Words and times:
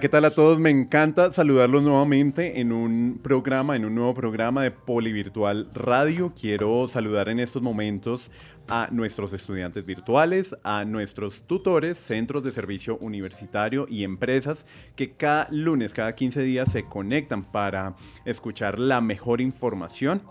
¿Qué 0.00 0.08
tal 0.08 0.24
a 0.24 0.30
todos? 0.30 0.58
Me 0.58 0.70
encanta 0.70 1.30
saludarlos 1.30 1.82
nuevamente 1.82 2.60
en 2.60 2.72
un 2.72 3.20
programa, 3.22 3.76
en 3.76 3.84
un 3.84 3.94
nuevo 3.94 4.14
programa 4.14 4.62
de 4.62 4.70
Polivirtual 4.70 5.68
Radio. 5.74 6.32
Quiero 6.34 6.88
saludar 6.88 7.28
en 7.28 7.38
estos 7.38 7.60
momentos 7.60 8.30
a 8.70 8.88
nuestros 8.90 9.34
estudiantes 9.34 9.86
virtuales, 9.86 10.56
a 10.62 10.86
nuestros 10.86 11.42
tutores, 11.42 11.98
centros 11.98 12.42
de 12.44 12.52
servicio 12.52 12.96
universitario 12.98 13.86
y 13.90 14.04
empresas 14.04 14.64
que 14.96 15.12
cada 15.12 15.48
lunes, 15.50 15.92
cada 15.92 16.14
15 16.14 16.42
días 16.44 16.72
se 16.72 16.84
conectan 16.84 17.44
para 17.44 17.94
escuchar 18.24 18.78
la 18.78 19.02
mejor 19.02 19.42
información 19.42 20.22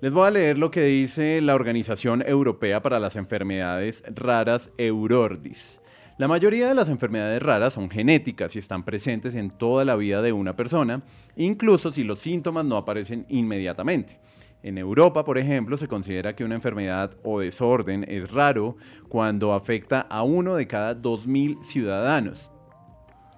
Les 0.00 0.12
voy 0.12 0.28
a 0.28 0.30
leer 0.30 0.56
lo 0.56 0.70
que 0.70 0.82
dice 0.82 1.40
la 1.40 1.56
Organización 1.56 2.22
Europea 2.24 2.80
para 2.80 3.00
las 3.00 3.16
Enfermedades 3.16 4.04
Raras 4.14 4.70
Eurordis. 4.78 5.80
La 6.16 6.28
mayoría 6.28 6.68
de 6.68 6.76
las 6.76 6.88
enfermedades 6.88 7.42
raras 7.42 7.72
son 7.72 7.90
genéticas 7.90 8.54
y 8.54 8.60
están 8.60 8.84
presentes 8.84 9.34
en 9.34 9.50
toda 9.50 9.84
la 9.84 9.96
vida 9.96 10.22
de 10.22 10.32
una 10.32 10.54
persona, 10.54 11.02
incluso 11.34 11.90
si 11.90 12.04
los 12.04 12.20
síntomas 12.20 12.64
no 12.64 12.76
aparecen 12.76 13.26
inmediatamente. 13.28 14.20
En 14.62 14.78
Europa, 14.78 15.24
por 15.24 15.38
ejemplo, 15.38 15.76
se 15.76 15.88
considera 15.88 16.36
que 16.36 16.44
una 16.44 16.54
enfermedad 16.54 17.16
o 17.24 17.40
desorden 17.40 18.04
es 18.08 18.30
raro 18.30 18.76
cuando 19.08 19.54
afecta 19.54 20.02
a 20.02 20.22
uno 20.22 20.54
de 20.54 20.68
cada 20.68 20.94
2.000 20.94 21.64
ciudadanos. 21.64 22.48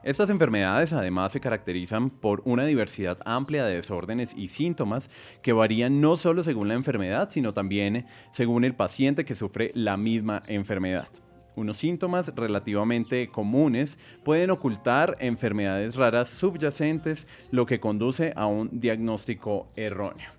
Estas 0.04 0.28
enfermedades 0.28 0.93
además 0.93 1.32
se 1.32 1.41
caracterizan 1.41 2.10
por 2.10 2.43
una 2.44 2.66
diversidad 2.66 3.16
amplia 3.25 3.64
de 3.64 3.76
desórdenes 3.76 4.34
y 4.37 4.48
síntomas 4.48 5.10
que 5.43 5.54
varían 5.54 6.03
no 6.03 6.19
solo 6.19 6.44
según 6.44 6.69
la 6.69 6.75
enfermedad, 6.75 7.31
sino 7.31 7.54
también 7.54 8.06
según 8.32 8.64
el 8.64 8.75
paciente 8.75 9.25
que 9.25 9.34
sufre 9.34 9.72
la 9.75 9.97
misma 9.97 10.43
enfermedad. 10.47 11.08
Unos 11.56 11.78
síntomas 11.78 12.33
relativamente 12.37 13.28
comunes 13.28 13.99
pueden 14.22 14.50
ocultar 14.50 15.17
enfermedades 15.21 15.97
raras 15.97 16.28
subyacentes, 16.28 17.27
lo 17.50 17.65
que 17.65 17.81
conduce 17.81 18.34
a 18.37 18.47
un 18.47 18.78
diagnóstico 18.78 19.69
erróneo. 19.75 20.37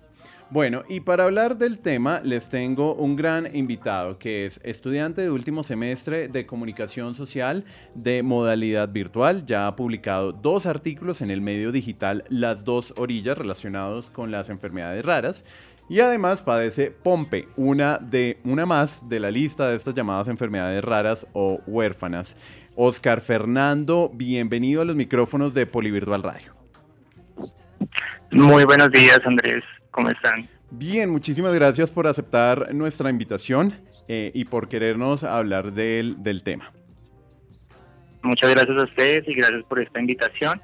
Bueno, 0.50 0.84
y 0.88 1.00
para 1.00 1.24
hablar 1.24 1.58
del 1.58 1.78
tema 1.78 2.20
les 2.24 2.48
tengo 2.48 2.94
un 2.94 3.16
gran 3.16 3.54
invitado 3.54 4.18
que 4.18 4.46
es 4.46 4.60
estudiante 4.64 5.20
de 5.20 5.30
último 5.30 5.62
semestre 5.62 6.28
de 6.28 6.46
comunicación 6.46 7.14
social 7.14 7.66
de 7.94 8.22
modalidad 8.22 8.88
virtual. 8.88 9.44
Ya 9.44 9.66
ha 9.66 9.76
publicado 9.76 10.32
dos 10.32 10.64
artículos 10.64 11.20
en 11.20 11.30
el 11.30 11.42
medio 11.42 11.70
digital 11.70 12.24
Las 12.30 12.64
dos 12.64 12.94
orillas 12.96 13.36
relacionados 13.36 14.08
con 14.08 14.30
las 14.30 14.48
enfermedades 14.48 15.04
raras 15.04 15.44
y 15.88 16.00
además 16.00 16.42
padece 16.42 16.90
Pompe, 16.90 17.48
una, 17.56 17.98
de, 17.98 18.38
una 18.44 18.66
más 18.66 19.08
de 19.08 19.20
la 19.20 19.30
lista 19.30 19.68
de 19.68 19.76
estas 19.76 19.94
llamadas 19.94 20.28
enfermedades 20.28 20.84
raras 20.84 21.26
o 21.32 21.60
huérfanas. 21.66 22.36
Oscar 22.76 23.20
Fernando, 23.20 24.10
bienvenido 24.12 24.82
a 24.82 24.84
los 24.84 24.94
micrófonos 24.94 25.54
de 25.54 25.66
Polivirtual 25.66 26.22
Radio. 26.22 26.54
Muy 28.30 28.64
buenos 28.64 28.90
días, 28.92 29.18
Andrés. 29.24 29.64
¿Cómo 29.90 30.10
están? 30.10 30.48
Bien, 30.70 31.08
muchísimas 31.08 31.54
gracias 31.54 31.90
por 31.90 32.06
aceptar 32.06 32.74
nuestra 32.74 33.08
invitación 33.08 33.74
eh, 34.06 34.30
y 34.34 34.44
por 34.44 34.68
querernos 34.68 35.24
hablar 35.24 35.72
del, 35.72 36.22
del 36.22 36.42
tema. 36.42 36.70
Muchas 38.22 38.50
gracias 38.50 38.76
a 38.78 38.84
ustedes 38.84 39.26
y 39.26 39.34
gracias 39.34 39.64
por 39.64 39.80
esta 39.80 39.98
invitación 39.98 40.60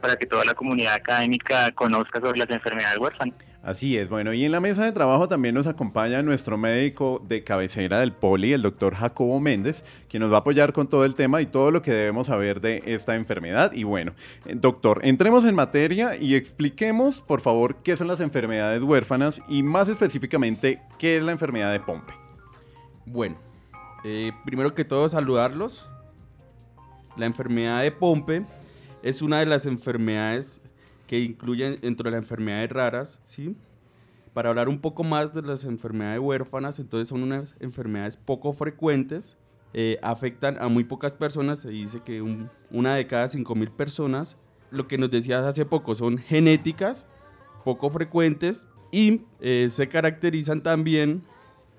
para 0.00 0.16
que 0.16 0.26
toda 0.26 0.44
la 0.44 0.54
comunidad 0.54 0.94
académica 0.94 1.72
conozca 1.72 2.20
sobre 2.20 2.38
las 2.38 2.50
enfermedades 2.50 2.98
huérfanas. 2.98 3.34
Así 3.66 3.98
es, 3.98 4.08
bueno, 4.08 4.32
y 4.32 4.44
en 4.44 4.52
la 4.52 4.60
mesa 4.60 4.84
de 4.84 4.92
trabajo 4.92 5.26
también 5.26 5.52
nos 5.52 5.66
acompaña 5.66 6.22
nuestro 6.22 6.56
médico 6.56 7.20
de 7.26 7.42
cabecera 7.42 7.98
del 7.98 8.12
Poli, 8.12 8.52
el 8.52 8.62
doctor 8.62 8.94
Jacobo 8.94 9.40
Méndez, 9.40 9.82
quien 10.08 10.20
nos 10.20 10.30
va 10.30 10.36
a 10.36 10.38
apoyar 10.38 10.72
con 10.72 10.86
todo 10.86 11.04
el 11.04 11.16
tema 11.16 11.42
y 11.42 11.46
todo 11.46 11.72
lo 11.72 11.82
que 11.82 11.90
debemos 11.90 12.28
saber 12.28 12.60
de 12.60 12.80
esta 12.86 13.16
enfermedad. 13.16 13.72
Y 13.72 13.82
bueno, 13.82 14.12
eh, 14.44 14.54
doctor, 14.54 15.00
entremos 15.02 15.44
en 15.44 15.56
materia 15.56 16.14
y 16.14 16.36
expliquemos, 16.36 17.20
por 17.20 17.40
favor, 17.40 17.78
qué 17.82 17.96
son 17.96 18.06
las 18.06 18.20
enfermedades 18.20 18.80
huérfanas 18.82 19.42
y 19.48 19.64
más 19.64 19.88
específicamente, 19.88 20.80
qué 20.96 21.16
es 21.16 21.24
la 21.24 21.32
enfermedad 21.32 21.72
de 21.72 21.80
Pompe. 21.80 22.14
Bueno, 23.04 23.34
eh, 24.04 24.30
primero 24.44 24.74
que 24.74 24.84
todo 24.84 25.08
saludarlos. 25.08 25.88
La 27.16 27.26
enfermedad 27.26 27.82
de 27.82 27.90
Pompe 27.90 28.44
es 29.02 29.22
una 29.22 29.40
de 29.40 29.46
las 29.46 29.66
enfermedades 29.66 30.60
que 31.06 31.20
incluyen 31.20 31.78
dentro 31.80 32.04
de 32.04 32.16
las 32.16 32.24
enfermedades 32.24 32.70
raras, 32.70 33.20
¿sí? 33.22 33.56
Para 34.34 34.50
hablar 34.50 34.68
un 34.68 34.80
poco 34.80 35.02
más 35.02 35.32
de 35.34 35.42
las 35.42 35.64
enfermedades 35.64 36.20
huérfanas, 36.20 36.78
entonces 36.78 37.08
son 37.08 37.22
unas 37.22 37.56
enfermedades 37.60 38.16
poco 38.16 38.52
frecuentes, 38.52 39.36
eh, 39.72 39.98
afectan 40.02 40.56
a 40.60 40.68
muy 40.68 40.84
pocas 40.84 41.16
personas, 41.16 41.60
se 41.60 41.70
dice 41.70 42.00
que 42.00 42.22
una 42.70 42.96
de 42.96 43.06
cada 43.06 43.26
5.000 43.26 43.70
personas, 43.70 44.36
lo 44.70 44.88
que 44.88 44.98
nos 44.98 45.10
decías 45.10 45.44
hace 45.44 45.64
poco, 45.64 45.94
son 45.94 46.18
genéticas, 46.18 47.06
poco 47.64 47.88
frecuentes 47.90 48.66
y 48.90 49.22
eh, 49.40 49.68
se 49.70 49.88
caracterizan 49.88 50.62
también 50.62 51.22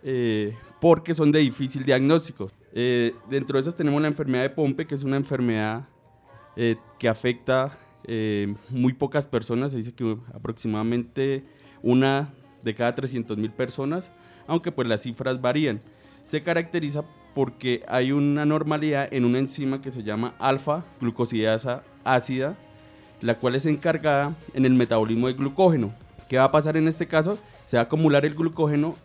eh, 0.04 0.56
porque 0.80 1.14
son 1.14 1.32
de 1.32 1.40
difícil 1.40 1.84
diagnóstico. 1.84 2.52
dentro 2.74 3.58
de 3.58 3.62
esas 3.62 3.76
tenemos 3.76 4.02
la 4.02 4.08
enfermedad 4.08 4.44
de 4.44 4.50
Pompe, 4.52 4.86
que 4.86 4.96
es 4.96 5.04
una 5.04 5.18
enfermedad 5.18 5.88
que 6.56 7.08
afecta 7.10 7.78
eh, 8.04 8.56
muy 8.70 8.94
pocas 8.94 9.28
personas, 9.28 9.72
se 9.72 9.78
dice 9.78 9.94
que 9.94 10.18
aproximadamente 10.34 11.44
una 11.82 12.30
de 12.64 12.76
cada 12.76 12.96
300 12.96 13.38
mil 13.38 13.52
personas, 13.52 14.12
aunque 14.48 14.72
pues 14.72 14.88
las 14.88 15.02
cifras 15.02 15.42
varían. 15.42 15.82
Se 16.24 16.44
caracteriza 16.44 17.04
porque 17.34 17.84
hay 17.88 18.12
una 18.12 18.46
normalidad 18.46 19.08
en 19.14 19.24
una 19.26 19.40
enzima 19.40 19.82
que 19.82 19.92
se 19.92 20.04
llama 20.04 20.34
alfa 20.40 20.84
glucosidasa 21.00 21.84
ácida, 22.04 22.56
la 23.22 23.38
cual 23.38 23.56
es 23.56 23.66
encargada 23.66 24.36
en 24.54 24.66
el 24.66 24.74
metabolismo 24.74 25.28
del 25.28 25.38
glucógeno. 25.38 25.94
¿Qué 26.30 26.38
va 26.38 26.46
a 26.46 26.52
pasar 26.52 26.76
en 26.78 26.88
este 26.88 27.08
caso? 27.08 27.38
Se 27.66 27.78
va 27.78 27.84
a 27.84 27.86
acumular 27.86 28.26
el 28.26 28.36
glucógeno 28.36 28.96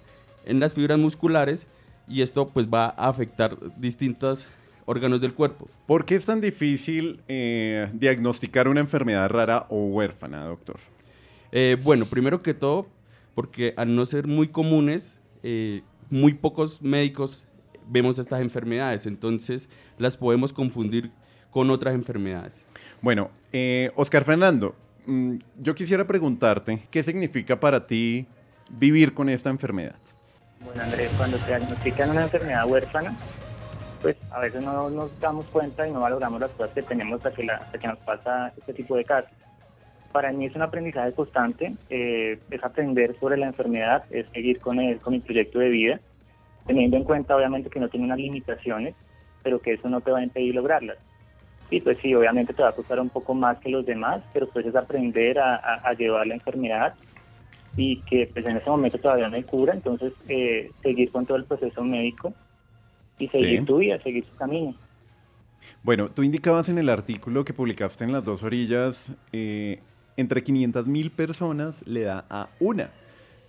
en 0.44 0.61
las 0.61 0.73
fibras 0.73 0.99
musculares 0.99 1.67
y 2.09 2.23
esto 2.23 2.49
pues 2.49 2.69
va 2.69 2.87
a 2.87 3.09
afectar 3.09 3.56
distintas 3.77 4.47
órganos 4.84 5.20
del 5.20 5.34
cuerpo. 5.34 5.69
¿Por 5.87 6.05
qué 6.05 6.17
es 6.17 6.26
tan 6.26 6.40
difícil 6.40 7.20
eh, 7.29 7.88
diagnosticar 7.93 8.69
una 8.69 8.81
enfermedad 8.81 9.29
rara 9.29 9.67
o 9.69 9.87
huérfana, 9.87 10.44
doctor? 10.44 10.79
Eh, 11.52 11.76
bueno, 11.82 12.06
primero 12.06 12.43
que 12.43 12.55
todo, 12.55 12.87
porque 13.34 13.75
al 13.76 13.94
no 13.94 14.06
ser 14.06 14.26
muy 14.26 14.49
comunes, 14.49 15.19
eh, 15.43 15.82
muy 16.11 16.34
pocos 16.34 16.82
médicos 16.82 17.44
vemos 17.88 18.19
estas 18.19 18.40
enfermedades, 18.40 19.06
entonces 19.06 19.69
las 19.99 20.17
podemos 20.17 20.52
confundir 20.52 21.11
con 21.50 21.70
otras 21.70 21.94
enfermedades. 21.94 22.62
Bueno, 23.00 23.31
eh, 23.52 23.90
Oscar 23.96 24.25
Fernando, 24.25 24.75
mm, 25.06 25.37
yo 25.61 25.75
quisiera 25.75 26.06
preguntarte, 26.06 26.87
¿qué 26.90 27.02
significa 27.02 27.58
para 27.58 27.87
ti 27.87 28.26
vivir 28.70 29.12
con 29.12 29.29
esta 29.29 29.50
enfermedad? 29.50 29.96
Bueno, 30.64 30.82
Andrés, 30.82 31.11
cuando 31.17 31.38
se 31.38 31.46
diagnostican 31.49 32.11
una 32.11 32.23
enfermedad 32.23 32.67
huérfana, 32.69 33.17
pues 34.03 34.17
a 34.33 34.41
veces 34.41 34.61
no 34.61 34.91
nos 34.91 35.19
damos 35.21 35.47
cuenta 35.47 35.87
y 35.87 35.93
no 35.93 36.01
valoramos 36.01 36.41
las 36.41 36.51
cosas 36.51 36.75
que 36.75 36.83
tenemos 36.83 37.15
hasta 37.15 37.33
que, 37.33 37.45
la, 37.45 37.55
hasta 37.55 37.79
que 37.79 37.87
nos 37.87 37.99
pasa 38.01 38.53
este 38.59 38.75
tipo 38.75 38.97
de 38.97 39.05
casos. 39.05 39.31
Para 40.11 40.33
mí 40.33 40.45
es 40.45 40.55
un 40.55 40.63
aprendizaje 40.63 41.13
constante, 41.13 41.73
eh, 41.89 42.39
es 42.51 42.65
aprender 42.65 43.17
sobre 43.19 43.39
la 43.39 43.47
enfermedad, 43.47 44.05
es 44.11 44.27
seguir 44.35 44.61
con 44.61 44.79
el, 44.79 44.99
con 44.99 45.15
el 45.15 45.23
proyecto 45.23 45.61
de 45.61 45.71
vida, 45.71 46.01
teniendo 46.67 46.97
en 46.97 47.05
cuenta 47.05 47.37
obviamente 47.37 47.71
que 47.71 47.81
no 47.81 47.89
tiene 47.89 48.07
unas 48.07 48.19
limitaciones, 48.19 48.95
pero 49.43 49.61
que 49.61 49.75
eso 49.75 49.89
no 49.89 50.01
te 50.01 50.11
va 50.11 50.19
a 50.19 50.25
impedir 50.25 50.55
lograrlas. 50.55 50.99
Y 51.71 51.81
pues 51.81 51.97
sí, 52.03 52.15
obviamente 52.15 52.53
te 52.53 52.63
va 52.63 52.69
a 52.69 52.75
costar 52.75 53.01
un 53.01 53.09
poco 53.09 53.33
más 53.33 53.59
que 53.59 53.71
los 53.71 53.87
demás, 53.87 54.23
pero 54.35 54.47
pues 54.49 54.67
es 54.67 54.77
aprender 54.77 55.39
a, 55.39 55.57
a, 55.57 55.95
llevar 55.95 56.27
la 56.27 56.35
enfermedad 56.35 56.95
y 57.75 58.03
que 58.03 58.29
pues 58.31 58.45
en 58.45 58.59
ese 58.59 58.69
momento 58.69 58.99
todavía 58.99 59.29
no 59.29 59.37
hay 59.37 59.45
cura, 59.45 59.73
entonces 59.73 60.13
eh, 60.29 60.71
seguir 60.83 61.11
con 61.11 61.25
todo 61.25 61.39
el 61.39 61.47
proceso 61.47 61.83
médico 61.83 62.35
y 63.23 63.29
seguir 63.29 63.65
tu 63.65 63.79
vida, 63.79 63.99
seguir 64.01 64.25
tu 64.25 64.37
camino. 64.37 64.75
Bueno, 65.83 66.09
tú 66.09 66.23
indicabas 66.23 66.69
en 66.69 66.79
el 66.79 66.89
artículo 66.89 67.45
que 67.45 67.53
publicaste 67.53 68.05
en 68.05 68.13
las 68.13 68.25
dos 68.25 68.43
orillas, 68.43 69.13
eh, 69.33 69.81
entre 70.17 70.43
500 70.43 70.89
mil 70.89 71.11
personas 71.11 71.87
le 71.87 72.03
da 72.03 72.25
a 72.29 72.49
una. 72.61 72.91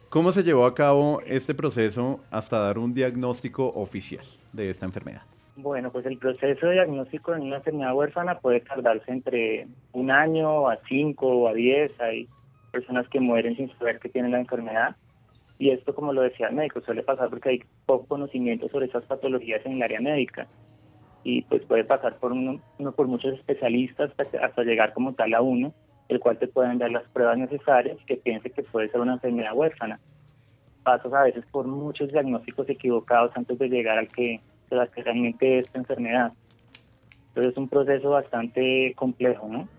¿Cómo 0.10 0.32
se 0.32 0.44
llevó 0.44 0.66
a 0.66 0.76
cabo 0.76 1.22
este 1.26 1.56
proceso 1.56 2.20
hasta 2.30 2.60
dar 2.60 2.78
un 2.78 2.94
diagnóstico 2.94 3.70
oficial 3.70 4.24
de 4.52 4.70
esta 4.70 4.86
enfermedad? 4.86 5.24
Bueno, 5.56 5.92
pues 5.92 6.06
el 6.06 6.18
proceso 6.18 6.68
de 6.68 6.74
diagnóstico 6.74 7.34
en 7.34 7.44
una 7.44 7.58
enfermedad 7.58 7.96
huérfana 7.96 8.40
puede 8.40 8.60
tardarse 8.60 9.12
entre 9.12 9.68
un 9.92 10.12
año 10.12 10.70
a 10.70 10.78
cinco 10.88 11.28
o 11.28 11.48
a 11.48 11.54
diez. 11.54 11.92
Hay 12.00 12.28
personas 12.72 13.08
que 13.10 13.20
mueren 13.20 13.56
sin 13.56 13.76
saber 13.78 14.00
que 14.00 14.10
tienen 14.10 14.32
la 14.32 14.40
enfermedad. 14.40 14.96
Y 15.64 15.70
esto, 15.70 15.96
como 15.96 16.12
lo 16.12 16.24
decía 16.24 16.50
el 16.50 16.56
médico, 16.56 16.82
suele 16.82 17.04
pasar 17.04 17.30
porque 17.30 17.48
hay 17.48 17.60
poco 17.86 18.06
conocimiento 18.06 18.68
sobre 18.68 18.88
esas 18.88 19.06
patologías 19.06 19.66
en 19.66 19.78
el 19.78 19.84
área 19.84 20.02
médica. 20.02 20.46
Y 21.24 21.44
pues 21.44 21.64
puede 21.64 21.86
pasar 21.86 22.18
por 22.18 22.34
uno, 22.34 22.62
por 22.98 23.08
muchos 23.08 23.36
especialistas 23.36 24.12
hasta, 24.18 24.46
hasta 24.46 24.64
llegar 24.64 24.92
como 24.92 25.14
tal 25.14 25.34
a 25.34 25.40
uno, 25.40 25.74
el 26.10 26.20
cual 26.20 26.38
te 26.38 26.50
pueden 26.50 26.80
dar 26.80 26.92
las 26.92 27.08
pruebas 27.14 27.38
necesarias 27.38 27.98
que 28.06 28.18
piense 28.18 28.50
que 28.50 28.62
puede 28.64 28.90
ser 28.90 29.00
una 29.00 29.14
enfermedad 29.14 29.56
huérfana. 29.56 30.02
Pasas 30.84 31.14
a 31.14 31.24
veces 31.24 31.46
por 31.50 31.66
muchos 31.66 32.12
diagnósticos 32.12 32.68
equivocados 32.68 33.32
antes 33.36 33.58
de 33.58 33.70
llegar 33.70 33.98
al 33.98 34.10
que 34.10 34.42
la 34.70 34.88
que 34.88 35.02
realmente 35.02 35.60
esta 35.60 35.80
enfermedad. 35.80 36.34
Entonces 37.30 37.54
es 37.54 37.58
un 37.58 37.70
proceso 37.70 38.10
bastante 38.10 38.94
complejo, 38.98 39.48
¿no? 39.48 39.70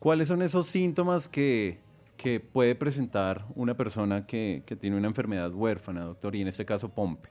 ¿Cuáles 0.00 0.26
son 0.26 0.42
esos 0.42 0.66
síntomas 0.66 1.28
que, 1.28 1.78
que 2.18 2.40
puede 2.40 2.74
presentar 2.74 3.46
una 3.54 3.74
persona 3.74 4.26
que, 4.26 4.62
que, 4.66 4.76
tiene 4.76 4.96
una 4.96 5.08
enfermedad 5.08 5.54
huérfana, 5.54 6.02
doctor, 6.02 6.36
y 6.36 6.42
en 6.42 6.48
este 6.48 6.66
caso 6.66 6.90
Pompe? 6.90 7.30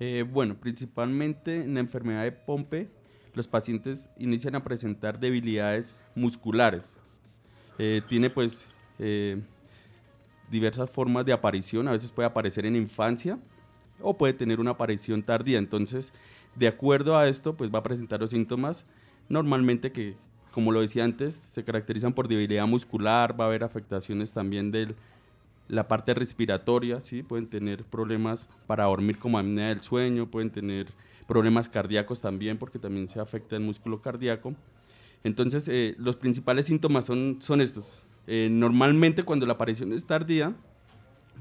Eh, 0.00 0.24
bueno, 0.28 0.56
principalmente 0.58 1.56
en 1.56 1.74
la 1.74 1.80
enfermedad 1.80 2.24
de 2.24 2.32
Pompe, 2.32 2.88
los 3.34 3.46
pacientes 3.46 4.10
inician 4.18 4.54
a 4.54 4.64
presentar 4.64 5.20
debilidades 5.20 5.94
musculares. 6.14 6.94
Eh, 7.78 8.00
tiene 8.08 8.30
pues 8.30 8.66
eh, 8.98 9.40
diversas 10.50 10.90
formas 10.90 11.26
de 11.26 11.34
aparición, 11.34 11.86
a 11.86 11.92
veces 11.92 12.10
puede 12.10 12.26
aparecer 12.26 12.64
en 12.64 12.76
infancia, 12.76 13.38
o 14.00 14.16
puede 14.16 14.32
tener 14.32 14.58
una 14.58 14.72
aparición 14.72 15.22
tardía. 15.22 15.58
Entonces, 15.58 16.14
de 16.56 16.66
acuerdo 16.66 17.18
a 17.18 17.28
esto, 17.28 17.54
pues 17.54 17.70
va 17.72 17.80
a 17.80 17.82
presentar 17.82 18.20
los 18.20 18.30
síntomas 18.30 18.86
normalmente 19.28 19.92
que, 19.92 20.16
como 20.52 20.72
lo 20.72 20.80
decía 20.80 21.04
antes, 21.04 21.46
se 21.48 21.64
caracterizan 21.64 22.12
por 22.12 22.28
debilidad 22.28 22.66
muscular, 22.66 23.38
va 23.38 23.44
a 23.44 23.48
haber 23.48 23.64
afectaciones 23.64 24.32
también 24.32 24.70
de 24.70 24.94
la 25.68 25.86
parte 25.86 26.14
respiratoria, 26.14 27.00
¿sí? 27.00 27.22
pueden 27.22 27.46
tener 27.46 27.84
problemas 27.84 28.48
para 28.66 28.84
dormir 28.84 29.18
como 29.18 29.38
apnea 29.38 29.68
del 29.68 29.80
sueño, 29.80 30.26
pueden 30.26 30.50
tener 30.50 30.88
problemas 31.28 31.68
cardíacos 31.68 32.20
también 32.20 32.58
porque 32.58 32.80
también 32.80 33.06
se 33.06 33.20
afecta 33.20 33.54
el 33.54 33.62
músculo 33.62 34.02
cardíaco. 34.02 34.54
Entonces, 35.22 35.68
eh, 35.68 35.94
los 35.98 36.16
principales 36.16 36.66
síntomas 36.66 37.06
son, 37.06 37.36
son 37.40 37.60
estos. 37.60 38.02
Eh, 38.26 38.48
normalmente 38.50 39.22
cuando 39.22 39.46
la 39.46 39.52
aparición 39.52 39.92
es 39.92 40.06
tardía, 40.06 40.54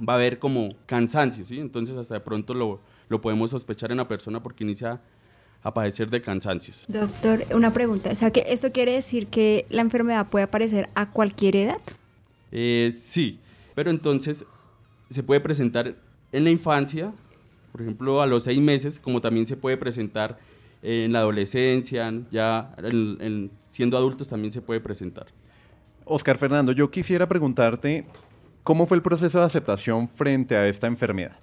va 0.07 0.13
a 0.13 0.15
haber 0.17 0.38
como 0.38 0.75
cansancio, 0.85 1.44
¿sí? 1.45 1.59
Entonces 1.59 1.97
hasta 1.97 2.15
de 2.15 2.19
pronto 2.19 2.53
lo, 2.53 2.81
lo 3.09 3.21
podemos 3.21 3.51
sospechar 3.51 3.91
en 3.91 3.97
la 3.97 4.07
persona 4.07 4.44
porque 4.44 4.63
inicia 4.63 5.01
a 5.61 5.73
padecer 5.73 6.09
de 6.09 6.21
cansancios. 6.21 6.85
Doctor, 6.88 7.45
una 7.53 7.71
pregunta, 7.71 8.11
o 8.11 8.15
sea 8.15 8.31
que 8.31 8.45
esto 8.47 8.71
quiere 8.71 8.94
decir 8.94 9.27
que 9.27 9.65
la 9.69 9.81
enfermedad 9.81 10.27
puede 10.27 10.44
aparecer 10.44 10.89
a 10.95 11.09
cualquier 11.09 11.56
edad? 11.56 11.81
Eh, 12.51 12.94
sí, 12.95 13.39
pero 13.75 13.91
entonces 13.91 14.45
se 15.09 15.23
puede 15.23 15.41
presentar 15.41 15.95
en 16.31 16.44
la 16.44 16.50
infancia, 16.50 17.11
por 17.71 17.81
ejemplo 17.81 18.21
a 18.21 18.27
los 18.27 18.44
seis 18.44 18.61
meses, 18.61 19.00
como 19.00 19.21
también 19.21 19.45
se 19.45 19.57
puede 19.57 19.77
presentar 19.77 20.39
en 20.81 21.11
la 21.11 21.19
adolescencia, 21.19 22.13
ya 22.31 22.73
siendo 23.69 23.97
adultos 23.97 24.29
también 24.29 24.53
se 24.53 24.61
puede 24.61 24.79
presentar. 24.79 25.27
Oscar 26.06 26.38
Fernando, 26.38 26.71
yo 26.71 26.89
quisiera 26.89 27.27
preguntarte 27.27 28.06
¿Cómo 28.69 28.85
fue 28.85 28.97
el 28.97 29.01
proceso 29.01 29.39
de 29.39 29.45
aceptación 29.45 30.07
frente 30.07 30.56
a 30.56 30.67
esta 30.67 30.85
enfermedad? 30.85 31.39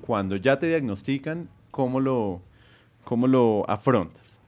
Cuando 0.00 0.36
ya 0.36 0.58
te 0.58 0.66
diagnostican, 0.66 1.50
¿cómo 1.70 2.00
lo, 2.00 2.40
cómo 3.04 3.26
lo 3.26 3.64
afrontas? 3.68 4.38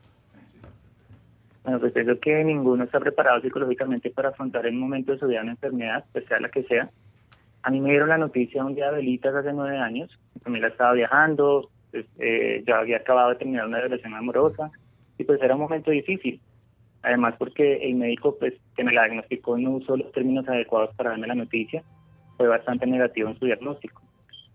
Bueno, 1.65 1.81
pues 1.81 1.93
creo 1.93 2.21
que 2.21 2.45
ninguno 2.45 2.85
está 2.85 3.01
preparado 3.01 3.41
psicológicamente 3.41 4.11
para 4.11 4.29
afrontar 4.29 4.67
el 4.67 4.75
momento 4.75 5.13
de 5.13 5.19
su 5.19 5.27
vida 5.27 5.43
una 5.43 5.53
enfermedad, 5.53 6.05
pues 6.13 6.25
sea 6.27 6.41
la 6.41 6.49
que 6.49 6.63
sea. 6.65 6.91
A 7.63 7.71
mí 7.71 7.81
me 7.81 7.91
dieron 7.91 8.09
la 8.09 8.19
noticia 8.19 8.65
un 8.65 8.75
día 8.75 8.91
de 8.91 8.99
velitas 8.99 9.35
hace 9.35 9.53
nueve 9.53 9.77
años. 9.77 10.17
Mi 10.35 10.41
familia 10.43 10.69
estaba 10.69 10.93
viajando, 10.93 11.69
pues, 11.91 12.07
eh, 12.19 12.63
ya 12.67 12.79
había 12.79 12.99
acabado 12.99 13.31
de 13.31 13.37
terminar 13.37 13.67
una 13.67 13.81
relación 13.81 14.15
amorosa 14.15 14.71
y 15.19 15.25
pues 15.25 15.43
era 15.43 15.55
un 15.55 15.63
momento 15.63 15.91
difícil. 15.91 16.41
Además 17.03 17.35
porque 17.39 17.89
el 17.89 17.97
médico 17.97 18.37
pues 18.39 18.55
que 18.77 18.85
me 18.85 18.93
la 18.93 19.05
diagnosticó 19.05 19.59
no 19.59 19.73
usó 19.73 19.97
los 19.97 20.13
términos 20.13 20.49
adecuados 20.49 20.95
para 20.95 21.11
darme 21.11 21.27
la 21.27 21.35
noticia 21.35 21.83
fue 22.37 22.49
bastante 22.49 22.87
negativo 22.87 23.31
en 23.31 23.39
su 23.39 23.47
diagnóstico. 23.47 24.03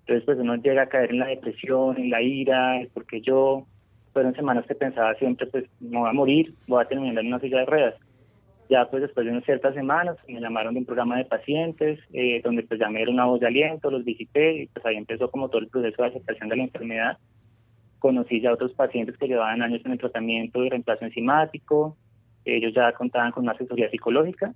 Entonces, 0.02 0.24
pues 0.26 0.40
uno 0.40 0.56
llega 0.56 0.84
a 0.84 0.90
caer 0.90 1.12
en 1.12 1.20
la 1.20 1.28
depresión, 1.28 1.98
en 1.98 2.10
la 2.10 2.22
ira, 2.22 2.82
porque 2.94 3.22
yo, 3.22 3.66
fueron 4.14 4.36
semanas 4.36 4.66
que 4.68 4.76
pensaba 4.76 5.14
siempre, 5.16 5.48
pues 5.48 5.66
me 5.80 5.98
voy 5.98 6.10
a 6.10 6.14
morir, 6.14 6.54
voy 6.68 6.84
a 6.84 6.88
terminar 6.88 7.24
en 7.24 7.28
una 7.28 7.40
silla 7.40 7.60
de 7.60 7.66
ruedas. 7.66 7.96
Ya 8.70 8.86
pues 8.90 9.02
después 9.02 9.26
de 9.26 9.32
unas 9.32 9.44
ciertas 9.44 9.74
semanas 9.74 10.18
me 10.28 10.40
llamaron 10.40 10.74
de 10.74 10.80
un 10.80 10.86
programa 10.86 11.18
de 11.18 11.26
pacientes, 11.26 12.00
eh, 12.14 12.42
donde 12.44 12.64
pues 12.64 12.80
ya 12.80 12.90
me 12.90 13.00
dieron 13.00 13.16
una 13.16 13.26
voz 13.26 13.40
de 13.40 13.48
aliento, 13.48 13.92
los 13.92 14.06
visité 14.06 14.64
y 14.64 14.68
pues 14.68 14.86
ahí 14.86 14.96
empezó 14.96 15.30
como 15.30 15.50
todo 15.50 15.60
el 15.60 15.68
proceso 15.68 16.02
de 16.02 16.10
aceptación 16.10 16.50
de 16.50 16.56
la 16.56 16.64
enfermedad. 16.64 17.18
Conocí 18.00 18.40
ya 18.40 18.54
otros 18.54 18.74
pacientes 18.74 19.18
que 19.18 19.28
llevaban 19.28 19.62
años 19.62 19.82
en 19.86 19.92
el 19.92 20.00
tratamiento 20.00 20.62
de 20.62 20.70
reemplazo 20.70 21.06
enzimático, 21.06 21.98
ellos 22.46 22.74
ya 22.74 22.92
contaban 22.94 23.32
con 23.32 23.44
una 23.44 23.52
asesoría 23.52 23.90
psicológica 23.90 24.54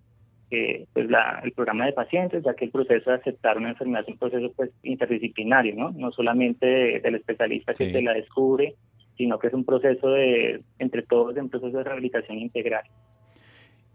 pues 0.94 1.10
la, 1.10 1.42
el 1.44 1.52
programa 1.52 1.86
de 1.86 1.94
pacientes, 1.94 2.44
ya 2.44 2.54
que 2.54 2.66
el 2.66 2.72
proceso 2.72 3.10
de 3.10 3.18
aceptar 3.18 3.58
una 3.58 3.70
enfermedad 3.70 4.04
es 4.04 4.10
un 4.10 4.18
proceso 4.18 4.52
pues 4.56 4.72
interdisciplinario, 4.84 5.76
¿no? 5.76 5.92
No 5.92 6.12
solamente 6.12 7.00
del 7.00 7.16
especialista 7.16 7.74
que 7.74 7.92
se 7.92 8.02
la 8.02 8.14
descubre, 8.14 8.76
sino 9.18 9.40
que 9.40 9.48
es 9.48 9.54
un 9.54 9.64
proceso 9.64 10.10
de, 10.10 10.62
entre 10.80 11.02
todos, 11.02 11.36
un 11.38 11.50
proceso 11.50 11.78
de 11.78 11.84
rehabilitación 11.84 12.38
integral. 12.40 12.84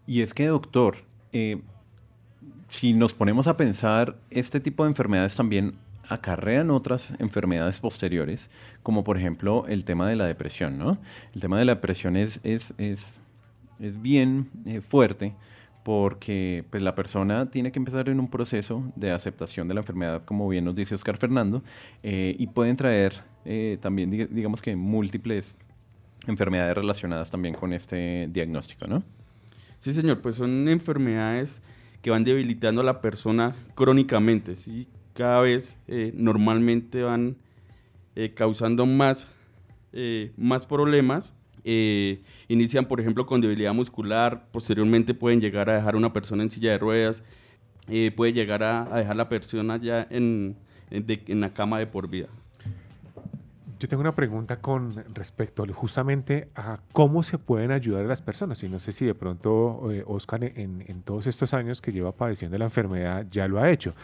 Y 0.07 0.21
es 0.21 0.33
que, 0.33 0.47
doctor, 0.47 0.97
eh, 1.31 1.61
si 2.67 2.93
nos 2.93 3.13
ponemos 3.13 3.47
a 3.47 3.57
pensar, 3.57 4.15
este 4.29 4.59
tipo 4.59 4.83
de 4.83 4.89
enfermedades 4.89 5.35
también 5.35 5.75
acarrean 6.07 6.71
otras 6.71 7.13
enfermedades 7.19 7.79
posteriores, 7.79 8.49
como 8.83 9.03
por 9.03 9.17
ejemplo 9.17 9.65
el 9.67 9.85
tema 9.85 10.09
de 10.09 10.15
la 10.15 10.25
depresión, 10.25 10.77
¿no? 10.77 10.97
El 11.33 11.41
tema 11.41 11.57
de 11.57 11.65
la 11.65 11.75
depresión 11.75 12.17
es, 12.17 12.41
es, 12.43 12.73
es, 12.77 13.21
es 13.79 14.01
bien 14.01 14.49
eh, 14.65 14.81
fuerte 14.81 15.33
porque 15.83 16.63
pues, 16.69 16.83
la 16.83 16.95
persona 16.95 17.49
tiene 17.49 17.71
que 17.71 17.79
empezar 17.79 18.09
en 18.09 18.19
un 18.19 18.29
proceso 18.29 18.83
de 18.95 19.11
aceptación 19.11 19.67
de 19.67 19.73
la 19.73 19.81
enfermedad, 19.81 20.23
como 20.25 20.47
bien 20.47 20.65
nos 20.65 20.75
dice 20.75 20.95
Oscar 20.95 21.17
Fernando, 21.17 21.63
eh, 22.03 22.35
y 22.37 22.47
pueden 22.47 22.75
traer 22.75 23.13
eh, 23.45 23.77
también, 23.81 24.09
digamos 24.09 24.61
que, 24.61 24.75
múltiples 24.75 25.55
enfermedades 26.27 26.75
relacionadas 26.75 27.31
también 27.31 27.55
con 27.55 27.73
este 27.73 28.27
diagnóstico, 28.31 28.87
¿no? 28.87 29.03
Sí, 29.79 29.93
señor, 29.93 30.21
pues 30.21 30.35
son 30.35 30.69
enfermedades 30.69 31.61
que 32.01 32.11
van 32.11 32.23
debilitando 32.23 32.81
a 32.81 32.83
la 32.83 33.01
persona 33.01 33.55
crónicamente, 33.75 34.55
¿sí? 34.55 34.87
Cada 35.13 35.41
vez 35.41 35.77
eh, 35.87 36.11
normalmente 36.15 37.01
van 37.01 37.37
causando 38.35 38.85
más, 38.85 39.27
más 40.37 40.65
problemas 40.65 41.33
eh, 41.63 42.21
inician, 42.47 42.85
por 42.85 42.99
ejemplo, 42.99 43.25
con 43.25 43.41
debilidad 43.41 43.73
muscular, 43.73 44.47
posteriormente 44.51 45.13
pueden 45.13 45.41
llegar 45.41 45.69
a 45.69 45.75
dejar 45.75 45.95
a 45.95 45.97
una 45.97 46.13
persona 46.13 46.43
en 46.43 46.49
silla 46.49 46.71
de 46.71 46.77
ruedas, 46.77 47.23
eh, 47.87 48.11
puede 48.15 48.33
llegar 48.33 48.63
a, 48.63 48.85
dejar 48.95 49.11
a 49.11 49.15
la 49.15 49.29
persona 49.29 49.77
ya 49.77 50.07
en, 50.09 50.55
en, 50.89 51.41
la 51.41 51.53
cama 51.53 51.79
de 51.79 51.87
por 51.87 52.09
vida. 52.09 52.27
Yo 53.81 53.87
tengo 53.87 54.01
una 54.01 54.13
pregunta 54.13 54.61
con 54.61 55.03
respecto 55.15 55.65
justamente 55.73 56.49
a 56.53 56.79
cómo 56.93 57.23
se 57.23 57.39
pueden 57.39 57.71
ayudar 57.71 58.05
a 58.05 58.07
las 58.07 58.21
personas. 58.21 58.61
Y 58.61 58.69
no 58.69 58.77
sé 58.77 58.91
si 58.91 59.07
de 59.07 59.15
pronto 59.15 59.91
eh, 59.91 60.03
Oscar 60.05 60.43
en, 60.43 60.85
en, 60.87 61.01
todos 61.01 61.25
estos 61.25 61.55
años 61.55 61.81
que 61.81 61.91
lleva 61.91 62.11
padeciendo 62.11 62.59
la 62.59 62.65
enfermedad 62.65 63.25
ya 63.31 63.47
lo 63.47 63.59
ha 63.59 63.71
hecho. 63.71 63.95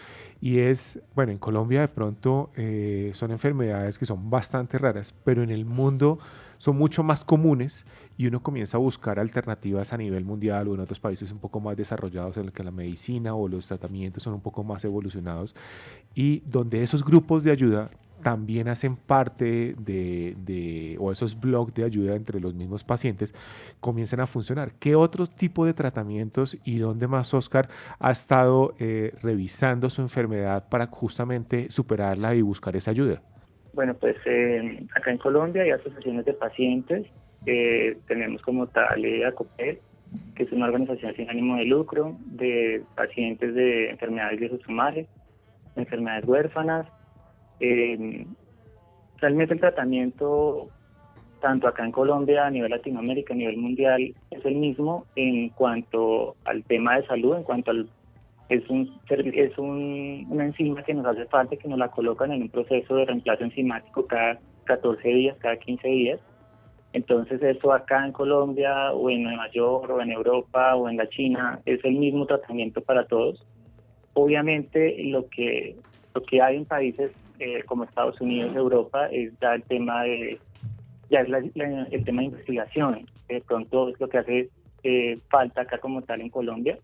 Y 0.41 0.57
es, 0.57 0.99
bueno, 1.13 1.31
en 1.31 1.37
Colombia 1.37 1.81
de 1.81 1.89
pronto 1.89 2.49
eh, 2.55 3.11
son 3.13 3.29
enfermedades 3.29 3.99
que 3.99 4.07
son 4.07 4.31
bastante 4.31 4.79
raras, 4.79 5.13
pero 5.23 5.43
en 5.43 5.51
el 5.51 5.63
mundo 5.63 6.17
son 6.57 6.75
mucho 6.75 7.03
más 7.03 7.23
comunes 7.23 7.85
y 8.17 8.25
uno 8.25 8.41
comienza 8.41 8.77
a 8.77 8.79
buscar 8.79 9.19
alternativas 9.19 9.93
a 9.93 9.97
nivel 9.97 10.25
mundial 10.25 10.69
o 10.69 10.73
en 10.73 10.79
otros 10.79 10.99
países 10.99 11.31
un 11.31 11.37
poco 11.37 11.59
más 11.59 11.77
desarrollados 11.77 12.35
en 12.37 12.47
los 12.47 12.53
que 12.53 12.63
la 12.63 12.71
medicina 12.71 13.35
o 13.35 13.47
los 13.47 13.67
tratamientos 13.67 14.23
son 14.23 14.33
un 14.33 14.41
poco 14.41 14.63
más 14.63 14.83
evolucionados 14.85 15.53
y 16.15 16.39
donde 16.47 16.81
esos 16.81 17.05
grupos 17.05 17.43
de 17.43 17.51
ayuda 17.51 17.91
también 18.27 18.67
hacen 18.67 18.97
parte 18.97 19.73
de, 19.77 20.97
o 20.99 21.13
esos 21.13 21.39
blogs 21.39 21.73
de 21.73 21.85
ayuda 21.85 22.13
entre 22.13 22.41
los 22.41 22.53
mismos 22.53 22.83
pacientes 22.83 23.33
comienzan 23.79 24.19
a 24.19 24.27
funcionar. 24.27 24.73
¿Qué 24.81 24.95
otro 24.95 25.27
tipo 25.27 25.65
de 25.65 25.73
tratamientos 25.73 26.57
y 26.65 26.77
dónde 26.77 27.07
más 27.07 27.33
Oscar 27.33 27.69
ha 27.99 28.11
estado 28.11 28.73
eh, 28.79 29.13
revisando 29.23 29.89
su 29.89 30.01
enfermedad 30.01 30.67
para 30.67 30.87
justamente 30.87 31.69
superarla 31.69 32.35
y 32.35 32.41
buscar 32.41 32.75
esa 32.75 32.91
ayuda? 32.91 33.21
Bueno, 33.71 33.93
pues 33.93 34.17
eh, 34.25 34.85
acá 34.93 35.09
en 35.09 35.19
Colombia 35.19 35.61
hay 35.61 35.71
asociaciones 35.71 36.25
de 36.25 36.33
pacientes. 36.33 37.07
tenemos 37.45 38.41
como 38.41 38.67
tal 38.67 39.05
eh, 39.05 39.25
ACOPEL, 39.25 39.79
que 40.35 40.43
es 40.43 40.51
una 40.51 40.65
organización 40.65 41.15
sin 41.15 41.29
ánimo 41.29 41.55
de 41.55 41.63
lucro, 41.63 42.17
de 42.25 42.83
pacientes 42.93 43.55
de 43.55 43.89
enfermedades 43.89 44.37
de 44.41 45.07
enfermedades 45.77 46.25
huérfanas, 46.25 46.87
eh, 47.59 48.25
realmente 49.17 49.53
el 49.53 49.59
tratamiento, 49.59 50.69
tanto 51.41 51.67
acá 51.67 51.85
en 51.85 51.91
Colombia, 51.91 52.45
a 52.45 52.51
nivel 52.51 52.71
Latinoamérica, 52.71 53.33
a 53.33 53.37
nivel 53.37 53.57
mundial, 53.57 54.13
es 54.31 54.45
el 54.45 54.55
mismo 54.55 55.05
en 55.15 55.49
cuanto 55.49 56.35
al 56.45 56.63
tema 56.63 56.97
de 56.97 57.07
salud, 57.07 57.35
en 57.35 57.43
cuanto 57.43 57.71
al 57.71 57.89
es 58.49 58.69
un 58.69 58.97
es 59.07 59.57
un, 59.57 60.25
una 60.29 60.45
enzima 60.45 60.83
que 60.83 60.93
nos 60.93 61.05
hace 61.05 61.25
falta 61.25 61.57
que 61.57 61.67
nos 61.67 61.77
la 61.77 61.89
colocan 61.89 62.31
en 62.31 62.43
un 62.43 62.49
proceso 62.49 62.95
de 62.95 63.05
reemplazo 63.05 63.43
enzimático 63.43 64.07
cada 64.07 64.39
14 64.65 65.07
días, 65.07 65.37
cada 65.39 65.57
15 65.57 65.87
días. 65.87 66.19
Entonces 66.93 67.41
eso 67.43 67.73
acá 67.73 68.05
en 68.05 68.13
Colombia 68.13 68.93
o 68.93 69.09
en 69.09 69.23
Nueva 69.23 69.51
York 69.51 69.89
o 69.89 70.01
en 70.01 70.11
Europa 70.11 70.75
o 70.75 70.87
en 70.87 70.97
la 70.97 71.09
China 71.09 71.59
es 71.65 71.83
el 71.83 71.95
mismo 71.95 72.25
tratamiento 72.25 72.81
para 72.81 73.05
todos. 73.05 73.45
Obviamente 74.13 74.95
lo 75.03 75.27
que 75.27 75.75
lo 76.15 76.23
que 76.23 76.41
hay 76.41 76.55
en 76.55 76.65
países 76.65 77.11
eh, 77.39 77.63
como 77.65 77.83
Estados 77.83 78.19
Unidos, 78.19 78.55
Europa, 78.55 79.07
es 79.11 79.31
ya 79.39 79.53
el 79.53 79.63
tema 79.63 80.03
de 80.03 80.39
ya 81.09 81.21
es 81.21 81.29
el 81.29 82.03
tema 82.03 82.21
de 82.21 82.27
investigación. 82.27 83.05
De 83.29 83.41
pronto 83.41 83.89
es 83.89 83.99
lo 83.99 84.09
que 84.09 84.17
hace 84.17 84.49
eh, 84.83 85.19
falta 85.29 85.61
acá 85.61 85.77
como 85.77 86.01
tal 86.01 86.21
en 86.21 86.29
Colombia, 86.29 86.77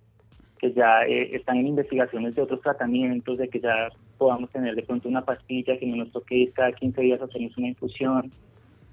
que 0.59 0.71
ya 0.73 1.03
eh, 1.05 1.35
están 1.35 1.57
en 1.57 1.67
investigaciones 1.67 2.35
de 2.35 2.41
otros 2.41 2.61
tratamientos, 2.61 3.37
de 3.37 3.49
que 3.49 3.59
ya 3.59 3.89
podamos 4.17 4.49
tener 4.51 4.75
de 4.75 4.83
pronto 4.83 5.09
una 5.09 5.25
pastilla 5.25 5.77
que 5.77 5.85
no 5.85 5.97
nos 5.97 6.11
toque 6.11 6.35
ir 6.35 6.53
cada 6.53 6.71
15 6.71 7.01
días 7.01 7.21
hacernos 7.21 7.57
una 7.57 7.67
infusión, 7.67 8.31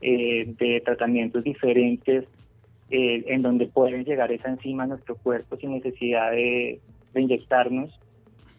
de 0.01 0.83
tratamientos 0.83 1.45
diferentes 1.45 2.25
en 2.89 3.43
donde 3.43 3.67
pueden 3.67 4.03
llegar 4.07 4.33
esa 4.33 4.49
enzima 4.49 4.85
a 4.85 4.87
nuestro 4.87 5.15
cuerpo 5.15 5.59
sin 5.59 5.73
necesidad 5.73 6.31
de, 6.31 6.81
de 7.13 7.21
inyectarnos 7.21 7.91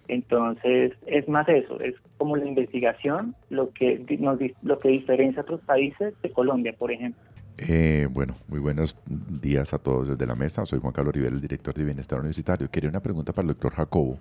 entonces, 0.08 0.94
es 1.06 1.28
más 1.28 1.48
eso, 1.50 1.80
es 1.80 1.96
como 2.18 2.36
la 2.38 2.46
investigación 2.46 3.36
lo 3.50 3.72
que, 3.72 4.06
nos, 4.20 4.40
lo 4.62 4.80
que 4.80 4.90
diferencia 4.90 5.42
a 5.42 5.44
otros 5.44 5.62
países 5.62 6.14
de 6.22 6.32
Colombia, 6.32 6.74
por 6.78 6.92
ejemplo. 6.92 7.22
Eh, 7.58 8.08
bueno, 8.10 8.36
muy 8.48 8.60
buenos 8.60 8.98
días 9.06 9.74
a 9.74 9.78
todos 9.78 10.08
desde 10.08 10.26
la 10.26 10.36
mesa. 10.36 10.66
Soy 10.66 10.80
Juan 10.80 10.94
Carlos 10.94 11.14
Rivera, 11.14 11.36
el 11.36 11.42
director 11.42 11.74
de 11.74 11.84
Bienestar 11.84 12.20
Universitario. 12.20 12.70
Quería 12.70 12.90
una 12.90 13.02
pregunta 13.02 13.34
para 13.34 13.44
el 13.44 13.50
doctor 13.50 13.74
Jacobo. 13.74 14.18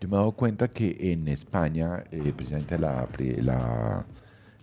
Yo 0.00 0.08
me 0.08 0.16
he 0.16 0.18
dado 0.18 0.32
cuenta 0.32 0.68
que 0.68 0.96
en 1.12 1.26
España, 1.28 2.04
eh, 2.10 2.32
precisamente 2.36 2.78
la, 2.78 3.08
la, 3.18 4.04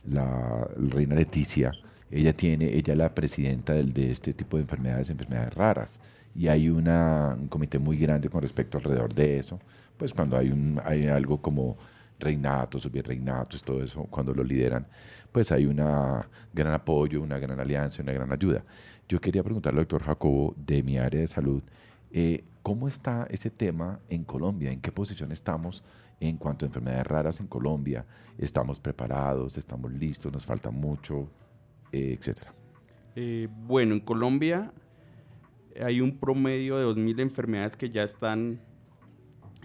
la, 0.08 0.68
reina 0.90 1.16
Leticia, 1.16 1.72
ella 2.12 2.34
tiene, 2.34 2.66
ella 2.66 2.94
es 2.94 2.98
la 3.00 3.14
presidenta 3.14 3.74
del, 3.74 3.92
de 3.94 4.12
este 4.12 4.34
tipo 4.34 4.58
de 4.58 4.64
enfermedades, 4.64 5.10
enfermedades 5.10 5.54
raras, 5.56 6.00
y 6.36 6.48
hay 6.48 6.70
una, 6.70 7.36
un 7.40 7.48
comité 7.48 7.80
muy 7.80 7.98
grande 7.98 8.30
con 8.30 8.42
respecto 8.42 8.78
alrededor 8.78 9.14
de 9.14 9.40
eso 9.40 9.60
pues 9.98 10.14
cuando 10.14 10.38
hay, 10.38 10.50
un, 10.50 10.82
hay 10.84 11.08
algo 11.08 11.42
como 11.42 11.78
reinatos, 12.20 12.84
subirreinatos, 12.84 13.64
todo 13.64 13.84
eso, 13.84 14.04
cuando 14.10 14.34
lo 14.34 14.44
lideran, 14.44 14.86
pues 15.32 15.52
hay 15.52 15.66
un 15.66 15.78
gran 15.78 16.74
apoyo, 16.74 17.22
una 17.22 17.40
gran 17.40 17.60
alianza, 17.60 18.02
una 18.02 18.14
gran 18.14 18.32
ayuda. 18.32 18.64
Yo 19.08 19.20
quería 19.20 19.44
preguntarle 19.44 19.82
doctor 19.82 20.04
Jacobo, 20.04 20.54
de 20.58 20.84
mi 20.84 20.98
área 20.98 21.22
de 21.22 21.28
salud, 21.28 21.62
eh, 22.12 22.44
¿cómo 22.62 22.88
está 22.88 23.28
ese 23.30 23.50
tema 23.50 24.00
en 24.10 24.24
Colombia? 24.24 24.72
¿En 24.72 24.80
qué 24.80 24.92
posición 24.92 25.32
estamos 25.32 25.84
en 26.20 26.38
cuanto 26.38 26.66
a 26.66 26.68
enfermedades 26.68 27.08
raras 27.08 27.40
en 27.40 27.48
Colombia? 27.48 28.06
¿Estamos 28.38 28.80
preparados? 28.80 29.58
¿Estamos 29.58 29.92
listos? 29.92 30.32
¿Nos 30.32 30.46
falta 30.46 30.70
mucho? 30.70 31.28
Eh, 31.92 32.18
etcétera. 32.20 32.54
Eh, 33.16 33.48
bueno, 33.68 33.94
en 33.94 34.00
Colombia 34.00 34.72
hay 35.82 36.02
un 36.02 36.18
promedio 36.18 36.78
de 36.78 36.86
2.000 36.86 37.22
enfermedades 37.22 37.76
que 37.76 37.90
ya 37.90 38.04
están 38.04 38.60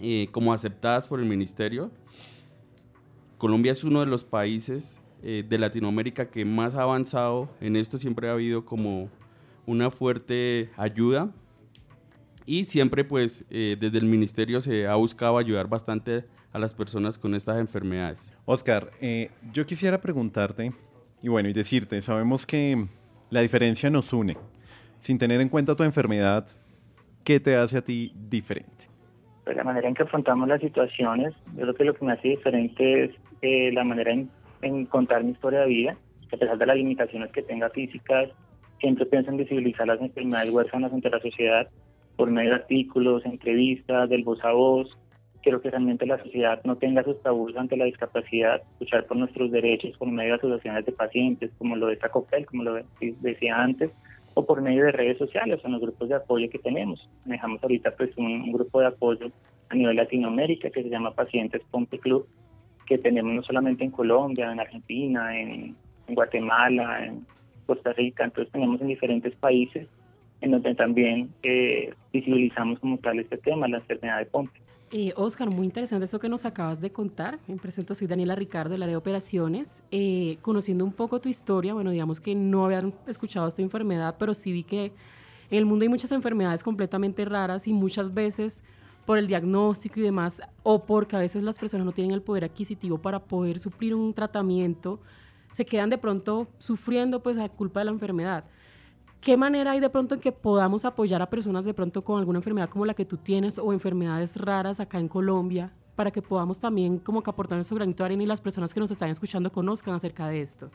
eh, 0.01 0.29
como 0.31 0.53
aceptadas 0.53 1.09
por 1.09 1.21
el 1.21 1.27
ministerio. 1.27 1.91
Colombia 3.37 3.73
es 3.73 3.85
uno 3.85 4.01
de 4.01 4.07
los 4.07 4.25
países 4.25 5.01
eh, 5.23 5.45
de 5.49 5.59
Latinoamérica 5.59 6.31
que 6.31 6.45
más 6.45 6.75
ha 6.75 6.83
avanzado 6.83 7.51
en 7.61 7.77
esto, 7.77 7.99
siempre 7.99 8.29
ha 8.29 8.33
habido 8.33 8.65
como 8.65 9.11
una 9.67 9.91
fuerte 9.91 10.71
ayuda 10.77 11.31
y 12.47 12.65
siempre 12.65 13.05
pues 13.05 13.45
eh, 13.51 13.77
desde 13.79 13.99
el 13.99 14.07
ministerio 14.07 14.61
se 14.61 14.87
ha 14.87 14.95
buscado 14.95 15.37
ayudar 15.39 15.69
bastante 15.69 16.25
a 16.53 16.59
las 16.59 16.75
personas 16.75 17.19
con 17.19 17.35
estas 17.35 17.59
enfermedades. 17.59 18.33
Oscar, 18.47 18.91
yo 19.53 19.67
quisiera 19.67 20.01
preguntarte 20.01 20.73
y 21.23 21.29
bueno, 21.29 21.49
y 21.49 21.53
decirte, 21.53 22.01
sabemos 22.01 22.47
que 22.47 22.87
la 23.31 23.41
diferencia 23.41 23.91
nos 23.91 24.13
une. 24.13 24.37
Sin 24.99 25.19
tener 25.19 25.41
en 25.41 25.49
cuenta 25.49 25.75
tu 25.75 25.85
enfermedad, 25.85 26.47
¿qué 27.25 27.41
te 27.41 27.57
hace 27.57 27.79
a 27.79 27.83
ti 27.83 28.13
diferente? 28.15 28.89
Pues, 29.49 29.57
la 29.57 29.65
manera 29.65 29.89
en 29.89 29.95
que 29.95 30.03
afrontamos 30.03 30.47
las 30.47 30.61
situaciones, 30.61 31.33
yo 31.57 31.63
creo 31.63 31.75
que 31.75 31.85
lo 31.85 31.95
que 31.95 32.05
me 32.05 32.13
hace 32.13 32.29
diferente 32.29 33.05
es 33.05 33.11
eh, 33.41 33.73
la 33.73 33.83
manera 33.83 34.13
en, 34.13 34.85
contar 34.85 35.25
mi 35.25 35.31
historia 35.31 35.61
de 35.61 35.69
vida, 35.69 35.97
que 36.29 36.37
a 36.37 36.39
pesar 36.39 36.59
de 36.59 36.67
las 36.67 36.77
limitaciones 36.77 37.33
que 37.33 37.41
tenga 37.41 37.71
físicas, 37.71 38.29
siempre 38.79 39.07
pienso 39.07 39.31
en 39.31 39.39
visibilizar 39.39 39.87
las 39.87 40.03
enfermedades 40.03 40.51
huérfanas 40.51 40.93
ante 40.93 41.09
la 41.09 41.19
sociedad 41.21 41.67
por 42.17 42.31
medio 42.31 42.51
de 42.51 42.57
artículos, 42.57 43.25
entrevistas, 43.25 44.11
del 44.11 44.23
voz 44.23 44.45
a 44.45 44.53
voz. 44.53 44.99
Quiero 45.43 45.63
que 45.63 45.71
realmente 45.71 46.05
la 46.05 46.23
sociedad 46.23 46.61
no 46.65 46.77
tenga 46.77 47.03
sus 47.03 47.23
tabús 47.23 47.57
ante 47.57 47.79
la 47.79 47.87
discapacidad, 47.87 48.61
luchar 48.81 49.07
por 49.07 49.17
nuestros 49.17 49.51
derechos 49.51 49.97
por 49.97 50.11
medio 50.11 50.33
de 50.33 50.37
asociaciones 50.41 50.85
de 50.85 50.93
pacientes, 50.93 51.51
como 51.57 51.75
lo 51.75 51.87
de 51.87 51.97
Tacopel, 51.97 52.45
como 52.45 52.65
lo 52.65 52.83
decía 53.01 53.63
antes, 53.63 53.91
o 54.39 54.47
por 54.47 54.63
medio 54.63 54.85
de 54.85 54.93
redes 54.93 55.19
sociales 55.19 55.61
en 55.65 55.73
los 55.73 55.81
grupos 55.81 56.09
de 56.09 56.15
apoyo 56.15 56.49
que 56.49 56.61
tenemos. 56.61 57.11
Manejamos 57.25 57.61
ahorita 57.61 57.91
pues 57.97 58.17
un, 58.17 58.53
grupo 58.53 58.79
de 58.79 58.87
apoyo 58.87 59.33
a 59.69 59.75
nivel 59.75 59.97
Latinoamérica 59.97 60.71
que 60.71 60.85
se 60.85 60.89
llama 60.89 61.11
Pacientes 61.11 61.61
Pompe 61.73 61.99
Club, 61.99 62.25
que 62.87 62.99
tenemos 62.99 63.35
no 63.35 63.43
solamente 63.43 63.83
en 63.83 63.91
Colombia, 63.91 64.53
en 64.53 64.61
Argentina, 64.61 65.37
en, 65.37 65.77
Guatemala, 66.07 67.05
en 67.05 67.27
Costa 67.67 67.93
Rica, 67.95 68.25
entonces 68.25 68.53
tenemos 68.53 68.81
en 68.81 68.87
diferentes 68.87 69.35
países 69.35 69.89
en 70.41 70.53
donde 70.53 70.73
también 70.77 71.31
eh, 71.43 71.93
visibilizamos 72.13 72.79
como 72.79 72.97
tal 72.99 73.19
este 73.19 73.39
tema, 73.39 73.67
la 73.67 73.79
enfermedad 73.79 74.21
de 74.21 74.27
Pompe. 74.27 74.61
Eh, 74.91 75.13
Oscar, 75.17 75.51
muy 75.51 75.67
interesante 75.67 76.07
eso 76.07 76.19
que 76.19 76.31
nos 76.31 76.47
acabas 76.47 76.81
de 76.81 76.91
contar. 76.91 77.39
Me 77.47 77.57
presento, 77.57 77.95
soy 77.95 78.07
Daniela 78.07 78.35
Ricardo, 78.35 78.71
del 78.71 78.83
área 78.83 78.95
de 78.95 78.97
operaciones. 78.97 79.83
Eh, 79.91 80.39
conociendo 80.41 80.85
un 80.85 80.93
poco 80.93 81.21
tu 81.21 81.29
historia, 81.29 81.75
bueno, 81.75 81.91
digamos 81.91 82.21
que 82.21 82.35
no 82.35 82.65
habían 82.65 82.95
escuchado 83.07 83.47
esta 83.49 83.61
enfermedad, 83.61 84.17
pero 84.19 84.33
sí 84.33 84.51
vi 84.51 84.65
que 84.65 84.87
en 85.51 85.59
el 85.59 85.67
mundo 85.67 85.83
hay 85.83 85.91
muchas 85.91 86.11
enfermedades 86.13 86.63
completamente 86.63 87.25
raras 87.27 87.67
y 87.69 87.75
muchas 87.75 88.15
veces 88.15 88.65
por 89.05 89.19
el 89.19 89.27
diagnóstico 89.27 90.01
y 90.01 90.03
demás, 90.03 90.41
o 90.63 90.85
porque 90.85 91.17
a 91.17 91.19
veces 91.19 91.43
las 91.43 91.59
personas 91.59 91.85
no 91.85 91.93
tienen 91.93 92.13
el 92.13 92.23
poder 92.23 92.45
adquisitivo 92.45 92.99
para 92.99 93.21
poder 93.21 93.59
suplir 93.59 93.95
un 93.95 94.15
tratamiento, 94.15 95.01
se 95.51 95.65
quedan 95.65 95.89
de 95.91 95.99
pronto 95.99 96.49
sufriendo 96.59 97.23
pues 97.23 97.39
a 97.39 97.49
culpa 97.49 97.81
de 97.81 97.87
la 97.87 97.91
enfermedad. 97.91 98.45
¿Qué 99.21 99.37
manera 99.37 99.73
hay 99.73 99.81
de 99.81 99.91
pronto 99.91 100.15
en 100.15 100.21
que 100.21 100.33
podamos 100.33 100.85
apoyar 100.85 101.21
a 101.23 101.27
personas 101.27 101.65
de 101.65 101.75
pronto 101.75 102.03
con 102.03 102.19
alguna 102.19 102.39
enfermedad 102.39 102.69
como 102.69 102.87
la 102.87 102.95
que 102.95 103.05
tú 103.05 103.17
tienes 103.17 103.59
o 103.59 103.73
enfermedades 103.73 104.37
raras 104.37 104.81
acá 104.81 104.99
en 104.99 105.09
Colombia 105.09 105.73
para 105.97 106.11
que 106.11 106.23
podamos 106.23 106.61
también 106.61 106.99
como 106.99 107.23
que 107.23 107.31
aportar 107.31 107.57
nuestro 107.57 107.77
granito 107.77 108.05
de 108.05 108.07
arena 108.07 108.23
y 108.23 108.27
las 108.27 108.41
personas 108.41 108.73
que 108.73 108.81
nos 108.81 108.91
están 108.91 109.11
escuchando 109.11 109.51
conozcan 109.51 109.95
acerca 109.95 110.29
de 110.29 110.41
esto? 110.41 110.71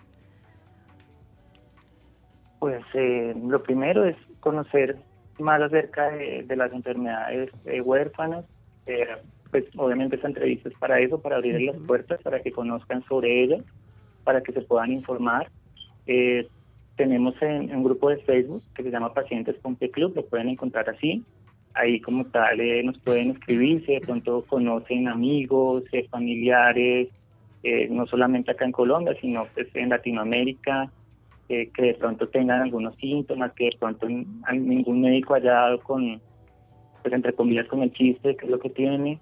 Pues 2.60 2.84
eh, 2.94 3.34
lo 3.48 3.64
primero 3.64 4.06
es 4.06 4.18
conocer 4.42 4.98
más 5.40 5.62
acerca 5.62 6.10
de, 6.12 6.46
las 6.56 6.72
enfermedades 6.74 7.50
eh, 7.66 7.82
huérfanas. 7.82 8.46
Eh, 8.86 9.08
pues 9.50 9.66
obviamente 9.78 10.18
esta 10.18 10.28
entrevista 10.28 10.68
es 10.68 10.78
para 10.78 11.00
eso, 11.00 11.22
para 11.22 11.38
abrir 11.38 11.62
las 11.62 11.78
puertas, 11.78 12.22
para 12.22 12.42
que 12.42 12.52
conozcan 12.52 13.04
sobre 13.06 13.44
ellas 13.44 13.64
para 14.24 14.42
que 14.42 14.52
se 14.52 14.62
puedan 14.62 14.92
informar. 14.92 15.50
Eh, 16.08 16.48
tenemos 16.96 17.36
en, 17.42 17.76
un 17.76 17.84
grupo 17.84 18.10
de 18.10 18.18
Facebook 18.18 18.64
que 18.76 18.84
se 18.84 18.92
llama 18.92 19.14
Pacientes 19.14 19.56
Pompe 19.58 19.90
Club, 19.90 20.14
lo 20.16 20.26
pueden 20.26 20.50
encontrar 20.50 20.90
así. 20.90 21.24
Ahí 21.74 22.00
como 22.00 22.26
tal 22.26 22.60
eh, 22.60 22.84
nos 22.84 23.00
pueden 23.00 23.32
escribir 23.32 23.84
si 23.86 23.94
de 23.94 24.02
pronto 24.02 24.46
conocen 24.48 25.08
amigos, 25.08 25.84
eh, 25.92 26.08
familiares, 26.10 27.10
no 27.90 28.06
solamente 28.08 28.52
acá 28.52 28.66
en 28.66 28.74
Colombia, 28.74 29.16
sino 29.22 29.48
pues, 29.54 29.74
en 29.74 29.88
Latinoamérica, 29.88 30.92
que 31.48 31.72
de 31.78 31.94
pronto 31.94 32.28
tengan 32.28 32.62
algunos 32.62 32.94
síntomas, 32.98 33.54
que 33.54 33.66
de 33.66 33.78
pronto 33.80 34.06
ningún 34.08 35.00
médico 35.00 35.36
haya 35.36 35.54
dado 35.54 35.80
con, 35.80 36.20
pues 37.02 37.14
entre 37.14 37.32
comillas, 37.32 37.68
con 37.68 37.82
el 37.82 37.94
chiste, 37.94 38.36
que 38.36 38.46
es 38.46 38.52
lo 38.52 38.60
que 38.60 38.70
tiene. 38.70 39.20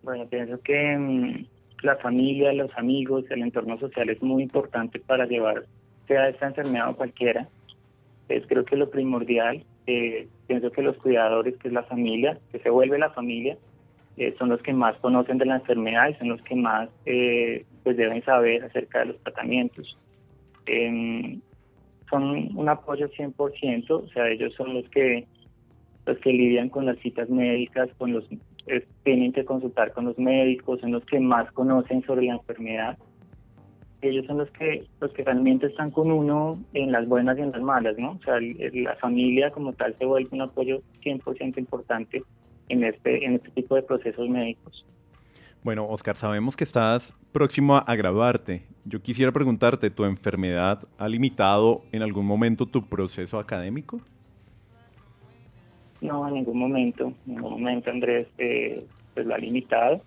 Bueno, 0.07 0.25
pienso 0.25 0.57
que 0.61 0.97
mm, 0.97 1.45
la 1.83 1.97
familia, 1.97 2.53
los 2.53 2.71
amigos, 2.77 3.25
el 3.29 3.41
entorno 3.41 3.77
social 3.77 4.09
es 4.09 4.23
muy 4.23 4.41
importante 4.41 4.99
para 5.01 5.25
llevar 5.25 5.65
sea 6.07 6.29
esta 6.29 6.47
enfermedad 6.47 6.91
o 6.91 6.95
cualquiera. 6.95 7.49
Es 8.29 8.47
creo 8.47 8.63
que 8.63 8.77
lo 8.77 8.89
primordial. 8.89 9.65
Eh, 9.85 10.29
pienso 10.47 10.71
que 10.71 10.81
los 10.81 10.95
cuidadores, 10.95 11.57
que 11.57 11.67
es 11.67 11.73
la 11.73 11.83
familia, 11.83 12.39
que 12.53 12.59
se 12.59 12.69
vuelve 12.69 12.97
la 12.97 13.09
familia, 13.09 13.57
eh, 14.15 14.33
son 14.39 14.47
los 14.47 14.61
que 14.61 14.71
más 14.71 14.95
conocen 14.99 15.39
de 15.39 15.45
la 15.45 15.55
enfermedad 15.55 16.07
y 16.07 16.13
son 16.13 16.29
los 16.29 16.41
que 16.43 16.55
más 16.55 16.87
eh, 17.05 17.65
pues 17.83 17.97
deben 17.97 18.23
saber 18.23 18.63
acerca 18.63 18.99
de 18.99 19.07
los 19.07 19.19
tratamientos. 19.23 19.97
Em, 20.67 21.41
son 22.09 22.57
un 22.57 22.69
apoyo 22.69 23.09
100%, 23.09 23.89
o 23.89 24.07
sea, 24.07 24.29
ellos 24.29 24.53
son 24.53 24.73
los 24.73 24.87
que 24.87 25.27
los 26.05 26.17
que 26.19 26.31
lidian 26.31 26.69
con 26.69 26.85
las 26.85 26.97
citas 26.99 27.29
médicas, 27.29 27.89
con 27.97 28.13
los 28.13 28.23
tienen 29.03 29.31
que 29.31 29.45
consultar 29.45 29.93
con 29.93 30.05
los 30.05 30.17
médicos, 30.17 30.81
son 30.81 30.91
los 30.91 31.05
que 31.05 31.19
más 31.19 31.51
conocen 31.51 32.03
sobre 32.03 32.25
la 32.25 32.33
enfermedad. 32.33 32.97
Ellos 34.01 34.25
son 34.27 34.37
los 34.37 34.51
que 34.51 34.85
los 34.99 35.11
que 35.13 35.23
realmente 35.23 35.67
están 35.67 35.91
con 35.91 36.11
uno 36.11 36.59
en 36.73 36.91
las 36.91 37.07
buenas 37.07 37.37
y 37.37 37.41
en 37.41 37.51
las 37.51 37.61
malas, 37.61 37.97
¿no? 37.97 38.11
O 38.11 38.21
sea, 38.23 38.35
la 38.39 38.95
familia 38.95 39.49
como 39.49 39.73
tal 39.73 39.95
se 39.97 40.05
vuelve 40.05 40.29
un 40.31 40.41
apoyo 40.41 40.81
100% 41.03 41.57
importante 41.57 42.23
en 42.69 42.83
este 42.83 43.25
en 43.25 43.35
este 43.35 43.49
tipo 43.51 43.75
de 43.75 43.81
procesos 43.81 44.29
médicos. 44.29 44.85
Bueno, 45.63 45.87
Oscar, 45.87 46.15
sabemos 46.15 46.55
que 46.55 46.63
estás 46.63 47.13
próximo 47.31 47.77
a 47.77 47.95
graduarte. 47.95 48.63
Yo 48.85 49.01
quisiera 49.01 49.31
preguntarte, 49.31 49.89
¿tu 49.89 50.05
enfermedad 50.05 50.87
ha 50.97 51.09
limitado 51.09 51.83
en 51.91 52.03
algún 52.03 52.25
momento 52.25 52.67
tu 52.67 52.87
proceso 52.87 53.39
académico? 53.39 53.99
No, 56.01 56.27
en 56.27 56.35
ningún 56.35 56.59
momento, 56.59 57.13
en 57.25 57.35
ningún 57.35 57.51
momento 57.53 57.89
Andrés 57.89 58.27
eh, 58.37 58.85
pues 59.13 59.25
lo 59.25 59.33
ha 59.33 59.37
limitado. 59.37 60.01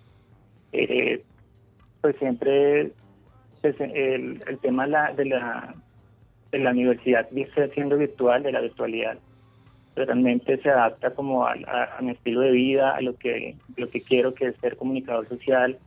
Eh, 0.71 1.21
pues 2.01 2.15
siempre 2.17 2.91
pues, 3.61 3.75
el, 3.79 4.41
el 4.47 4.57
tema 4.59 4.85
de 4.85 4.91
la, 4.91 5.13
de 5.13 5.25
la, 5.25 5.75
de 6.51 6.59
la 6.59 6.71
universidad 6.71 7.27
siendo 7.73 7.97
virtual, 7.97 8.43
de 8.43 8.51
la 8.51 8.61
virtualidad, 8.61 9.17
realmente 9.95 10.57
se 10.57 10.69
adapta 10.69 11.13
como 11.13 11.45
a, 11.45 11.55
mi 12.01 12.11
estilo 12.11 12.41
de 12.41 12.51
vida, 12.51 12.95
a 12.95 13.01
lo 13.01 13.15
que, 13.17 13.55
lo 13.75 13.89
que 13.89 14.01
quiero 14.01 14.33
que 14.33 14.47
es 14.47 14.55
ser 14.57 14.77
comunicador 14.77 15.27
social, 15.27 15.77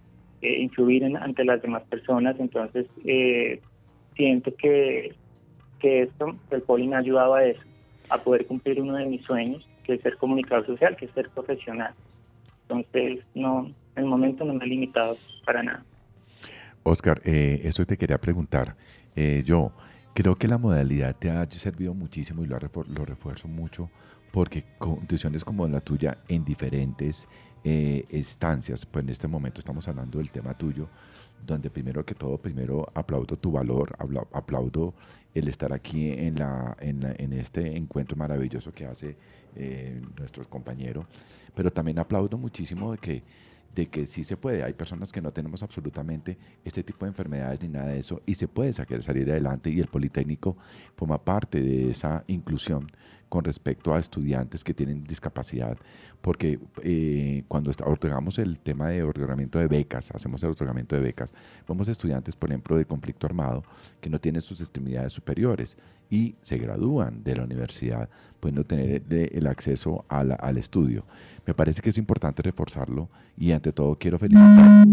eh, 0.42 0.60
influir 0.60 1.04
en, 1.04 1.16
ante 1.16 1.44
las 1.44 1.62
demás 1.62 1.82
personas. 1.84 2.36
Entonces, 2.38 2.86
eh, 3.04 3.60
siento 4.14 4.54
que, 4.54 5.14
que 5.80 6.02
esto, 6.02 6.36
el 6.50 6.62
poli 6.62 6.86
me 6.86 6.96
ha 6.96 7.00
ayudado 7.00 7.34
a 7.34 7.44
eso, 7.44 7.62
a 8.10 8.18
poder 8.18 8.46
cumplir 8.46 8.80
uno 8.80 8.94
de 8.96 9.06
mis 9.06 9.22
sueños 9.22 9.66
que 9.84 9.98
ser 9.98 10.16
comunicador 10.16 10.66
social, 10.66 10.96
que 10.96 11.08
ser 11.08 11.30
profesional. 11.30 11.94
Entonces, 12.62 13.24
no, 13.34 13.66
en 13.94 14.02
el 14.02 14.06
momento 14.06 14.44
no 14.44 14.54
me 14.54 14.64
he 14.64 14.68
limitado 14.68 15.16
para 15.44 15.62
nada. 15.62 15.84
Oscar, 16.82 17.20
eh, 17.24 17.70
te 17.86 17.96
quería 17.96 18.18
preguntar. 18.18 18.76
Eh, 19.14 19.42
yo 19.44 19.72
creo 20.14 20.34
que 20.36 20.48
la 20.48 20.58
modalidad 20.58 21.14
te 21.16 21.30
ha 21.30 21.44
servido 21.50 21.94
muchísimo 21.94 22.42
y 22.42 22.46
lo, 22.46 22.58
lo 22.58 23.04
refuerzo 23.04 23.48
mucho 23.48 23.90
porque 24.34 24.64
condiciones 24.78 25.44
como 25.44 25.68
la 25.68 25.80
tuya 25.80 26.18
en 26.26 26.44
diferentes 26.44 27.28
eh, 27.62 28.04
instancias, 28.10 28.84
pues 28.84 29.04
en 29.04 29.10
este 29.10 29.28
momento 29.28 29.60
estamos 29.60 29.86
hablando 29.86 30.18
del 30.18 30.30
tema 30.30 30.54
tuyo, 30.54 30.88
donde 31.44 31.70
primero 31.70 32.04
que 32.04 32.14
todo, 32.14 32.38
primero 32.38 32.86
aplaudo 32.94 33.36
tu 33.36 33.52
valor, 33.52 33.96
aplaudo 34.32 34.94
el 35.34 35.48
estar 35.48 35.72
aquí 35.72 36.10
en, 36.10 36.38
la, 36.38 36.76
en, 36.80 37.32
este 37.32 37.76
encuentro 37.76 38.16
maravilloso 38.16 38.72
que 38.72 38.86
hace 38.86 39.16
eh, 39.56 40.00
nuestro 40.16 40.48
compañero, 40.48 41.06
pero 41.54 41.72
también 41.72 41.98
aplaudo 41.98 42.38
muchísimo 42.38 42.92
de 42.92 42.98
que, 42.98 43.22
de 43.74 43.86
que 43.86 44.06
sí 44.06 44.22
se 44.22 44.36
puede. 44.36 44.62
Hay 44.62 44.74
personas 44.74 45.10
que 45.10 45.20
no 45.20 45.32
tenemos 45.32 45.62
absolutamente 45.62 46.38
este 46.64 46.84
tipo 46.84 47.04
de 47.04 47.10
enfermedades 47.10 47.60
ni 47.62 47.68
nada 47.68 47.88
de 47.88 47.98
eso 47.98 48.22
y 48.26 48.34
se 48.36 48.46
puede 48.46 48.72
salir 48.72 49.30
adelante 49.30 49.70
y 49.70 49.80
el 49.80 49.88
Politécnico 49.88 50.56
forma 50.96 51.22
parte 51.22 51.60
de 51.60 51.90
esa 51.90 52.22
inclusión 52.28 52.90
con 53.34 53.42
respecto 53.42 53.92
a 53.92 53.98
estudiantes 53.98 54.62
que 54.62 54.72
tienen 54.72 55.02
discapacidad, 55.02 55.76
porque 56.20 56.60
eh, 56.84 57.42
cuando 57.48 57.72
otorgamos 57.84 58.38
el 58.38 58.60
tema 58.60 58.90
de 58.90 59.02
otorgamiento 59.02 59.58
de 59.58 59.66
becas, 59.66 60.12
hacemos 60.12 60.40
el 60.44 60.50
otorgamiento 60.50 60.94
de 60.94 61.02
becas, 61.02 61.34
vamos 61.66 61.88
a 61.88 61.90
estudiantes, 61.90 62.36
por 62.36 62.50
ejemplo, 62.50 62.76
de 62.76 62.84
conflicto 62.84 63.26
armado 63.26 63.64
que 64.00 64.08
no 64.08 64.20
tienen 64.20 64.40
sus 64.40 64.60
extremidades 64.60 65.12
superiores 65.12 65.76
y 66.08 66.36
se 66.42 66.58
gradúan 66.58 67.24
de 67.24 67.34
la 67.34 67.42
universidad, 67.42 68.08
pueden 68.38 68.62
tener 68.62 69.02
el, 69.10 69.46
acceso 69.48 70.04
al 70.08 70.56
estudio. 70.56 71.04
Me 71.44 71.54
parece 71.54 71.82
que 71.82 71.90
es 71.90 71.98
importante 71.98 72.40
reforzarlo 72.40 73.10
y 73.36 73.50
ante 73.50 73.72
todo 73.72 73.98
quiero 73.98 74.16
felicitar, 74.16 74.86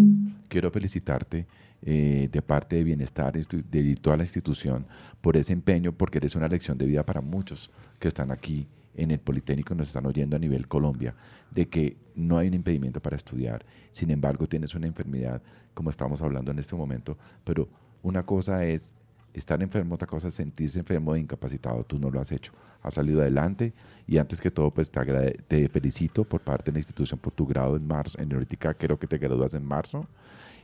quiero 0.48 0.72
felicitarte 0.72 1.46
eh, 1.84 2.30
de 2.32 2.42
parte 2.42 2.76
de 2.76 2.84
Bienestar 2.84 3.34
de 3.34 3.96
toda 3.96 4.18
la 4.18 4.24
institución 4.24 4.86
por 5.22 5.38
ese 5.38 5.54
empeño, 5.54 5.92
porque 5.92 6.20
eres 6.20 6.36
una 6.36 6.48
lección 6.48 6.78
de 6.78 6.86
vida 6.86 7.06
para 7.06 7.22
muchos 7.22 7.72
que 8.00 8.08
están 8.08 8.32
aquí 8.32 8.68
en 8.96 9.12
el 9.12 9.20
Politécnico, 9.20 9.74
nos 9.74 9.88
están 9.88 10.06
oyendo 10.06 10.36
a 10.36 10.40
nivel 10.40 10.68
Colombia, 10.68 11.16
de 11.50 11.68
que 11.70 11.98
no 12.16 12.38
hay 12.38 12.48
un 12.48 12.56
impedimento 12.56 13.02
para 13.02 13.16
estudiar. 13.16 13.66
Sin 13.92 14.12
embargo, 14.12 14.48
tienes 14.48 14.76
una 14.76 14.88
enfermedad, 14.88 15.42
como 15.74 15.90
estamos 15.90 16.22
hablando 16.22 16.52
en 16.52 16.60
este 16.60 16.76
momento, 16.76 17.18
pero 17.44 17.70
una 18.04 18.24
cosa 18.26 18.66
es 18.66 18.96
estar 19.34 19.62
enfermo, 19.62 19.96
otra 19.96 20.08
cosa 20.08 20.28
es 20.28 20.36
sentirse 20.36 20.80
enfermo 20.80 21.16
e 21.16 21.20
incapacitado. 21.20 21.84
Tú 21.84 21.98
no 22.00 22.10
lo 22.10 22.20
has 22.20 22.32
hecho. 22.32 22.52
Has 22.82 22.96
salido 22.96 23.22
adelante 23.22 23.74
y 24.08 24.18
antes 24.18 24.42
que 24.42 24.52
todo, 24.52 24.72
pues 24.72 24.92
te, 24.92 25.70
felicito 25.70 26.26
por 26.26 26.42
parte 26.42 26.72
de 26.72 26.74
la 26.74 26.80
institución 26.80 27.20
por 27.20 27.34
tu 27.34 27.46
grado 27.46 27.76
en 27.76 27.86
marzo, 27.86 28.20
en 28.20 28.30
neurótica 28.30 28.74
creo 28.74 28.98
que 29.00 29.08
te 29.08 29.18
gradúas 29.18 29.54
en 29.54 29.64
marzo 29.64 30.08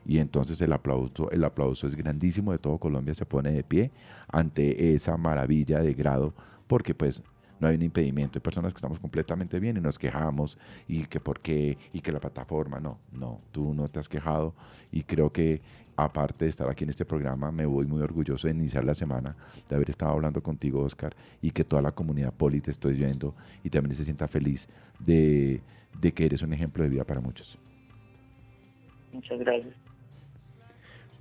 y 0.05 0.19
entonces 0.19 0.59
el 0.61 0.73
aplauso, 0.73 1.29
el 1.31 1.43
aplauso 1.43 1.87
es 1.87 1.95
grandísimo 1.95 2.51
de 2.51 2.57
todo 2.57 2.77
Colombia, 2.77 3.13
se 3.13 3.25
pone 3.25 3.51
de 3.51 3.63
pie 3.63 3.91
ante 4.27 4.93
esa 4.93 5.17
maravilla 5.17 5.79
de 5.79 5.93
grado, 5.93 6.33
porque 6.67 6.93
pues 6.93 7.21
no 7.59 7.67
hay 7.67 7.75
un 7.75 7.81
impedimento. 7.81 8.37
Hay 8.37 8.41
personas 8.41 8.73
que 8.73 8.77
estamos 8.77 8.99
completamente 8.99 9.59
bien 9.59 9.77
y 9.77 9.81
nos 9.81 9.97
quejamos 9.97 10.57
y 10.87 11.05
que 11.05 11.19
por 11.19 11.39
qué 11.39 11.77
y 11.93 12.01
que 12.01 12.11
la 12.11 12.19
plataforma, 12.19 12.79
no, 12.79 12.99
no, 13.11 13.39
tú 13.51 13.73
no 13.73 13.87
te 13.89 13.99
has 13.99 14.09
quejado 14.09 14.53
y 14.91 15.03
creo 15.03 15.31
que 15.31 15.61
aparte 15.95 16.45
de 16.45 16.49
estar 16.49 16.69
aquí 16.69 16.83
en 16.83 16.91
este 16.91 17.05
programa, 17.05 17.51
me 17.51 17.65
voy 17.65 17.87
muy 17.87 18.01
orgulloso 18.01 18.47
de 18.47 18.53
iniciar 18.53 18.85
la 18.85 18.93
semana, 18.93 19.35
de 19.67 19.75
haber 19.75 19.89
estado 19.89 20.11
hablando 20.11 20.43
contigo, 20.43 20.81
Oscar, 20.81 21.15
y 21.41 21.49
que 21.49 21.63
toda 21.63 21.81
la 21.81 21.91
comunidad 21.91 22.31
poli 22.33 22.61
te 22.61 22.69
estoy 22.69 22.93
viendo 22.93 23.33
y 23.63 23.71
también 23.71 23.95
se 23.95 24.05
sienta 24.05 24.27
feliz 24.27 24.69
de, 24.99 25.59
de 25.99 26.11
que 26.11 26.25
eres 26.25 26.43
un 26.43 26.53
ejemplo 26.53 26.83
de 26.83 26.89
vida 26.89 27.03
para 27.03 27.19
muchos. 27.19 27.57
Muchas 29.11 29.39
gracias. 29.39 29.73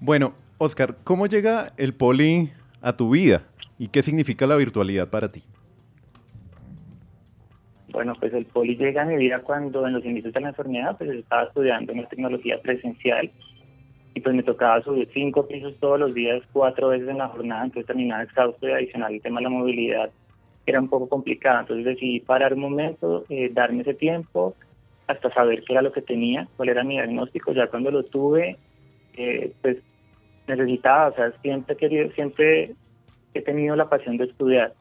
Bueno, 0.00 0.34
Oscar, 0.58 0.96
¿cómo 1.04 1.26
llega 1.26 1.72
el 1.76 1.94
poli 1.94 2.50
a 2.82 2.96
tu 2.96 3.10
vida 3.10 3.44
y 3.78 3.88
qué 3.88 4.02
significa 4.02 4.46
la 4.46 4.56
virtualidad 4.56 5.08
para 5.08 5.32
ti? 5.32 5.42
Bueno, 7.88 8.14
pues 8.20 8.34
el 8.34 8.44
poli 8.44 8.76
llega 8.76 9.02
a 9.02 9.06
mi 9.06 9.16
vida 9.16 9.40
cuando 9.40 9.86
en 9.86 9.94
los 9.94 10.04
inicios 10.04 10.34
de 10.34 10.40
la 10.40 10.48
enfermedad 10.48 10.98
pues 10.98 11.10
estaba 11.10 11.44
estudiando 11.44 11.92
en 11.92 12.06
tecnología 12.08 12.60
presencial 12.60 13.30
y 14.14 14.20
pues 14.20 14.34
me 14.34 14.42
tocaba 14.42 14.82
subir 14.82 15.08
cinco 15.14 15.46
pisos 15.46 15.74
todos 15.80 15.98
los 15.98 16.12
días, 16.12 16.42
cuatro 16.52 16.88
veces 16.88 17.08
en 17.08 17.18
la 17.18 17.28
jornada, 17.28 17.64
entonces 17.64 17.86
terminaba 17.86 18.22
exhausto 18.22 18.68
y 18.68 18.72
adicional 18.72 19.14
el 19.14 19.22
tema 19.22 19.40
de 19.40 19.44
la 19.44 19.50
movilidad 19.50 20.10
era 20.66 20.80
un 20.80 20.88
poco 20.88 21.08
complicado, 21.08 21.60
entonces 21.60 21.84
decidí 21.86 22.20
parar 22.20 22.52
un 22.52 22.60
momento, 22.60 23.24
eh, 23.28 23.50
darme 23.52 23.82
ese 23.82 23.94
tiempo 23.94 24.54
hasta 25.06 25.32
saber 25.32 25.62
qué 25.64 25.72
era 25.72 25.82
lo 25.82 25.92
que 25.92 26.02
tenía, 26.02 26.48
cuál 26.56 26.68
era 26.68 26.82
mi 26.82 26.94
diagnóstico, 26.94 27.52
ya 27.52 27.68
cuando 27.68 27.90
lo 27.92 28.02
tuve, 28.02 28.58
eh, 29.16 29.52
pues 29.62 29.78
necesitaba, 30.46 31.08
o 31.08 31.14
sea, 31.14 31.32
siempre 31.42 31.74
he 31.74 31.76
querido, 31.76 32.10
siempre 32.12 32.74
he 33.34 33.42
tenido 33.42 33.76
la 33.76 33.88
pasión 33.88 34.16
de 34.16 34.24
estudiar. 34.24 34.72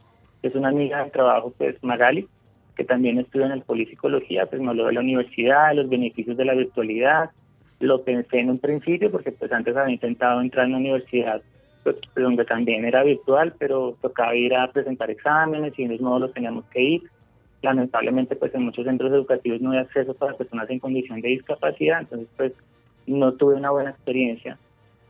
Es 0.44 0.54
una 0.56 0.70
amiga 0.70 1.04
de 1.04 1.12
trabajo, 1.12 1.54
pues 1.58 1.82
Magali, 1.84 2.28
que 2.76 2.84
también 2.84 3.18
estudia 3.18 3.48
en 3.48 3.54
el 3.54 3.62
Polipsicología, 3.64 4.46
pues 4.46 4.62
me 4.62 4.70
habló 4.70 4.86
de 4.86 4.94
la 4.94 5.00
universidad, 5.00 5.70
de 5.70 5.76
los 5.76 5.90
beneficios 5.90 6.38
de 6.38 6.46
la 6.46 6.54
virtualidad, 6.54 7.32
lo 7.80 8.04
pensé 8.04 8.40
en 8.40 8.50
un 8.50 8.60
principio 8.60 9.12
porque 9.12 9.32
pues 9.32 9.52
antes 9.52 9.76
había 9.76 9.94
intentado 9.94 10.42
entrar 10.42 10.66
en 10.66 10.74
la 10.74 10.78
universidad 10.78 11.42
pues, 11.84 11.98
donde 12.16 12.46
también 12.46 12.86
era 12.86 13.04
virtual, 13.04 13.54
pero 13.60 13.96
tocaba 14.02 14.36
ir 14.36 14.56
a 14.56 14.72
presentar 14.72 15.10
exámenes 15.12 15.78
y 15.78 15.84
en 15.84 15.98
los 16.02 16.34
teníamos 16.34 16.66
que 16.66 16.82
ir. 16.82 17.04
Lamentablemente 17.62 18.36
pues 18.36 18.54
en 18.56 18.64
muchos 18.64 18.86
centros 18.86 19.12
educativos 19.12 19.62
no 19.62 19.72
hay 19.72 19.80
acceso 19.80 20.14
para 20.14 20.36
personas 20.36 20.70
en 20.70 20.80
condición 20.80 21.22
de 21.22 21.30
discapacidad, 21.30 22.02
entonces 22.02 22.28
pues 22.38 22.54
no 23.08 23.34
tuve 23.34 23.56
una 23.56 23.72
buena 23.72 23.92
experiencia. 23.92 24.58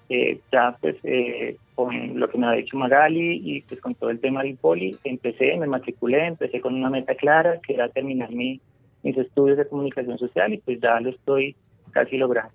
Eh, 0.07 0.39
ya 0.51 0.77
pues 0.79 0.97
eh, 1.03 1.57
con 1.73 2.19
lo 2.19 2.29
que 2.29 2.37
me 2.37 2.45
ha 2.45 2.51
dicho 2.51 2.77
Magali 2.77 3.41
y 3.43 3.61
pues 3.61 3.81
con 3.81 3.95
todo 3.95 4.11
el 4.11 4.19
tema 4.19 4.43
del 4.43 4.55
poli, 4.55 4.97
empecé, 5.03 5.57
me 5.57 5.65
matriculé, 5.65 6.27
empecé 6.27 6.61
con 6.61 6.75
una 6.75 6.91
meta 6.91 7.15
clara 7.15 7.59
que 7.65 7.73
era 7.73 7.89
terminar 7.89 8.31
mi, 8.31 8.61
mis 9.01 9.17
estudios 9.17 9.57
de 9.57 9.67
comunicación 9.67 10.17
social 10.17 10.53
y 10.53 10.57
pues 10.59 10.79
ya 10.79 10.99
lo 10.99 11.09
estoy 11.09 11.55
casi 11.91 12.17
lograr. 12.17 12.49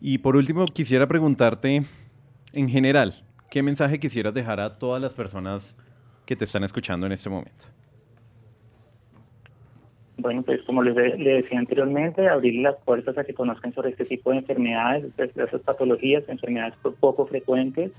Y 0.00 0.18
por 0.18 0.34
último, 0.34 0.66
quisiera 0.66 1.06
preguntarte, 1.06 1.84
en 2.52 2.68
general, 2.68 3.14
¿qué 3.48 3.62
mensaje 3.62 4.00
quisieras 4.00 4.34
dejar 4.34 4.58
a 4.58 4.72
todas 4.72 5.00
las 5.00 5.14
personas 5.14 5.76
que 6.26 6.34
te 6.34 6.44
están 6.44 6.64
escuchando 6.64 7.06
en 7.06 7.12
este 7.12 7.30
momento? 7.30 7.66
Bueno, 10.22 10.42
pues 10.44 10.62
como 10.62 10.84
les, 10.84 10.94
decía 10.94 11.58
anteriormente, 11.58 12.28
abrir 12.28 12.62
las 12.62 12.76
puertas 12.84 13.18
a 13.18 13.24
que 13.24 13.34
conozcan 13.34 13.74
sobre 13.74 13.90
este 13.90 14.04
tipo 14.04 14.30
de 14.30 14.36
enfermedades, 14.36 15.06
esas 15.18 15.60
patologías, 15.62 16.22
enfermedades 16.28 16.74
poco 17.00 17.26
frecuentes, 17.26 17.90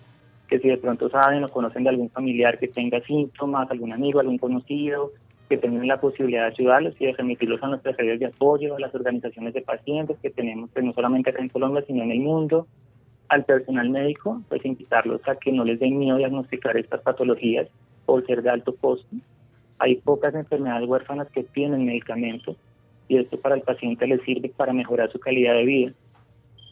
que 0.48 0.58
si 0.60 0.70
de 0.70 0.78
pronto 0.78 1.10
saben 1.10 1.44
o 1.44 1.50
conocen 1.50 1.84
de 1.84 1.90
algún 1.90 2.10
familiar 2.10 2.58
que 2.60 2.70
tenga 2.70 3.02
síntomas, 3.02 3.70
algún 3.70 3.92
amigo, 3.92 4.22
algún 4.22 4.38
conocido, 4.38 5.12
que 5.50 5.58
tengan 5.58 5.86
la 5.86 6.00
posibilidad 6.00 6.44
de 6.44 6.54
ayudarlos 6.54 6.96
y 6.98 7.08
de 7.08 7.12
remitirlos 7.12 7.62
a 7.62 7.68
nuestras 7.68 7.98
redes 7.98 8.22
de 8.22 8.28
apoyo, 8.28 8.78
a 8.78 8.80
las 8.80 8.96
organizaciones 8.96 9.54
de 9.54 9.62
pacientes 9.62 10.18
que 10.22 10.30
tenemos, 10.30 10.70
pues 10.72 10.86
no 10.86 10.94
solamente 10.94 11.32
acá 11.32 11.42
en 11.42 11.50
Colombia, 11.50 11.84
sino 11.86 12.04
en 12.04 12.12
el 12.12 12.22
mundo, 12.22 12.68
al 13.28 13.44
personal 13.44 13.90
médico, 13.90 14.42
pues 14.48 14.64
invitarlos 14.64 15.20
a 15.28 15.36
que 15.36 15.52
no 15.52 15.66
les 15.66 15.78
den 15.78 16.00
miedo 16.00 16.16
diagnosticar 16.16 16.78
estas 16.78 17.02
patologías 17.02 17.68
por 18.06 18.26
ser 18.26 18.44
de 18.44 18.50
alto 18.50 18.74
costo. 18.78 19.14
Hay 19.80 19.96
pocas 19.96 20.34
enfermedades 20.36 20.88
huérfanas 20.88 21.30
que 21.30 21.44
tienen 21.44 21.86
medicamentos 21.86 22.58
y 23.08 23.18
esto 23.18 23.40
para 23.40 23.56
el 23.56 23.62
paciente 23.62 24.08
le 24.08 24.20
sirve 24.20 24.50
para 24.50 24.74
mejorar 24.74 25.12
su 25.12 25.20
calidad 25.20 25.54
de 25.54 25.66
vida. 25.66 25.94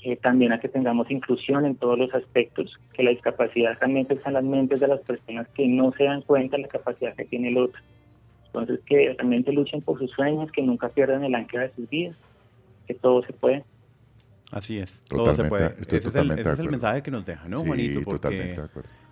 Eh, 0.04 0.16
también 0.16 0.52
a 0.52 0.60
que 0.60 0.68
tengamos 0.68 1.12
inclusión 1.12 1.64
en 1.64 1.76
todos 1.76 1.98
los 1.98 2.12
aspectos, 2.16 2.76
que 2.94 3.04
la 3.04 3.12
discapacidad 3.12 3.78
también 3.78 4.08
está 4.10 4.30
en 4.30 4.34
las 4.34 4.44
mentes 4.44 4.80
de 4.80 4.88
las 4.88 5.00
personas 5.02 5.48
que 5.50 5.68
no 5.68 5.92
se 5.92 6.06
dan 6.06 6.24
cuenta 6.24 6.58
de 6.58 6.64
la 6.64 6.70
capacidad 6.70 7.16
que 7.16 7.26
tiene 7.26 7.50
el 7.50 7.58
otro. 7.60 7.80
Entonces, 8.48 8.80
que 8.88 9.14
realmente 9.14 9.52
luchen 9.54 9.82
por 9.82 10.00
sus 10.00 10.10
sueños, 10.10 10.52
que 10.52 10.64
nunca 10.64 10.90
pierdan 10.90 11.24
el 11.24 11.36
ancla 11.36 11.62
de 11.62 11.74
sus 11.76 11.88
vidas, 11.88 12.16
que 12.88 12.96
todo 12.96 13.22
se 13.22 13.32
puede. 13.32 13.64
Así 14.52 14.80
es, 14.80 15.04
todo 15.08 15.36
se 15.36 15.44
puede. 15.44 15.76
Ese, 15.80 15.98
es 15.98 16.16
el, 16.16 16.32
ese 16.32 16.52
es 16.52 16.60
el, 16.60 16.70
mensaje 16.70 17.04
que 17.04 17.12
nos 17.12 17.28
deja, 17.28 17.48
¿no, 17.48 17.60
Juanito? 17.64 18.02
Porque 18.04 18.60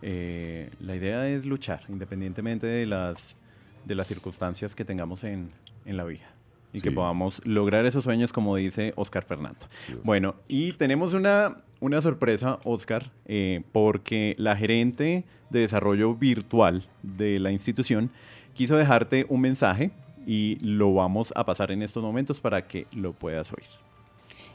eh, 0.02 0.72
la 0.82 0.96
idea 0.96 1.28
es 1.30 1.46
luchar, 1.46 1.82
independientemente 1.88 2.66
de 2.66 2.88
las, 2.88 3.38
de 3.86 3.96
las 3.96 4.08
circunstancias 4.08 4.76
que 4.76 4.86
tengamos 4.86 5.24
en, 5.24 5.52
en 5.86 5.98
la 5.98 6.04
vida. 6.04 6.28
Y 6.72 6.82
que 6.82 6.92
podamos 6.92 7.44
lograr 7.46 7.88
esos 7.88 8.04
sueños, 8.04 8.32
como 8.32 8.56
dice 8.56 8.94
Oscar 8.96 9.24
Fernando. 9.24 9.60
Bueno, 10.04 10.36
y 10.48 10.74
tenemos 10.74 11.16
una, 11.16 11.64
una 11.80 12.00
sorpresa, 12.00 12.60
Oscar, 12.64 13.12
eh, 13.26 13.64
porque 13.72 14.36
la 14.38 14.56
gerente 14.56 15.24
de 15.50 15.62
desarrollo 15.62 16.14
virtual 16.14 16.88
de 17.02 17.40
la 17.40 17.52
institución 17.52 18.12
quiso 18.54 18.78
dejarte 18.78 19.26
un 19.30 19.42
mensaje 19.42 19.90
y 20.28 20.58
lo 20.62 20.94
vamos 20.94 21.34
a 21.36 21.44
pasar 21.44 21.72
en 21.72 21.82
estos 21.82 22.04
momentos 22.04 22.40
para 22.40 22.68
que 22.68 22.86
lo 22.92 23.14
puedas 23.14 23.52
oír. 23.52 23.66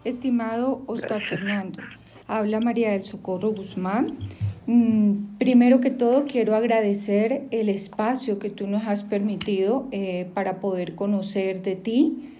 Estimado 0.05 0.83
Oscar 0.87 1.21
Fernando, 1.25 1.83
habla 2.27 2.61
María 2.61 2.93
del 2.93 3.03
Socorro 3.03 3.53
Guzmán. 3.53 4.19
Mm, 4.67 5.37
primero 5.39 5.81
que 5.81 5.91
todo, 5.91 6.25
quiero 6.25 6.55
agradecer 6.55 7.45
el 7.51 7.69
espacio 7.69 8.39
que 8.39 8.51
tú 8.51 8.67
nos 8.67 8.87
has 8.87 9.03
permitido 9.03 9.89
eh, 9.91 10.27
para 10.35 10.61
poder 10.61 10.95
conocer 10.95 11.63
de 11.63 11.77
ti. 11.77 12.31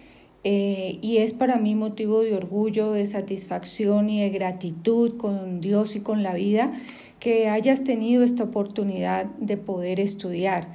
Eh, 0.47 0.99
y 1.01 1.19
es 1.19 1.33
para 1.33 1.57
mí 1.57 1.75
motivo 1.75 2.21
de 2.21 2.35
orgullo, 2.35 2.93
de 2.93 3.07
satisfacción 3.07 4.11
y 4.11 4.21
de 4.21 4.29
gratitud 4.29 5.17
con 5.17 5.61
Dios 5.61 5.97
y 5.97 6.01
con 6.01 6.23
la 6.23 6.35
vida 6.35 6.73
que 7.19 7.49
hayas 7.49 7.85
tenido 7.85 8.23
esta 8.23 8.45
oportunidad 8.45 9.25
de 9.39 9.57
poder 9.57 10.01
estudiar. 10.01 10.69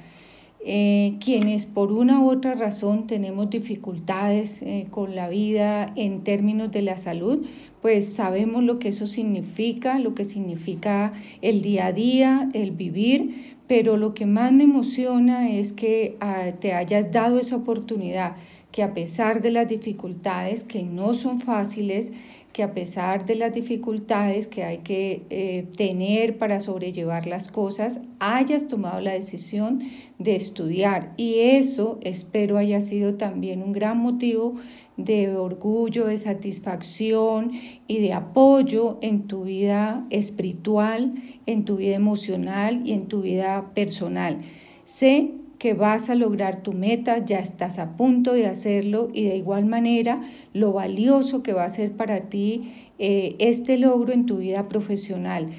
Eh, 0.62 1.16
quienes 1.24 1.64
por 1.64 1.90
una 1.90 2.20
u 2.20 2.30
otra 2.30 2.54
razón 2.54 3.06
tenemos 3.06 3.48
dificultades 3.48 4.60
eh, 4.60 4.88
con 4.90 5.16
la 5.16 5.30
vida 5.30 5.90
en 5.96 6.22
términos 6.22 6.70
de 6.70 6.82
la 6.82 6.98
salud, 6.98 7.46
pues 7.80 8.12
sabemos 8.12 8.62
lo 8.62 8.78
que 8.78 8.88
eso 8.88 9.06
significa, 9.06 9.98
lo 9.98 10.14
que 10.14 10.26
significa 10.26 11.14
el 11.40 11.62
día 11.62 11.86
a 11.86 11.92
día, 11.92 12.50
el 12.52 12.72
vivir, 12.72 13.56
pero 13.66 13.96
lo 13.96 14.12
que 14.12 14.26
más 14.26 14.52
me 14.52 14.64
emociona 14.64 15.50
es 15.50 15.72
que 15.72 16.16
ah, 16.20 16.50
te 16.60 16.74
hayas 16.74 17.10
dado 17.10 17.38
esa 17.38 17.56
oportunidad, 17.56 18.36
que 18.70 18.82
a 18.82 18.92
pesar 18.92 19.40
de 19.40 19.52
las 19.52 19.66
dificultades 19.66 20.62
que 20.62 20.82
no 20.82 21.14
son 21.14 21.40
fáciles, 21.40 22.12
que 22.52 22.62
a 22.62 22.74
pesar 22.74 23.26
de 23.26 23.36
las 23.36 23.54
dificultades 23.54 24.48
que 24.48 24.64
hay 24.64 24.78
que 24.78 25.22
eh, 25.30 25.66
tener 25.76 26.36
para 26.38 26.58
sobrellevar 26.58 27.26
las 27.26 27.48
cosas, 27.48 28.00
hayas 28.18 28.66
tomado 28.66 29.00
la 29.00 29.12
decisión 29.12 29.82
de 30.18 30.34
estudiar. 30.36 31.12
Y 31.16 31.40
eso 31.40 31.98
espero 32.02 32.58
haya 32.58 32.80
sido 32.80 33.14
también 33.14 33.62
un 33.62 33.72
gran 33.72 33.98
motivo 33.98 34.56
de 34.96 35.34
orgullo, 35.36 36.06
de 36.06 36.18
satisfacción 36.18 37.52
y 37.86 38.00
de 38.00 38.12
apoyo 38.12 38.98
en 39.00 39.28
tu 39.28 39.44
vida 39.44 40.04
espiritual, 40.10 41.14
en 41.46 41.64
tu 41.64 41.76
vida 41.76 41.94
emocional 41.94 42.82
y 42.84 42.92
en 42.92 43.06
tu 43.06 43.22
vida 43.22 43.70
personal. 43.74 44.40
Sé 44.84 45.30
que 45.60 45.74
vas 45.74 46.08
a 46.08 46.14
lograr 46.14 46.62
tu 46.62 46.72
meta, 46.72 47.18
ya 47.18 47.38
estás 47.38 47.78
a 47.78 47.94
punto 47.98 48.32
de 48.32 48.46
hacerlo 48.46 49.10
y 49.12 49.26
de 49.26 49.36
igual 49.36 49.66
manera 49.66 50.22
lo 50.54 50.72
valioso 50.72 51.42
que 51.42 51.52
va 51.52 51.64
a 51.64 51.68
ser 51.68 51.92
para 51.92 52.30
ti 52.30 52.88
eh, 52.98 53.36
este 53.38 53.76
logro 53.76 54.14
en 54.14 54.24
tu 54.24 54.38
vida 54.38 54.70
profesional. 54.70 55.50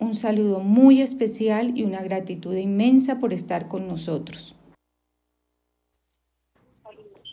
Un 0.00 0.16
saludo 0.16 0.58
muy 0.58 1.00
especial 1.00 1.78
y 1.78 1.84
una 1.84 2.02
gratitud 2.02 2.56
inmensa 2.56 3.20
por 3.20 3.32
estar 3.32 3.68
con 3.68 3.86
nosotros. 3.86 4.56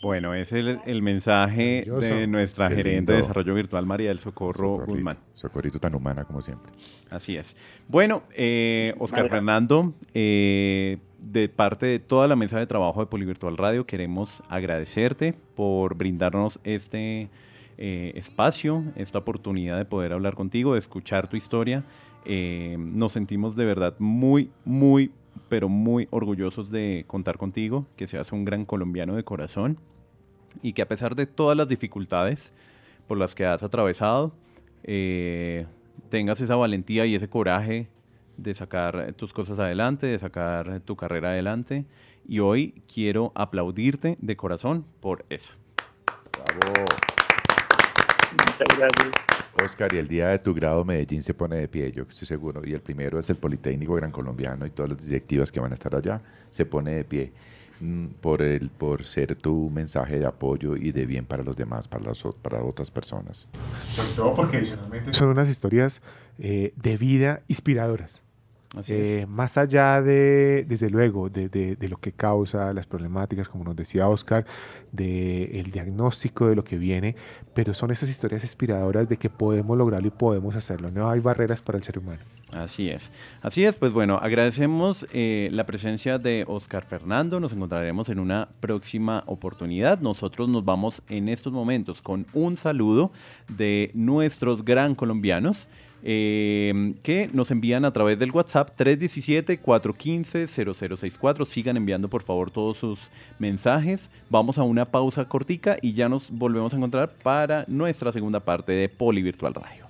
Bueno, 0.03 0.35
ese 0.35 0.59
es 0.59 0.77
el, 0.85 1.01
mensaje 1.01 1.85
de 1.99 2.27
nuestra 2.27 2.69
gerente 2.69 3.13
de 3.13 3.17
desarrollo 3.17 3.55
virtual, 3.55 3.87
María 3.87 4.09
del 4.09 4.19
Socorro 4.19 4.85
Guzmán. 4.85 5.17
Socorrito 5.33 5.79
tan 5.79 5.95
humana 5.95 6.23
como 6.23 6.41
siempre. 6.41 6.71
Así 7.09 7.35
es. 7.35 7.55
Bueno, 7.87 8.23
eh, 8.35 8.93
Oscar 8.99 9.27
Fernando, 9.27 9.95
eh, 10.13 10.99
de 11.21 11.49
parte 11.49 11.85
de 11.85 11.99
toda 11.99 12.27
la 12.27 12.35
mesa 12.35 12.59
de 12.59 12.67
trabajo 12.67 12.99
de 12.99 13.07
Polivirtual 13.07 13.57
Radio, 13.57 13.85
queremos 13.85 14.41
agradecerte 14.49 15.33
por 15.55 15.95
brindarnos 15.95 16.59
este 16.63 17.29
eh, 17.77 18.11
espacio, 18.15 18.83
esta 18.95 19.19
oportunidad 19.19 19.77
de 19.77 19.85
poder 19.85 20.13
hablar 20.13 20.35
contigo, 20.35 20.73
de 20.73 20.79
escuchar 20.79 21.27
tu 21.27 21.37
historia. 21.37 21.85
Eh, 22.25 22.75
nos 22.77 23.13
sentimos 23.13 23.55
de 23.55 23.65
verdad 23.65 23.95
muy, 23.99 24.51
muy, 24.65 25.11
pero 25.47 25.69
muy 25.69 26.07
orgullosos 26.11 26.71
de 26.71 27.05
contar 27.07 27.37
contigo, 27.37 27.85
que 27.95 28.07
seas 28.07 28.31
un 28.31 28.45
gran 28.45 28.65
colombiano 28.65 29.15
de 29.15 29.23
corazón 29.23 29.77
y 30.61 30.73
que 30.73 30.81
a 30.81 30.87
pesar 30.87 31.15
de 31.15 31.25
todas 31.25 31.57
las 31.57 31.69
dificultades 31.69 32.51
por 33.07 33.17
las 33.17 33.35
que 33.35 33.45
has 33.45 33.63
atravesado, 33.63 34.33
eh, 34.83 35.65
tengas 36.09 36.41
esa 36.41 36.55
valentía 36.55 37.05
y 37.05 37.15
ese 37.15 37.29
coraje 37.29 37.87
de 38.43 38.55
sacar 38.55 39.13
tus 39.13 39.33
cosas 39.33 39.59
adelante, 39.59 40.07
de 40.07 40.19
sacar 40.19 40.81
tu 40.81 40.95
carrera 40.95 41.29
adelante. 41.29 41.85
Y 42.27 42.39
hoy 42.39 42.83
quiero 42.93 43.31
aplaudirte 43.35 44.17
de 44.19 44.35
corazón 44.35 44.85
por 44.99 45.25
eso. 45.29 45.51
Bravo. 46.59 46.85
Muchas 48.31 48.77
gracias. 48.77 49.29
Oscar, 49.63 49.93
y 49.93 49.97
el 49.97 50.07
día 50.07 50.29
de 50.29 50.39
tu 50.39 50.53
grado 50.53 50.85
Medellín 50.85 51.21
se 51.21 51.33
pone 51.33 51.57
de 51.57 51.67
pie, 51.67 51.91
yo 51.91 52.03
estoy 52.03 52.27
seguro. 52.27 52.61
Y 52.65 52.73
el 52.73 52.81
primero 52.81 53.19
es 53.19 53.29
el 53.29 53.35
Politécnico 53.35 53.93
Gran 53.95 54.11
Colombiano 54.11 54.65
y 54.65 54.69
todas 54.69 54.91
las 54.91 55.05
directivas 55.05 55.51
que 55.51 55.59
van 55.59 55.71
a 55.71 55.73
estar 55.73 55.93
allá 55.95 56.21
se 56.49 56.65
pone 56.65 56.91
de 56.91 57.03
pie 57.03 57.31
mm, 57.79 58.07
por, 58.21 58.41
el, 58.41 58.69
por 58.69 59.03
ser 59.03 59.35
tu 59.35 59.69
mensaje 59.69 60.19
de 60.19 60.25
apoyo 60.25 60.75
y 60.75 60.91
de 60.91 61.05
bien 61.05 61.25
para 61.25 61.43
los 61.43 61.55
demás, 61.55 61.87
para, 61.87 62.05
las, 62.05 62.23
para 62.41 62.63
otras 62.63 62.91
personas. 62.91 63.47
Sobre 63.91 64.11
todo 64.11 64.33
porque 64.33 64.57
adicionalmente 64.57 65.13
son 65.13 65.29
unas 65.29 65.49
historias 65.49 66.01
eh, 66.37 66.73
de 66.75 66.97
vida 66.97 67.41
inspiradoras. 67.47 68.23
Eh, 68.87 69.25
más 69.27 69.57
allá 69.57 69.99
de, 70.01 70.63
desde 70.67 70.91
luego, 70.91 71.27
de, 71.29 71.49
de- 71.49 71.75
de 71.75 71.89
lo 71.89 71.97
que 71.97 72.11
causa 72.11 72.71
las 72.71 72.85
problemáticas, 72.85 73.49
como 73.49 73.63
nos 73.63 73.75
decía 73.75 74.07
Oscar, 74.07 74.45
del 74.91 75.71
diagnóstico 75.71 76.47
de 76.47 76.55
lo 76.55 76.63
que 76.63 76.77
viene, 76.77 77.15
pero 77.53 77.73
son 77.73 77.91
esas 77.91 78.09
historias 78.09 78.43
inspiradoras 78.43 79.09
de 79.09 79.17
que 79.17 79.29
podemos 79.29 79.77
lograrlo 79.77 80.07
y 80.07 80.11
podemos 80.11 80.55
hacerlo. 80.55 80.91
No 80.91 81.09
hay 81.09 81.19
barreras 81.19 81.61
para 81.61 81.77
el 81.77 81.83
ser 81.83 81.97
humano. 81.99 82.19
Así 82.53 82.89
es. 82.89 83.11
Así 83.41 83.63
es, 83.65 83.77
pues 83.77 83.91
bueno, 83.91 84.17
agradecemos 84.21 85.05
eh, 85.13 85.49
la 85.51 85.65
presencia 85.65 86.17
de 86.19 86.45
Oscar 86.47 86.83
Fernando. 86.85 87.39
Nos 87.39 87.53
encontraremos 87.53 88.09
en 88.09 88.19
una 88.19 88.49
próxima 88.59 89.23
oportunidad. 89.27 89.99
Nosotros 89.99 90.49
nos 90.49 90.65
vamos 90.65 91.01
en 91.09 91.29
estos 91.29 91.53
momentos 91.53 92.01
con 92.01 92.25
un 92.33 92.57
saludo 92.57 93.11
de 93.47 93.91
nuestros 93.93 94.63
gran 94.65 94.95
colombianos. 94.95 95.67
Eh, 96.03 96.93
que 97.03 97.29
nos 97.33 97.51
envían 97.51 97.85
a 97.85 97.93
través 97.93 98.17
del 98.19 98.31
WhatsApp 98.31 98.77
317-415-0064. 98.79 101.45
Sigan 101.45 101.77
enviando 101.77 102.09
por 102.09 102.23
favor 102.23 102.49
todos 102.51 102.77
sus 102.77 102.99
mensajes. 103.37 104.09
Vamos 104.29 104.57
a 104.57 104.63
una 104.63 104.85
pausa 104.85 105.25
cortica 105.25 105.77
y 105.81 105.93
ya 105.93 106.09
nos 106.09 106.31
volvemos 106.31 106.73
a 106.73 106.77
encontrar 106.77 107.11
para 107.23 107.65
nuestra 107.67 108.11
segunda 108.11 108.39
parte 108.39 108.71
de 108.71 108.89
Poli 108.89 109.21
Virtual 109.21 109.53
Radio. 109.53 109.89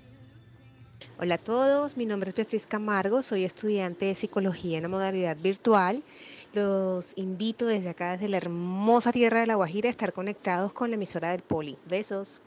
Hola 1.22 1.36
a 1.36 1.38
todos, 1.38 1.98
mi 1.98 2.06
nombre 2.06 2.30
es 2.30 2.36
Beatriz 2.36 2.66
Camargo, 2.66 3.22
soy 3.22 3.44
estudiante 3.44 4.06
de 4.06 4.16
psicología 4.16 4.78
en 4.78 4.84
la 4.84 4.90
modalidad 4.90 5.36
virtual. 5.36 6.02
Los 6.54 7.18
invito 7.18 7.68
desde 7.68 7.90
acá, 7.90 8.14
desde 8.14 8.30
la 8.30 8.38
hermosa 8.38 9.12
tierra 9.12 9.42
de 9.42 9.48
La 9.48 9.56
Guajira, 9.56 9.90
a 9.90 9.92
estar 9.92 10.14
conectados 10.14 10.74
con 10.74 10.90
la 10.90 10.96
emisora 10.96 11.32
del 11.32 11.42
Poli. 11.42 11.78
Besos. 11.88 12.42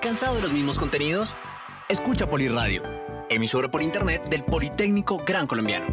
¿Cansado 0.00 0.36
de 0.36 0.42
los 0.42 0.52
mismos 0.52 0.78
contenidos? 0.78 1.36
Escucha 1.88 2.28
Poliradio, 2.28 2.82
emisora 3.28 3.68
por 3.68 3.82
internet 3.82 4.28
del 4.28 4.44
Politécnico 4.44 5.18
Gran 5.26 5.46
Colombiano. 5.46 5.86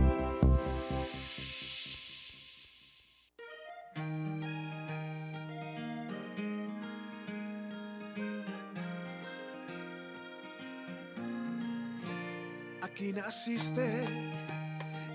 Aquí 12.81 13.13
naciste 13.13 14.03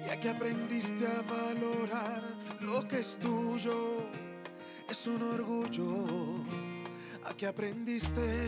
y 0.06 0.10
aquí 0.10 0.28
aprendiste 0.28 1.06
a 1.06 1.22
valorar 1.22 2.22
lo 2.60 2.86
que 2.88 2.98
es 3.00 3.18
tuyo. 3.18 4.02
Es 4.90 5.06
un 5.06 5.22
orgullo. 5.22 6.77
Aquí 7.28 7.44
aprendiste 7.44 8.46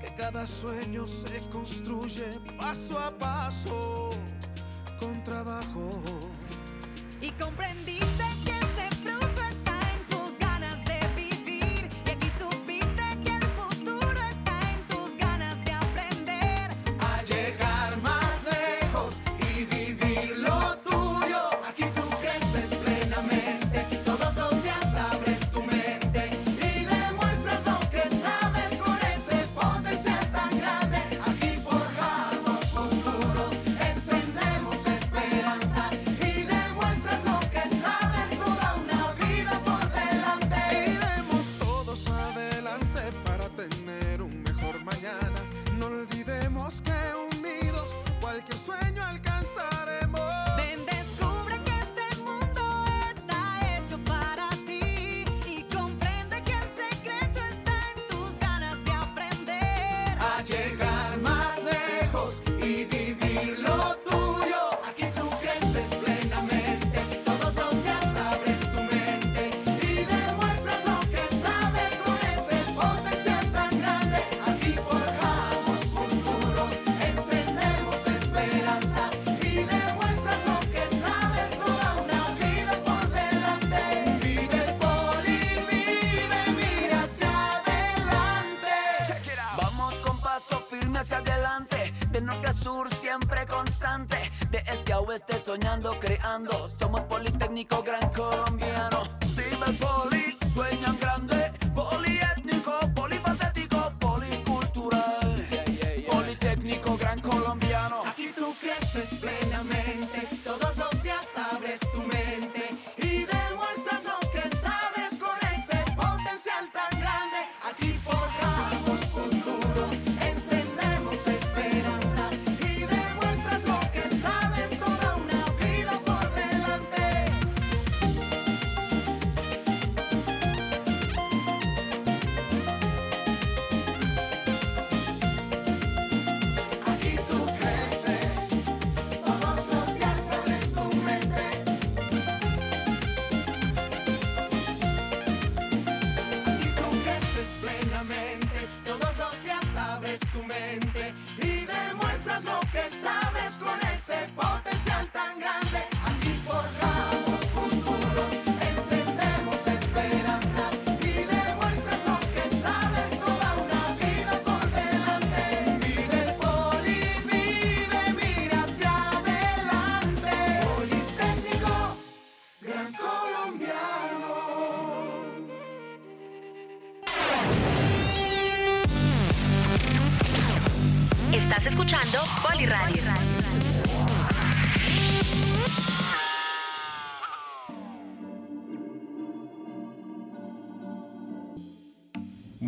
que 0.00 0.14
cada 0.16 0.46
sueño 0.46 1.06
se 1.08 1.40
construye 1.50 2.24
paso 2.56 2.98
a 2.98 3.10
paso 3.10 4.10
con 5.00 5.22
trabajo. 5.24 5.90
Y 7.20 7.30
comprendiste 7.32 8.05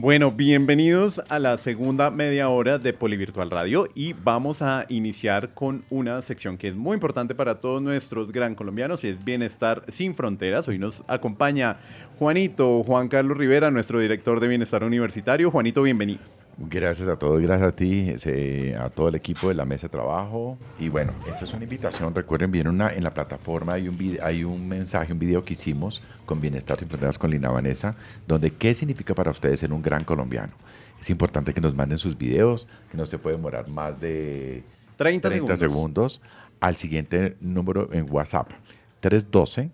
Bueno, 0.08 0.32
bienvenidos 0.32 1.20
a 1.28 1.38
la 1.38 1.58
segunda 1.58 2.10
media 2.10 2.48
hora 2.48 2.78
de 2.78 2.94
Polivirtual 2.94 3.50
Radio 3.50 3.88
y 3.94 4.14
vamos 4.14 4.62
a 4.62 4.86
iniciar 4.88 5.52
con 5.52 5.84
una 5.90 6.22
sección 6.22 6.56
que 6.56 6.68
es 6.68 6.74
muy 6.74 6.94
importante 6.94 7.34
para 7.34 7.60
todos 7.60 7.82
nuestros 7.82 8.32
gran 8.32 8.54
colombianos 8.54 9.04
y 9.04 9.08
es 9.08 9.22
Bienestar 9.22 9.84
sin 9.88 10.14
Fronteras. 10.14 10.66
Hoy 10.66 10.78
nos 10.78 11.04
acompaña 11.08 11.76
Juanito, 12.18 12.82
Juan 12.84 13.08
Carlos 13.08 13.36
Rivera, 13.36 13.70
nuestro 13.70 14.00
director 14.00 14.40
de 14.40 14.48
Bienestar 14.48 14.82
Universitario. 14.82 15.50
Juanito, 15.50 15.82
bienvenido. 15.82 16.22
Gracias 16.60 17.06
a 17.06 17.16
todos, 17.16 17.40
gracias 17.40 17.68
a 17.68 17.76
ti, 17.76 18.12
a 18.76 18.90
todo 18.90 19.08
el 19.10 19.14
equipo 19.14 19.48
de 19.48 19.54
la 19.54 19.64
mesa 19.64 19.86
de 19.86 19.90
trabajo. 19.92 20.58
Y 20.80 20.88
bueno, 20.88 21.12
esta 21.28 21.44
es 21.44 21.52
una 21.54 21.62
invitación. 21.62 22.12
Recuerden, 22.12 22.50
bien 22.50 22.66
una, 22.66 22.92
en 22.92 23.04
la 23.04 23.14
plataforma 23.14 23.74
hay 23.74 23.86
un, 23.88 23.96
vide- 23.96 24.20
hay 24.20 24.42
un 24.42 24.66
mensaje, 24.68 25.12
un 25.12 25.20
video 25.20 25.44
que 25.44 25.52
hicimos 25.52 26.02
con 26.26 26.40
Bienestar 26.40 26.76
Sin 26.80 26.88
Fronteras 26.88 27.16
con 27.16 27.30
Lina 27.30 27.48
Vanessa, 27.50 27.94
donde 28.26 28.50
qué 28.50 28.74
significa 28.74 29.14
para 29.14 29.30
ustedes 29.30 29.60
ser 29.60 29.72
un 29.72 29.82
gran 29.82 30.02
colombiano. 30.02 30.52
Es 31.00 31.10
importante 31.10 31.54
que 31.54 31.60
nos 31.60 31.76
manden 31.76 31.96
sus 31.96 32.18
videos, 32.18 32.66
que 32.90 32.96
no 32.96 33.06
se 33.06 33.18
puede 33.18 33.36
demorar 33.36 33.68
más 33.68 34.00
de 34.00 34.64
30 35.28 35.56
segundos. 35.56 35.60
segundos 35.60 36.20
al 36.58 36.76
siguiente 36.76 37.36
número 37.40 37.88
en 37.92 38.04
WhatsApp, 38.12 38.50
312. 38.98 39.70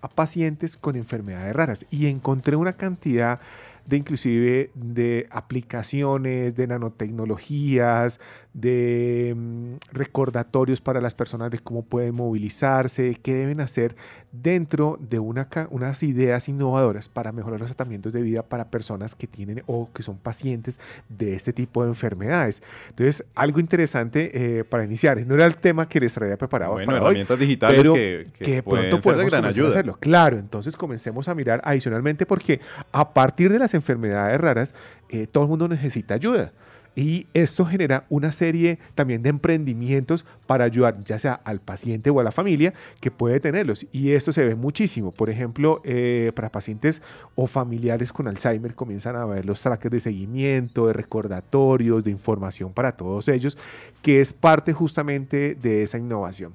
a 0.00 0.08
pacientes 0.08 0.76
con 0.76 0.96
enfermedades 0.96 1.54
raras. 1.54 1.86
Y 1.90 2.06
encontré 2.06 2.56
una 2.56 2.72
cantidad 2.72 3.40
de 3.86 3.96
inclusive 3.98 4.70
de 4.74 5.26
aplicaciones, 5.30 6.56
de 6.56 6.66
nanotecnologías, 6.66 8.20
de 8.54 9.34
mm, 9.36 9.74
recordatorios 9.92 10.80
para 10.80 11.00
las 11.00 11.14
personas 11.14 11.50
de 11.50 11.58
cómo 11.58 11.82
pueden 11.82 12.14
movilizarse, 12.14 13.16
qué 13.22 13.34
deben 13.34 13.60
hacer 13.60 13.96
dentro 14.32 14.96
de 15.00 15.18
una, 15.18 15.48
unas 15.70 16.02
ideas 16.02 16.48
innovadoras 16.48 17.08
para 17.08 17.32
mejorar 17.32 17.60
los 17.60 17.68
tratamientos 17.68 18.12
de 18.12 18.22
vida 18.22 18.42
para 18.42 18.70
personas 18.70 19.14
que 19.14 19.26
tienen 19.26 19.62
o 19.66 19.90
que 19.92 20.02
son 20.02 20.16
pacientes 20.18 20.80
de 21.08 21.34
este 21.34 21.52
tipo 21.52 21.82
de 21.82 21.88
enfermedades. 21.90 22.62
Entonces, 22.90 23.24
algo 23.34 23.58
interesante 23.60 24.30
eh, 24.60 24.64
para 24.64 24.84
iniciar. 24.84 25.24
No 25.26 25.34
era 25.34 25.44
el 25.46 25.56
tema 25.56 25.88
que 25.88 26.00
les 26.00 26.12
traía 26.14 26.36
preparado 26.36 26.72
Bueno, 26.72 26.86
para 26.86 26.98
hoy, 27.00 27.06
herramientas 27.06 27.38
digitales 27.38 27.80
pero 27.80 27.94
que- 27.94 28.28
que 28.38 28.62
pueden 28.62 28.88
pronto 28.90 28.96
ser 28.96 28.96
de 28.96 29.02
podemos 29.02 29.32
gran 29.32 29.44
ayuda. 29.44 29.68
hacerlo. 29.68 29.96
Claro, 30.00 30.38
entonces 30.38 30.76
comencemos 30.76 31.28
a 31.28 31.34
mirar 31.34 31.60
adicionalmente 31.64 32.24
porque 32.24 32.60
a 32.92 33.12
partir 33.12 33.52
de 33.52 33.58
las 33.58 33.74
enfermedades 33.74 34.40
raras, 34.40 34.74
eh, 35.10 35.26
todo 35.26 35.44
el 35.44 35.50
mundo 35.50 35.66
necesita 35.68 36.14
ayuda. 36.14 36.52
Y 36.96 37.26
esto 37.34 37.66
genera 37.66 38.04
una 38.08 38.30
serie 38.30 38.78
también 38.94 39.22
de 39.22 39.30
emprendimientos 39.30 40.24
para 40.46 40.64
ayudar 40.64 41.02
ya 41.04 41.18
sea 41.18 41.34
al 41.44 41.60
paciente 41.60 42.10
o 42.10 42.20
a 42.20 42.24
la 42.24 42.30
familia 42.30 42.72
que 43.00 43.10
puede 43.10 43.40
tenerlos. 43.40 43.86
Y 43.92 44.12
esto 44.12 44.30
se 44.30 44.44
ve 44.44 44.54
muchísimo. 44.54 45.10
Por 45.10 45.30
ejemplo, 45.30 45.80
eh, 45.84 46.30
para 46.34 46.50
pacientes 46.50 47.02
o 47.34 47.46
familiares 47.46 48.12
con 48.12 48.28
Alzheimer 48.28 48.74
comienzan 48.74 49.16
a 49.16 49.26
ver 49.26 49.44
los 49.44 49.60
trackers 49.60 49.92
de 49.92 50.00
seguimiento, 50.00 50.86
de 50.86 50.92
recordatorios, 50.92 52.04
de 52.04 52.10
información 52.10 52.72
para 52.72 52.92
todos 52.92 53.28
ellos, 53.28 53.58
que 54.02 54.20
es 54.20 54.32
parte 54.32 54.72
justamente 54.72 55.56
de 55.60 55.82
esa 55.82 55.98
innovación. 55.98 56.52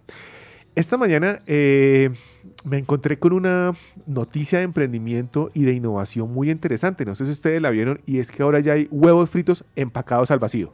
Esta 0.75 0.97
mañana 0.97 1.39
eh, 1.47 2.11
me 2.63 2.77
encontré 2.77 3.19
con 3.19 3.33
una 3.33 3.73
noticia 4.07 4.59
de 4.59 4.65
emprendimiento 4.65 5.49
y 5.53 5.63
de 5.63 5.73
innovación 5.73 6.31
muy 6.33 6.51
interesante. 6.51 7.05
No 7.05 7.15
sé 7.15 7.25
si 7.25 7.31
ustedes 7.31 7.61
la 7.61 7.69
vieron 7.69 8.01
y 8.05 8.19
es 8.19 8.31
que 8.31 8.43
ahora 8.43 8.59
ya 8.59 8.73
hay 8.73 8.87
huevos 8.91 9.29
fritos 9.29 9.63
empacados 9.75 10.31
al 10.31 10.39
vacío. 10.39 10.73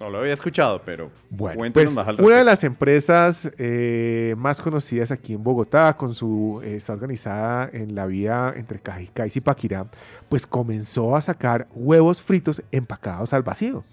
No 0.00 0.10
lo 0.10 0.18
había 0.18 0.34
escuchado, 0.34 0.82
pero 0.84 1.10
Bueno, 1.30 1.72
pues 1.72 1.94
más 1.94 2.08
al 2.08 2.20
una 2.20 2.38
de 2.38 2.44
las 2.44 2.64
empresas 2.64 3.52
eh, 3.56 4.34
más 4.36 4.60
conocidas 4.60 5.12
aquí 5.12 5.34
en 5.34 5.44
Bogotá, 5.44 5.96
con 5.96 6.12
su, 6.12 6.60
eh, 6.64 6.74
está 6.74 6.92
organizada 6.92 7.70
en 7.72 7.94
la 7.94 8.06
vía 8.06 8.52
entre 8.56 8.80
Cajicá 8.80 9.26
y 9.26 9.30
Zipaquirá, 9.30 9.86
pues 10.28 10.44
comenzó 10.44 11.14
a 11.14 11.20
sacar 11.20 11.68
huevos 11.72 12.20
fritos 12.20 12.62
empacados 12.72 13.32
al 13.32 13.42
vacío. 13.42 13.84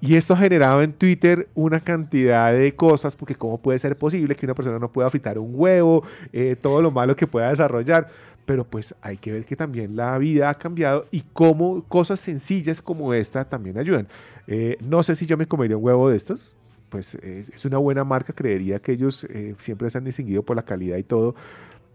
Y 0.00 0.14
esto 0.14 0.34
ha 0.34 0.36
generado 0.36 0.82
en 0.82 0.92
Twitter 0.92 1.48
una 1.54 1.80
cantidad 1.80 2.52
de 2.52 2.74
cosas, 2.74 3.16
porque 3.16 3.34
cómo 3.34 3.58
puede 3.58 3.78
ser 3.78 3.96
posible 3.96 4.36
que 4.36 4.46
una 4.46 4.54
persona 4.54 4.78
no 4.78 4.90
pueda 4.90 5.08
fritar 5.10 5.38
un 5.38 5.50
huevo, 5.52 6.04
Eh, 6.32 6.56
todo 6.60 6.82
lo 6.82 6.90
malo 6.90 7.16
que 7.16 7.26
pueda 7.26 7.48
desarrollar. 7.48 8.08
Pero 8.44 8.64
pues 8.64 8.94
hay 9.02 9.16
que 9.16 9.32
ver 9.32 9.44
que 9.44 9.56
también 9.56 9.96
la 9.96 10.16
vida 10.18 10.48
ha 10.50 10.54
cambiado 10.54 11.06
y 11.10 11.22
cómo 11.32 11.82
cosas 11.88 12.20
sencillas 12.20 12.80
como 12.80 13.12
esta 13.12 13.44
también 13.44 13.76
ayudan. 13.76 14.06
Eh, 14.46 14.76
no 14.80 15.02
sé 15.02 15.16
si 15.16 15.26
yo 15.26 15.36
me 15.36 15.46
comería 15.46 15.76
un 15.76 15.84
huevo 15.84 16.08
de 16.08 16.16
estos, 16.16 16.54
pues 16.88 17.16
eh, 17.16 17.44
es 17.52 17.64
una 17.64 17.78
buena 17.78 18.04
marca, 18.04 18.32
creería 18.32 18.78
que 18.78 18.92
ellos 18.92 19.26
siempre 19.58 19.90
se 19.90 19.98
han 19.98 20.04
distinguido 20.04 20.44
por 20.44 20.54
la 20.54 20.62
calidad 20.62 20.96
y 20.96 21.02
todo, 21.02 21.34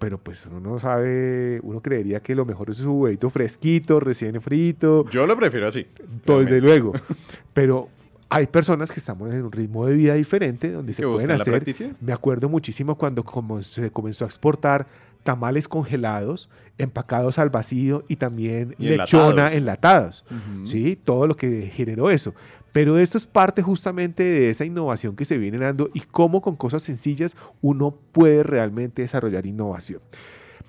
pero 0.01 0.17
pues 0.17 0.47
uno 0.47 0.59
no 0.59 0.79
sabe, 0.79 1.59
uno 1.61 1.79
creería 1.79 2.21
que 2.21 2.33
lo 2.33 2.43
mejor 2.43 2.71
es 2.71 2.77
su 2.77 2.91
huevito 2.91 3.29
fresquito, 3.29 3.99
recién 3.99 4.41
frito. 4.41 5.07
Yo 5.11 5.27
lo 5.27 5.37
prefiero 5.37 5.67
así. 5.67 5.85
Desde 6.25 6.59
luego. 6.59 6.91
Pero 7.53 7.87
hay 8.27 8.47
personas 8.47 8.91
que 8.91 8.99
estamos 8.99 9.31
en 9.31 9.43
un 9.43 9.51
ritmo 9.51 9.85
de 9.85 9.93
vida 9.93 10.15
diferente 10.15 10.71
donde 10.71 10.95
se 10.95 11.03
pueden 11.03 11.29
hacer. 11.29 11.63
Me 12.01 12.13
acuerdo 12.13 12.49
muchísimo 12.49 12.95
cuando 12.95 13.23
como 13.23 13.61
se 13.61 13.91
comenzó 13.91 14.25
a 14.25 14.27
exportar 14.27 14.87
tamales 15.21 15.67
congelados, 15.67 16.49
empacados 16.79 17.37
al 17.37 17.51
vacío 17.51 18.03
y 18.07 18.15
también 18.15 18.73
Y 18.79 18.89
lechona 18.89 19.53
enlatados. 19.53 20.25
¿sí? 20.63 20.95
Todo 20.95 21.27
lo 21.27 21.35
que 21.35 21.67
generó 21.67 22.09
eso. 22.09 22.33
Pero 22.71 22.97
esto 22.97 23.17
es 23.17 23.25
parte 23.25 23.61
justamente 23.61 24.23
de 24.23 24.49
esa 24.49 24.65
innovación 24.65 25.15
que 25.15 25.25
se 25.25 25.37
viene 25.37 25.57
dando 25.57 25.89
y 25.93 26.01
cómo 26.01 26.41
con 26.41 26.55
cosas 26.55 26.83
sencillas 26.83 27.35
uno 27.61 27.91
puede 28.11 28.43
realmente 28.43 29.01
desarrollar 29.01 29.45
innovación. 29.45 30.01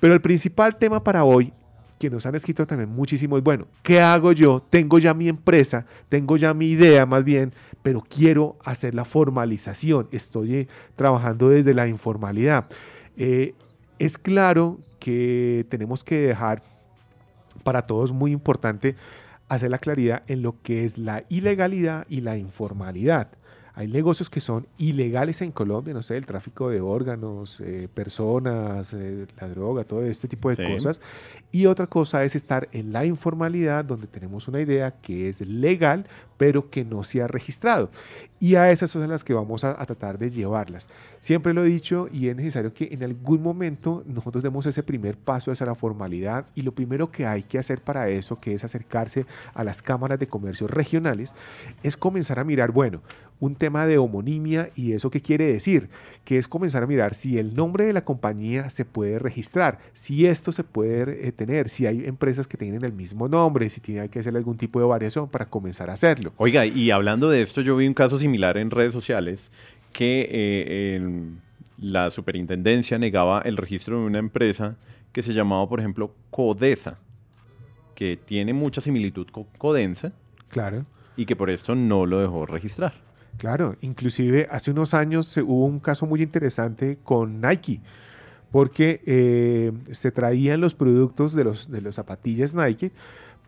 Pero 0.00 0.14
el 0.14 0.20
principal 0.20 0.76
tema 0.78 1.04
para 1.04 1.22
hoy, 1.22 1.52
que 2.00 2.10
nos 2.10 2.26
han 2.26 2.34
escrito 2.34 2.66
también 2.66 2.90
muchísimo, 2.90 3.38
es, 3.38 3.44
bueno, 3.44 3.66
¿qué 3.84 4.00
hago 4.00 4.32
yo? 4.32 4.60
Tengo 4.68 4.98
ya 4.98 5.14
mi 5.14 5.28
empresa, 5.28 5.86
tengo 6.08 6.36
ya 6.36 6.52
mi 6.54 6.70
idea 6.70 7.06
más 7.06 7.22
bien, 7.22 7.52
pero 7.82 8.02
quiero 8.02 8.56
hacer 8.64 8.94
la 8.94 9.04
formalización. 9.04 10.08
Estoy 10.10 10.54
eh, 10.56 10.68
trabajando 10.96 11.50
desde 11.50 11.72
la 11.72 11.86
informalidad. 11.86 12.66
Eh, 13.16 13.54
es 14.00 14.18
claro 14.18 14.80
que 14.98 15.64
tenemos 15.68 16.02
que 16.02 16.20
dejar 16.22 16.64
para 17.62 17.82
todos 17.82 18.10
muy 18.10 18.32
importante 18.32 18.96
hacer 19.54 19.70
la 19.70 19.78
claridad 19.78 20.22
en 20.26 20.42
lo 20.42 20.54
que 20.62 20.84
es 20.84 20.98
la 20.98 21.24
ilegalidad 21.28 22.06
y 22.08 22.20
la 22.20 22.36
informalidad. 22.38 23.28
Hay 23.74 23.88
negocios 23.88 24.28
que 24.28 24.40
son 24.40 24.66
ilegales 24.76 25.40
en 25.40 25.50
Colombia, 25.50 25.94
no 25.94 26.02
sé, 26.02 26.18
el 26.18 26.26
tráfico 26.26 26.68
de 26.68 26.82
órganos, 26.82 27.58
eh, 27.60 27.88
personas, 27.94 28.92
eh, 28.92 29.26
la 29.40 29.48
droga, 29.48 29.84
todo 29.84 30.04
este 30.04 30.28
tipo 30.28 30.50
de 30.50 30.56
Sí. 30.56 30.62
cosas. 30.70 31.00
Y 31.52 31.64
otra 31.64 31.86
cosa 31.86 32.22
es 32.22 32.34
estar 32.36 32.68
en 32.72 32.92
la 32.92 33.06
informalidad, 33.06 33.82
donde 33.84 34.06
tenemos 34.08 34.46
una 34.46 34.60
idea 34.60 34.90
que 34.90 35.30
es 35.30 35.40
legal, 35.40 36.06
pero 36.42 36.68
que 36.68 36.84
no 36.84 37.04
se 37.04 37.22
ha 37.22 37.28
registrado. 37.28 37.88
Y 38.40 38.56
a 38.56 38.68
esas 38.70 38.90
son 38.90 39.08
las 39.08 39.22
que 39.22 39.32
vamos 39.32 39.62
a, 39.62 39.76
tratar 39.86 40.18
de 40.18 40.28
llevarlas. 40.28 40.88
Siempre 41.20 41.54
lo 41.54 41.64
he 41.64 41.68
dicho 41.68 42.08
y 42.10 42.26
es 42.26 42.34
necesario 42.34 42.74
que 42.74 42.88
en 42.90 43.04
algún 43.04 43.40
momento 43.40 44.02
nosotros 44.06 44.42
demos 44.42 44.66
ese 44.66 44.82
primer 44.82 45.16
paso 45.16 45.52
hacia 45.52 45.66
la 45.66 45.76
formalidad 45.76 46.46
y 46.56 46.62
lo 46.62 46.74
primero 46.74 47.12
que 47.12 47.26
hay 47.26 47.44
que 47.44 47.60
hacer 47.60 47.80
para 47.80 48.08
eso, 48.08 48.40
que 48.40 48.54
es 48.54 48.64
acercarse 48.64 49.24
a 49.54 49.62
las 49.62 49.82
cámaras 49.82 50.18
de 50.18 50.26
comercio 50.26 50.66
regionales, 50.66 51.36
es 51.84 51.96
comenzar 51.96 52.40
a 52.40 52.44
mirar, 52.44 52.72
bueno, 52.72 53.02
un 53.42 53.56
tema 53.56 53.86
de 53.88 53.98
homonimia 53.98 54.70
y 54.76 54.92
eso 54.92 55.10
qué 55.10 55.20
quiere 55.20 55.52
decir, 55.52 55.90
que 56.24 56.38
es 56.38 56.46
comenzar 56.46 56.84
a 56.84 56.86
mirar 56.86 57.12
si 57.12 57.38
el 57.38 57.56
nombre 57.56 57.84
de 57.84 57.92
la 57.92 58.04
compañía 58.04 58.70
se 58.70 58.84
puede 58.84 59.18
registrar, 59.18 59.80
si 59.94 60.26
esto 60.26 60.52
se 60.52 60.62
puede 60.62 61.26
eh, 61.26 61.32
tener, 61.32 61.68
si 61.68 61.86
hay 61.86 62.06
empresas 62.06 62.46
que 62.46 62.56
tienen 62.56 62.84
el 62.84 62.92
mismo 62.92 63.26
nombre, 63.26 63.68
si 63.68 63.80
tiene 63.80 64.08
que 64.08 64.20
hacer 64.20 64.36
algún 64.36 64.56
tipo 64.56 64.78
de 64.78 64.86
variación 64.86 65.28
para 65.28 65.46
comenzar 65.46 65.90
a 65.90 65.94
hacerlo. 65.94 66.31
Oiga, 66.36 66.66
y 66.66 66.90
hablando 66.90 67.28
de 67.30 67.42
esto, 67.42 67.60
yo 67.60 67.76
vi 67.76 67.86
un 67.86 67.94
caso 67.94 68.18
similar 68.18 68.56
en 68.56 68.70
redes 68.70 68.92
sociales 68.92 69.50
que 69.92 70.28
eh, 70.30 71.30
la 71.78 72.10
superintendencia 72.10 72.98
negaba 72.98 73.42
el 73.42 73.56
registro 73.56 74.00
de 74.00 74.06
una 74.06 74.18
empresa 74.18 74.76
que 75.12 75.22
se 75.22 75.34
llamaba, 75.34 75.68
por 75.68 75.78
ejemplo, 75.78 76.14
Codesa, 76.30 76.98
que 77.94 78.16
tiene 78.16 78.54
mucha 78.54 78.80
similitud 78.80 79.26
con 79.28 79.44
Codensa 79.58 80.12
Claro. 80.48 80.86
y 81.16 81.26
que 81.26 81.36
por 81.36 81.50
esto 81.50 81.74
no 81.74 82.06
lo 82.06 82.20
dejó 82.20 82.46
registrar. 82.46 82.94
Claro, 83.38 83.76
inclusive 83.80 84.46
hace 84.50 84.70
unos 84.70 84.94
años 84.94 85.26
se- 85.26 85.42
hubo 85.42 85.66
un 85.66 85.80
caso 85.80 86.06
muy 86.06 86.22
interesante 86.22 86.98
con 87.02 87.40
Nike, 87.40 87.80
porque 88.50 89.00
eh, 89.06 89.72
se 89.92 90.10
traían 90.12 90.60
los 90.60 90.74
productos 90.74 91.32
de 91.34 91.44
los 91.44 91.70
de 91.70 91.80
las 91.82 91.94
zapatillas 91.94 92.54
Nike, 92.54 92.92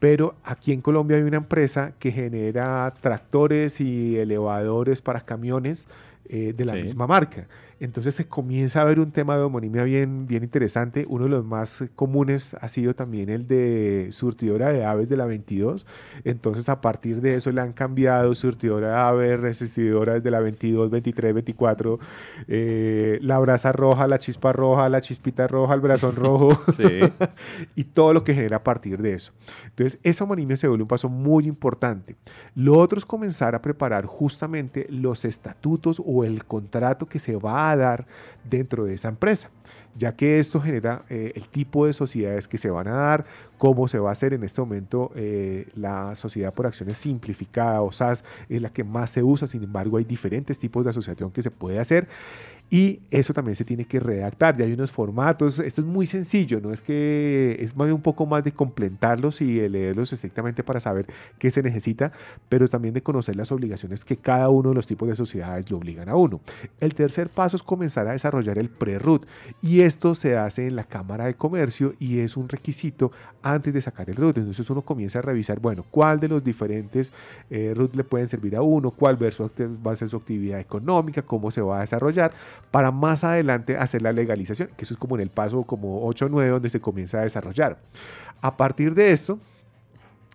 pero 0.05 0.35
aquí 0.45 0.73
en 0.73 0.83
Colombia 0.83 1.17
hay 1.17 1.23
una 1.23 1.39
empresa 1.39 1.93
que 1.99 2.13
genera 2.13 2.93
tractores 3.01 3.81
y 3.81 4.19
elevadores 4.19 5.01
para 5.01 5.23
camiones 5.23 5.89
eh, 6.29 6.53
de 6.55 6.65
la 6.67 6.75
Sí. 6.75 6.83
misma 6.83 7.07
marca. 7.07 7.47
Entonces 7.81 8.15
se 8.15 8.27
comienza 8.27 8.81
a 8.81 8.85
ver 8.85 9.01
un 9.01 9.13
tema 9.13 9.37
de 9.37 9.43
homonimia 9.43 9.85
bien, 9.85 10.27
bien 10.27 10.43
interesante. 10.43 11.07
Uno 11.09 11.25
de 11.25 11.31
los 11.31 11.45
más 11.45 11.85
comunes 11.95 12.55
ha 12.61 12.69
sido 12.69 12.95
también 12.95 13.29
el 13.29 13.47
de 13.47 14.09
surtidora 14.13 14.71
de 14.71 14.85
aves 14.85 15.09
de 15.09 15.17
la 15.17 15.27
22. 15.27 15.87
Entonces 16.25 16.69
a 16.69 16.81
partir 16.81 17.21
de 17.21 17.37
eso 17.37 17.51
le 17.51 17.61
han 17.61 17.73
cambiado 17.73 18.35
surtidora 18.35 18.89
de 18.89 18.97
aves, 18.97 19.41
resistidora 19.41 20.21
de 20.21 20.31
la 20.31 20.41
22, 20.41 20.91
23, 20.91 21.35
24, 21.35 21.99
eh, 22.49 23.19
la 23.23 23.39
brasa 23.39 23.73
roja, 23.73 24.07
la 24.07 24.19
chispa 24.19 24.53
roja, 24.53 24.89
la 24.89 25.01
chispita 25.01 25.47
roja, 25.47 25.75
el 25.75 25.81
brazón 25.81 26.17
rojo 26.17 26.51
y 27.75 27.85
todo 27.85 28.13
lo 28.13 28.25
que 28.25 28.35
genera 28.35 28.59
a 28.59 28.65
partir 28.65 29.01
de 29.01 29.13
eso. 29.13 29.33
Entonces, 29.67 29.99
esa 30.03 30.25
homonimia 30.25 30.57
se 30.57 30.69
vuelve 30.69 30.83
un 30.83 30.89
paso 30.89 31.09
muy 31.09 31.47
importante. 31.47 32.17
Lo 32.55 32.79
otro 32.79 32.99
es 32.99 33.07
comenzar 33.07 33.55
a 33.55 33.63
preparar 33.63 34.07
justamente 34.07 34.87
los 34.91 35.25
estatutos 35.25 36.03
o 36.05 36.25
el 36.25 36.45
contrato 36.45 37.07
que 37.07 37.19
se 37.19 37.37
va 37.37 37.64
a 37.64 37.64
dar 37.77 38.07
dentro 38.45 38.85
de 38.85 38.95
esa 38.95 39.09
empresa, 39.09 39.51
ya 39.97 40.15
que 40.17 40.39
esto 40.39 40.61
genera 40.61 41.05
eh, 41.09 41.33
el 41.35 41.49
tipo 41.49 41.87
de 41.87 41.93
sociedades 41.93 42.49
que 42.49 42.59
se 42.59 42.71
van 42.71 42.89
a 42.89 42.93
dar, 42.93 43.25
cómo 43.59 43.89
se 43.89 43.99
va 43.99 44.11
a 44.11 44.13
hacer 44.13 44.35
en 44.35 44.45
este 44.45 44.61
momento 44.61 45.13
eh, 45.15 45.69
la 45.75 46.15
sociedad 46.15 46.53
por 46.53 46.67
acciones 46.67 46.99
simplificada 46.99 47.83
o 47.83 47.93
SAS 47.93 48.25
es 48.49 48.61
la 48.61 48.71
que 48.71 48.85
más 48.85 49.11
se 49.11 49.23
usa, 49.23 49.47
sin 49.47 49.63
embargo 49.63 49.97
hay 49.97 50.05
diferentes 50.05 50.59
tipos 50.59 50.85
de 50.85 50.91
asociación 50.91 51.31
que 51.31 51.43
se 51.43 51.51
puede 51.51 51.79
hacer 51.79 52.09
y 52.71 53.03
eso 53.11 53.33
también 53.33 53.55
se 53.55 53.65
tiene 53.65 53.85
que 53.85 54.01
redactar. 54.01 54.57
Ya 54.57 54.65
hay 54.65 54.73
unos 54.73 54.91
formatos. 54.91 55.59
Esto 55.59 55.81
es 55.83 55.87
muy 55.87 56.07
sencillo, 56.07 56.61
no 56.61 56.73
es 56.73 56.83
que 56.83 57.57
es 57.61 57.77
más 57.77 57.91
un 57.93 58.03
poco 58.03 58.27
más 58.27 58.43
de 58.43 58.53
complementarlos 58.53 59.41
y 59.43 59.59
de 59.59 59.69
leerlos 59.69 60.13
estrictamente 60.13 60.65
para 60.65 60.81
saber 60.81 61.07
qué 61.39 61.51
se 61.51 61.63
necesita, 61.63 62.11
pero 62.49 62.67
también 62.67 62.95
de 62.95 63.03
conocer 63.03 63.37
las 63.37 63.53
obligaciones 63.53 64.05
que 64.05 64.17
cada 64.17 64.49
uno 64.49 64.71
de 64.71 64.75
los 64.75 64.87
tipos 64.87 65.09
de 65.09 65.15
sociedades 65.15 65.71
le 65.71 65.77
obligan 65.77 66.09
a 66.09 66.17
uno. 66.17 66.41
El 66.81 66.95
tercer 66.95 67.29
paso 67.29 67.57
es 67.57 67.63
comenzar 67.63 68.09
a 68.09 68.13
desarrollar 68.13 68.59
el 68.59 68.71
pre-root 68.71 69.27
y 69.63 69.83
esto 69.87 70.15
se 70.15 70.37
hace 70.37 70.67
en 70.67 70.77
la 70.77 70.85
Cámara 70.85 71.27
de 71.27 71.35
Comercio 71.35 71.95
y 71.99 72.21
es 72.21 72.37
un 72.37 72.49
requisito 72.49 73.13
antes 73.43 73.73
de 73.75 73.81
sacar 73.81 74.09
el 74.09 74.17
root. 74.17 74.39
Entonces 74.39 74.69
uno 74.71 74.83
comienza 74.83 75.19
a 75.19 75.23
revisar, 75.23 75.61
bueno, 75.61 75.85
cuál 75.91 76.21
de 76.21 76.29
los 76.29 76.43
diferentes 76.43 77.13
eh, 77.51 77.75
le 77.93 78.05
pueden 78.05 78.29
servir 78.29 78.57
a 78.57 78.63
uno, 78.63 78.91
cuál 78.91 79.23
va 79.23 79.29
a 79.93 79.97
ser 79.97 80.09
su 80.09 80.17
actividad 80.17 80.61
económica, 80.61 81.23
cómo 81.23 81.51
se 81.51 81.61
va 81.61 81.79
a 81.79 81.81
desarrollar, 81.81 82.33
para 82.71 82.91
más 82.91 83.25
adelante 83.25 83.77
hacer 83.77 84.03
la 84.03 84.13
legalización, 84.13 84.71
que 84.77 84.85
eso 84.85 84.95
es 84.95 84.99
como 84.99 85.17
en 85.17 85.23
el 85.23 85.31
paso 85.31 85.63
como 85.65 86.07
8 86.07 86.27
o 86.27 86.29
9 86.29 86.51
donde 86.51 86.71
se 86.71 86.81
comienza 86.81 87.19
a 87.19 87.23
desarrollar. 87.23 87.79
A 88.41 88.57
partir 88.57 88.95
de 88.95 89.13
esto, 89.13 89.39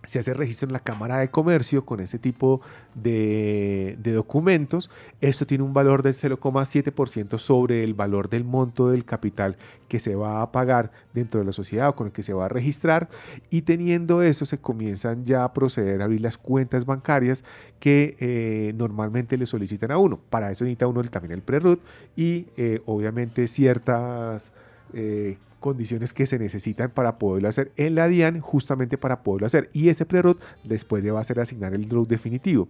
se 0.04 0.18
hace 0.18 0.32
registro 0.32 0.66
en 0.66 0.72
la 0.72 0.80
Cámara 0.80 1.18
de 1.18 1.30
Comercio 1.30 1.84
con 1.84 2.00
este 2.00 2.18
tipo 2.18 2.60
de, 2.94 3.98
documentos. 4.02 4.90
Esto 5.20 5.46
tiene 5.46 5.62
un 5.62 5.74
valor 5.74 6.02
del 6.02 6.14
0,7% 6.14 7.38
sobre 7.38 7.84
el 7.84 7.94
valor 7.94 8.28
del 8.28 8.44
monto 8.44 8.88
del 8.88 9.04
capital 9.04 9.56
que 9.88 9.98
se 9.98 10.14
va 10.14 10.40
a 10.40 10.52
pagar 10.52 10.90
dentro 11.12 11.40
de 11.40 11.46
la 11.46 11.52
sociedad 11.52 11.90
o 11.90 11.94
con 11.94 12.08
el 12.08 12.12
que 12.12 12.22
se 12.22 12.32
va 12.32 12.46
a 12.46 12.48
registrar. 12.48 13.08
Y 13.50 13.62
teniendo 13.62 14.22
eso, 14.22 14.46
se 14.46 14.58
comienzan 14.58 15.24
ya 15.26 15.44
a 15.44 15.52
proceder 15.52 16.00
a 16.00 16.04
abrir 16.04 16.20
las 16.22 16.38
cuentas 16.38 16.86
bancarias 16.86 17.44
que 17.78 18.16
eh, 18.20 18.72
normalmente 18.76 19.36
le 19.36 19.46
solicitan 19.46 19.90
a 19.90 19.98
uno. 19.98 20.18
Para 20.30 20.50
eso 20.50 20.64
necesita 20.64 20.86
uno 20.86 21.02
también 21.04 21.32
el 21.32 21.42
pre-root 21.42 21.80
y 22.16 22.46
eh, 22.56 22.80
obviamente 22.86 23.46
ciertas... 23.48 24.52
eh, 24.94 25.36
condiciones 25.60 26.12
que 26.12 26.26
se 26.26 26.38
necesitan 26.38 26.90
para 26.90 27.18
poderlo 27.18 27.48
hacer 27.48 27.70
en 27.76 27.94
la 27.94 28.08
DIAN, 28.08 28.40
justamente 28.40 28.98
para 28.98 29.22
poderlo 29.22 29.46
hacer. 29.46 29.70
Y 29.72 29.88
ese 29.88 30.06
pre-root 30.06 30.40
después 30.64 31.04
le 31.04 31.12
va 31.12 31.20
a 31.20 31.24
ser 31.24 31.38
asignar 31.38 31.74
el 31.74 31.88
root 31.88 32.08
definitivo. 32.08 32.68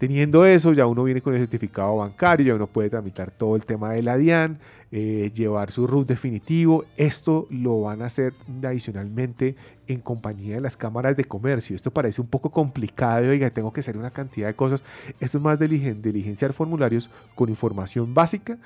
Teniendo 0.00 0.46
eso, 0.46 0.72
ya 0.72 0.86
uno 0.86 1.04
viene 1.04 1.20
con 1.20 1.34
el 1.34 1.40
certificado 1.40 1.98
bancario, 1.98 2.46
ya 2.46 2.54
uno 2.54 2.66
puede 2.66 2.88
tramitar 2.88 3.30
todo 3.30 3.54
el 3.54 3.66
tema 3.66 3.92
de 3.92 4.02
la 4.02 4.16
DIAN, 4.16 4.58
eh, 4.90 5.30
llevar 5.34 5.70
su 5.70 5.86
root 5.86 6.08
definitivo. 6.08 6.86
Esto 6.96 7.46
lo 7.50 7.82
van 7.82 8.00
a 8.00 8.06
hacer 8.06 8.32
adicionalmente 8.64 9.56
en 9.88 10.00
compañía 10.00 10.54
de 10.54 10.62
las 10.62 10.74
cámaras 10.78 11.18
de 11.18 11.26
comercio. 11.26 11.76
Esto 11.76 11.90
parece 11.90 12.22
un 12.22 12.28
poco 12.28 12.48
complicado, 12.50 13.28
oiga, 13.28 13.50
tengo 13.50 13.74
que 13.74 13.80
hacer 13.80 13.98
una 13.98 14.10
cantidad 14.10 14.46
de 14.46 14.54
cosas. 14.54 14.82
Esto 15.20 15.36
es 15.36 15.44
más 15.44 15.60
diligen- 15.60 16.00
diligenciar 16.00 16.54
formularios 16.54 17.10
con 17.34 17.50
información 17.50 18.14
básica 18.14 18.56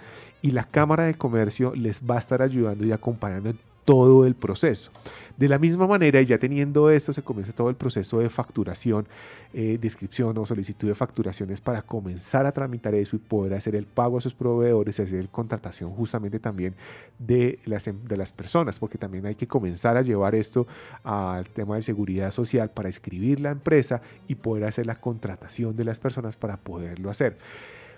y 0.41 0.53
la 0.53 0.63
Cámara 0.63 1.03
de 1.03 1.15
Comercio 1.15 1.75
les 1.75 2.01
va 2.01 2.15
a 2.15 2.21
estar 2.21 2.43
ayudando 2.43 2.87
y 2.87 2.93
acompañando 2.93 3.51
en 3.51 3.59
todo 3.85 4.27
el 4.27 4.35
proceso. 4.35 4.91
De 5.37 5.49
la 5.49 5.59
misma 5.59 5.89
manera, 5.89 6.21
y 6.21 6.27
ya 6.27 6.39
teniendo 6.39 6.91
esto, 6.91 7.13
se 7.13 7.23
comienza 7.23 7.53
todo 7.53 7.69
el 7.69 7.75
proceso 7.75 8.21
de 8.21 8.31
facturación, 8.31 9.09
eh, 9.53 9.79
descripción 9.81 10.39
o 10.39 10.47
solicitud 10.47 10.87
de 10.87 10.95
facturaciones 10.95 11.61
para 11.61 11.83
comenzar 11.83 12.47
a 12.47 12.53
tramitar 12.53 12.95
eso 12.95 13.17
y 13.17 13.19
poder 13.19 13.55
hacer 13.55 13.75
el 13.75 13.85
pago 13.85 14.19
a 14.19 14.21
sus 14.21 14.33
proveedores 14.33 14.97
y 14.99 15.03
hacer 15.03 15.29
contratación 15.31 15.91
justamente 15.91 16.39
también 16.39 16.77
de 17.19 17.59
las, 17.65 17.89
em- 17.89 18.05
de 18.05 18.17
las 18.17 18.31
personas, 18.31 18.79
porque 18.79 18.97
también 18.97 19.27
hay 19.27 19.35
que 19.35 19.49
comenzar 19.49 19.97
a 19.97 20.03
llevar 20.03 20.37
esto 20.37 20.69
al 21.03 21.49
tema 21.51 21.75
de 21.75 21.83
seguridad 21.83 22.31
social 22.31 22.71
para 22.71 22.89
escribir 22.89 23.41
la 23.41 23.51
empresa 23.51 24.03
y 24.29 24.37
poder 24.37 24.65
hacer 24.67 24.87
la 24.87 25.01
contratación 25.01 25.75
de 25.75 25.85
las 25.85 25.99
personas 25.99 26.37
para 26.37 26.59
poderlo 26.59 27.11
hacer. 27.11 27.37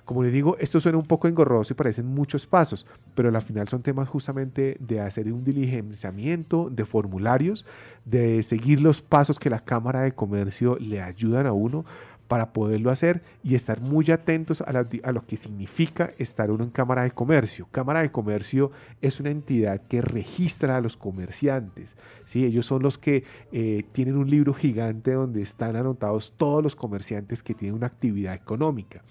Como 0.06 0.22
les 0.22 0.32
digo, 0.32 0.56
esto 0.60 0.78
suena 0.78 0.98
un 0.98 1.04
poco 1.04 1.26
engorroso 1.26 1.72
y 1.72 1.76
parecen 1.76 2.06
muchos 2.06 2.46
pasos, 2.46 2.86
pero 3.16 3.28
al 3.28 3.42
final 3.42 3.66
son 3.66 3.82
temas 3.82 4.08
justamente 4.08 4.76
de 4.78 5.00
hacer 5.00 5.32
un 5.32 5.42
diligenciamiento 5.42 6.70
de 6.70 6.84
formularios, 6.84 7.66
de 8.04 8.44
seguir 8.44 8.80
los 8.80 9.02
pasos 9.02 9.40
que 9.40 9.50
la 9.50 9.58
Cámara 9.58 10.02
de 10.02 10.12
Comercio 10.12 10.76
le 10.78 11.02
ayudan 11.02 11.46
a 11.46 11.52
uno 11.52 11.84
para 12.28 12.52
poderlo 12.52 12.90
hacer 12.90 13.22
y 13.42 13.54
estar 13.54 13.80
muy 13.80 14.10
atentos 14.10 14.60
a, 14.60 14.72
la- 14.72 14.86
a 15.04 15.12
lo 15.12 15.24
que 15.26 15.36
significa 15.36 16.12
estar 16.18 16.50
uno 16.50 16.64
en 16.64 16.70
Cámara 16.70 17.02
de 17.02 17.10
Comercio. 17.12 17.68
Cámara 17.70 18.02
de 18.02 18.10
Comercio 18.10 18.70
es 19.00 19.20
una 19.20 19.30
entidad 19.30 19.80
que 19.88 20.00
registra 20.02 20.76
a 20.76 20.80
los 20.80 20.96
comerciantes. 20.96 21.96
¿sí? 22.24 22.44
Ellos 22.44 22.66
son 22.66 22.82
los 22.82 22.98
que 22.98 23.24
eh, 23.52 23.84
tienen 23.92 24.16
un 24.16 24.28
libro 24.30 24.54
gigante 24.54 25.12
donde 25.12 25.42
están 25.42 25.76
anotados 25.76 26.32
todos 26.36 26.62
los 26.62 26.74
comerciantes 26.76 27.42
que 27.42 27.54
tienen 27.54 27.76
una 27.76 27.86
actividad 27.86 28.34
económica. 28.34 29.02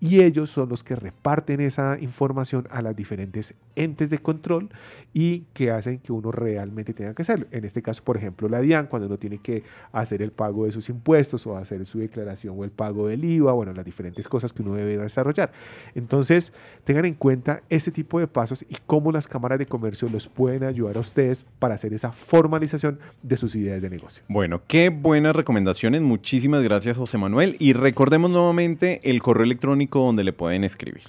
Y 0.00 0.20
ellos 0.22 0.50
son 0.50 0.68
los 0.68 0.82
que 0.82 0.96
reparten 0.96 1.60
esa 1.60 1.96
información 2.00 2.66
a 2.70 2.82
las 2.82 2.96
diferentes 2.96 3.54
entes 3.76 4.10
de 4.10 4.18
control 4.18 4.68
y 5.14 5.44
que 5.54 5.70
hacen 5.70 5.98
que 6.00 6.12
uno 6.12 6.32
realmente 6.32 6.92
tenga 6.92 7.14
que 7.14 7.22
hacerlo. 7.22 7.46
En 7.52 7.64
este 7.64 7.82
caso, 7.82 8.02
por 8.02 8.16
ejemplo, 8.16 8.48
la 8.48 8.60
DIAN, 8.60 8.88
cuando 8.88 9.06
uno 9.06 9.16
tiene 9.18 9.38
que 9.38 9.62
hacer 9.92 10.20
el 10.20 10.32
pago 10.32 10.64
de 10.66 10.72
sus 10.72 10.88
impuestos 10.88 11.46
o 11.46 11.56
hacer 11.56 11.86
su 11.86 12.00
declaración 12.00 12.56
el 12.64 12.70
pago 12.70 13.08
del 13.08 13.24
IVA, 13.24 13.52
bueno, 13.52 13.72
las 13.72 13.84
diferentes 13.84 14.28
cosas 14.28 14.52
que 14.52 14.62
uno 14.62 14.74
debe 14.74 14.96
desarrollar. 14.96 15.52
Entonces, 15.94 16.52
tengan 16.84 17.04
en 17.04 17.14
cuenta 17.14 17.62
ese 17.68 17.90
tipo 17.90 18.20
de 18.20 18.26
pasos 18.26 18.64
y 18.68 18.76
cómo 18.86 19.12
las 19.12 19.26
cámaras 19.26 19.58
de 19.58 19.66
comercio 19.66 20.08
los 20.08 20.28
pueden 20.28 20.64
ayudar 20.64 20.96
a 20.96 21.00
ustedes 21.00 21.46
para 21.58 21.74
hacer 21.74 21.94
esa 21.94 22.12
formalización 22.12 22.98
de 23.22 23.36
sus 23.36 23.54
ideas 23.54 23.82
de 23.82 23.90
negocio. 23.90 24.22
Bueno, 24.28 24.62
qué 24.66 24.88
buenas 24.88 25.34
recomendaciones. 25.36 26.00
Muchísimas 26.00 26.62
gracias, 26.62 26.96
José 26.96 27.18
Manuel. 27.18 27.56
Y 27.58 27.72
recordemos 27.72 28.30
nuevamente 28.30 29.00
el 29.04 29.22
correo 29.22 29.44
electrónico 29.44 30.00
donde 30.00 30.24
le 30.24 30.32
pueden 30.32 30.64
escribir. 30.64 31.02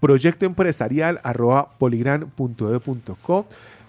proyecto 0.00 0.46
empresarial 0.46 1.20
arroba 1.22 1.70
poligran.edu.co. 1.78 3.46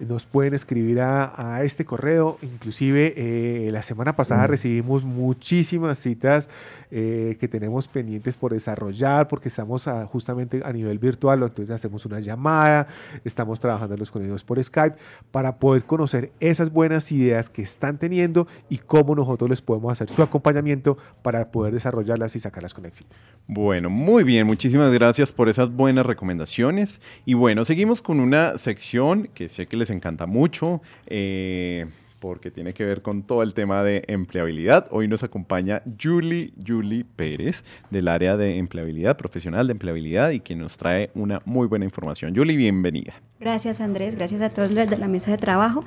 Nos 0.08 0.26
pueden 0.26 0.54
escribir 0.54 1.00
a, 1.02 1.34
a 1.58 1.64
este 1.64 1.86
correo. 1.86 2.38
Inclusive 2.42 3.14
eh, 3.16 3.70
la 3.72 3.82
semana 3.82 4.16
pasada 4.16 4.48
recibimos 4.48 5.04
muchísimas 5.04 6.00
citas 6.00 6.50
eh, 6.90 7.38
que 7.40 7.48
tenemos 7.48 7.88
pendientes 7.88 8.36
por 8.36 8.52
desarrollar 8.52 9.28
porque 9.28 9.48
estamos 9.50 9.88
a- 9.88 10.06
justamente 10.08 10.62
a 10.66 10.74
nivel 10.74 10.98
virtual. 10.98 11.44
Entonces 11.44 11.70
hacemos 11.76 12.06
una 12.06 12.20
llamada, 12.20 12.88
estamos 13.24 13.60
trabajando 13.60 13.96
los 13.96 14.10
con 14.12 14.24
ellos 14.26 14.44
por 14.44 14.62
Skype 14.64 14.96
para 15.32 15.58
poder 15.58 15.84
conocer 15.84 16.32
esas 16.40 16.72
buenas 16.74 17.12
ideas 17.12 17.50
que 17.50 17.62
están 17.62 17.98
teniendo 18.00 18.48
y 18.70 18.80
cómo 18.80 19.14
nosotros 19.16 19.50
les 19.50 19.62
podemos 19.62 19.92
hacer 19.94 20.10
su 20.10 20.24
acompañamiento 20.24 20.98
para 21.22 21.52
poder 21.52 21.74
desarrollarlas 21.74 22.36
y 22.36 22.40
sacarlas 22.40 22.74
con 22.74 22.86
éxito. 22.86 23.16
Bueno, 23.48 23.90
muy 23.90 24.24
bien, 24.24 24.48
muchísimas 24.48 24.92
gracias 24.92 25.32
por 25.32 25.48
esas 25.48 25.70
buenas 25.72 26.06
recomendaciones. 26.06 27.00
Y 27.26 27.36
bueno, 27.36 27.66
seguimos 27.66 28.02
con 28.02 28.20
una 28.20 28.58
sección 28.58 29.30
que 29.34 29.48
sé 29.48 29.68
que 29.68 29.78
les 29.78 29.91
encanta 29.94 30.26
mucho, 30.26 30.82
eh, 31.08 31.88
porque 32.20 32.52
tiene 32.52 32.74
que 32.74 32.86
ver 32.86 33.02
con 33.02 33.24
todo 33.24 33.42
el 33.42 33.54
tema 33.54 33.84
de 33.84 34.04
empleabilidad. 34.08 34.88
Hoy 34.92 35.08
nos 35.08 35.24
acompaña 35.24 35.82
Julie, 36.02 36.54
Julie 36.66 37.04
Pérez, 37.04 37.64
del 37.90 38.08
área 38.08 38.38
de 38.38 38.58
empleabilidad, 38.58 39.18
profesional 39.18 39.68
de 39.68 39.72
empleabilidad, 39.72 40.30
y 40.30 40.40
que 40.40 40.56
nos 40.56 40.78
trae 40.78 41.10
una 41.16 41.42
muy 41.46 41.68
buena 41.68 41.86
información. 41.86 42.36
Julie, 42.36 42.58
bienvenida. 42.58 43.16
Gracias 43.40 43.82
Andrés, 43.82 44.16
gracias 44.16 44.42
a 44.42 44.52
todos 44.52 44.72
los 44.72 44.88
de 44.88 44.98
la 44.98 45.08
mesa 45.08 45.32
de 45.32 45.38
trabajo. 45.38 45.84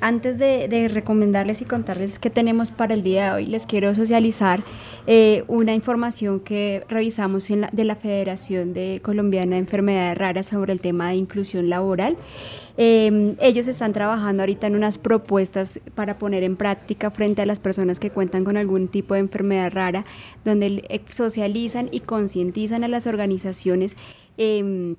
Antes 0.00 0.38
de, 0.38 0.88
recomendarles 0.88 1.60
y 1.60 1.64
contarles 1.64 2.20
qué 2.20 2.30
tenemos 2.30 2.70
para 2.70 2.94
el 2.94 3.02
día 3.02 3.26
de 3.26 3.30
hoy, 3.32 3.46
les 3.46 3.66
quiero 3.66 3.94
socializar 3.96 4.62
eh, 5.08 5.42
una 5.48 5.74
información 5.74 6.38
que 6.38 6.84
revisamos 6.88 7.48
de 7.48 7.84
la 7.84 7.96
Federación 7.96 8.74
de 8.74 9.00
Colombiana 9.02 9.56
de 9.56 9.58
Enfermedades 9.58 10.16
Raras 10.16 10.46
sobre 10.46 10.72
el 10.72 10.80
tema 10.80 11.08
de 11.08 11.16
inclusión 11.16 11.68
laboral. 11.68 12.16
Eh, 12.76 13.34
ellos 13.40 13.66
están 13.66 13.92
trabajando 13.92 14.42
ahorita 14.42 14.68
en 14.68 14.76
unas 14.76 14.98
propuestas 14.98 15.80
para 15.96 16.16
poner 16.16 16.44
en 16.44 16.56
práctica 16.56 17.10
frente 17.10 17.42
a 17.42 17.46
las 17.46 17.58
personas 17.58 17.98
que 17.98 18.10
cuentan 18.10 18.44
con 18.44 18.56
algún 18.56 18.86
tipo 18.86 19.14
de 19.14 19.20
enfermedad 19.20 19.72
rara, 19.72 20.04
donde 20.44 20.84
eh, 20.88 21.00
socializan 21.08 21.88
y 21.90 22.00
concientizan 22.00 22.84
a 22.84 22.88
las 22.88 23.08
organizaciones. 23.08 23.96
em, 24.36 24.94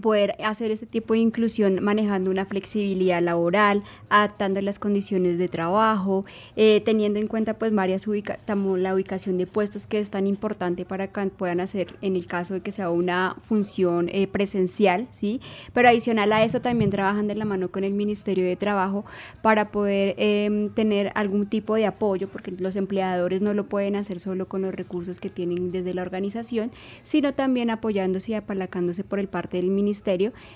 poder 0.00 0.34
hacer 0.44 0.70
este 0.70 0.86
tipo 0.86 1.14
de 1.14 1.20
inclusión 1.20 1.82
manejando 1.82 2.30
una 2.30 2.44
flexibilidad 2.44 3.22
laboral, 3.22 3.82
adaptando 4.08 4.60
las 4.62 4.78
condiciones 4.78 5.38
de 5.38 5.48
trabajo, 5.48 6.24
eh, 6.56 6.82
teniendo 6.84 7.18
en 7.18 7.26
cuenta 7.26 7.58
pues 7.58 7.74
varias 7.74 8.06
ubica 8.06 8.38
la 8.46 8.94
ubicación 8.94 9.38
de 9.38 9.46
puestos 9.46 9.86
que 9.86 9.98
es 9.98 10.10
tan 10.10 10.26
importante 10.26 10.84
para 10.84 11.08
que 11.08 11.26
puedan 11.28 11.60
hacer 11.60 11.94
en 12.00 12.16
el 12.16 12.26
caso 12.26 12.54
de 12.54 12.60
que 12.60 12.72
sea 12.72 12.90
una 12.90 13.36
función 13.40 14.08
eh, 14.12 14.26
presencial, 14.26 15.08
¿sí? 15.10 15.40
Pero 15.72 15.88
adicional 15.88 16.32
a 16.32 16.42
eso 16.44 16.60
también 16.60 16.90
trabajan 16.90 17.26
de 17.26 17.34
la 17.34 17.44
mano 17.44 17.70
con 17.70 17.84
el 17.84 17.92
Ministerio 17.92 18.44
de 18.44 18.56
Trabajo 18.56 19.04
para 19.42 19.70
poder 19.70 20.14
em, 20.18 20.70
tener 20.70 21.12
algún 21.14 21.46
tipo 21.46 21.74
de 21.74 21.86
apoyo, 21.86 22.28
porque 22.28 22.50
los 22.52 22.76
empleadores 22.76 23.42
no 23.42 23.54
lo 23.54 23.68
pueden 23.68 23.96
hacer 23.96 24.20
solo 24.20 24.48
con 24.48 24.62
los 24.62 24.74
recursos 24.74 25.20
que 25.20 25.30
tienen 25.30 25.70
desde 25.72 25.94
la 25.94 26.02
organización, 26.02 26.70
sino 27.02 27.34
también 27.34 27.70
apoyándose 27.70 28.32
y 28.32 28.34
apalancándose 28.34 29.04
por 29.04 29.18
el 29.18 29.28
parte 29.28 29.58
del 29.58 29.70
ministerio, 29.70 29.89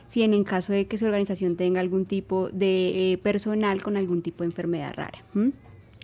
si 0.06 0.22
en 0.22 0.34
el 0.34 0.44
caso 0.44 0.72
de 0.72 0.86
que 0.86 0.98
su 0.98 1.04
organización 1.06 1.56
tenga 1.56 1.80
algún 1.80 2.04
tipo 2.06 2.48
de 2.50 3.12
eh, 3.12 3.18
personal 3.18 3.82
con 3.82 3.96
algún 3.96 4.22
tipo 4.22 4.42
de 4.44 4.46
enfermedad 4.48 4.92
rara. 4.94 5.24
¿m? 5.34 5.52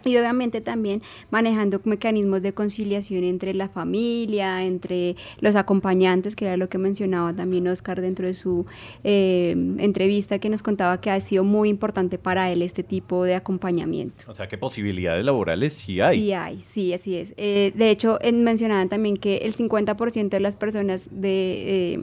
Y 0.03 0.17
obviamente 0.17 0.63
también 0.63 1.03
manejando 1.31 1.79
mecanismos 1.85 2.41
de 2.41 2.55
conciliación 2.55 3.23
entre 3.23 3.53
la 3.53 3.69
familia, 3.69 4.65
entre 4.65 5.15
los 5.41 5.57
acompañantes, 5.57 6.35
que 6.35 6.47
era 6.47 6.57
lo 6.57 6.71
que 6.71 6.79
mencionaba 6.79 7.35
también 7.37 7.69
Oscar 7.69 8.01
dentro 8.01 8.27
de 8.27 8.33
su 8.33 8.65
eh, 9.05 9.51
entrevista, 9.77 10.39
que 10.39 10.49
nos 10.49 10.63
contaba 10.63 11.03
que 11.03 11.11
ha 11.11 11.21
sido 11.21 11.45
muy 11.45 11.69
importante 11.69 12.17
para 12.17 12.51
él 12.51 12.63
este 12.63 12.83
tipo 12.83 13.25
de 13.25 13.35
acompañamiento. 13.35 14.25
O 14.31 14.35
sea, 14.35 14.49
¿qué 14.49 14.57
posibilidades 14.57 15.23
laborales 15.23 15.75
sí 15.75 16.01
hay? 16.01 16.19
Sí 16.19 16.33
hay, 16.33 16.63
sí, 16.63 16.95
así 16.95 17.17
es. 17.17 17.35
Eh, 17.37 17.73
de 17.75 17.91
hecho, 17.91 18.19
en- 18.23 18.43
mencionaban 18.43 18.89
también 18.89 19.19
que 19.19 19.37
el 19.39 19.53
50% 19.53 20.31
de 20.31 20.41
las 20.41 20.57
personas 20.57 21.11
de, 21.13 21.93
eh, 21.95 22.01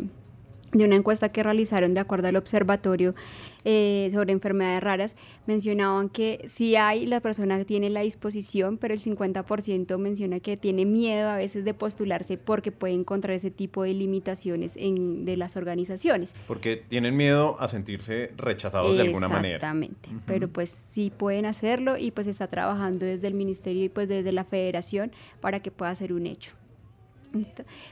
de 0.71 0.85
una 0.85 0.95
encuesta 0.95 1.29
que 1.29 1.43
realizaron 1.43 1.93
de 1.93 1.99
acuerdo 1.99 2.27
al 2.27 2.35
observatorio 2.35 3.15
eh, 3.63 4.09
sobre 4.13 4.31
enfermedades 4.33 4.81
raras, 4.81 5.15
mencionaban 5.45 6.09
que 6.09 6.43
sí 6.47 6.75
hay, 6.75 7.05
la 7.05 7.19
persona 7.19 7.63
tiene 7.65 7.89
la 7.89 8.01
disposición, 8.01 8.77
pero 8.77 8.93
el 8.93 8.99
50% 8.99 9.97
menciona 9.97 10.39
que 10.39 10.57
tiene 10.57 10.85
miedo 10.85 11.29
a 11.29 11.37
veces 11.37 11.65
de 11.65 11.73
postularse 11.73 12.37
porque 12.37 12.71
puede 12.71 12.93
encontrar 12.93 13.35
ese 13.35 13.51
tipo 13.51 13.83
de 13.83 13.93
limitaciones 13.93 14.77
en, 14.77 15.25
de 15.25 15.37
las 15.37 15.55
organizaciones. 15.55 16.33
Porque 16.47 16.83
tienen 16.87 17.15
miedo 17.15 17.57
a 17.59 17.67
sentirse 17.67 18.31
rechazados 18.37 18.95
de 18.95 19.03
alguna 19.03 19.27
manera. 19.27 19.57
Exactamente, 19.57 20.09
pero 20.25 20.47
pues 20.47 20.69
sí 20.69 21.11
pueden 21.15 21.45
hacerlo 21.45 21.97
y 21.97 22.11
pues 22.11 22.27
está 22.27 22.47
trabajando 22.47 23.05
desde 23.05 23.27
el 23.27 23.33
ministerio 23.33 23.83
y 23.83 23.89
pues 23.89 24.09
desde 24.09 24.31
la 24.31 24.43
federación 24.43 25.11
para 25.41 25.59
que 25.59 25.71
pueda 25.71 25.93
ser 25.95 26.13
un 26.13 26.27
hecho. 26.27 26.51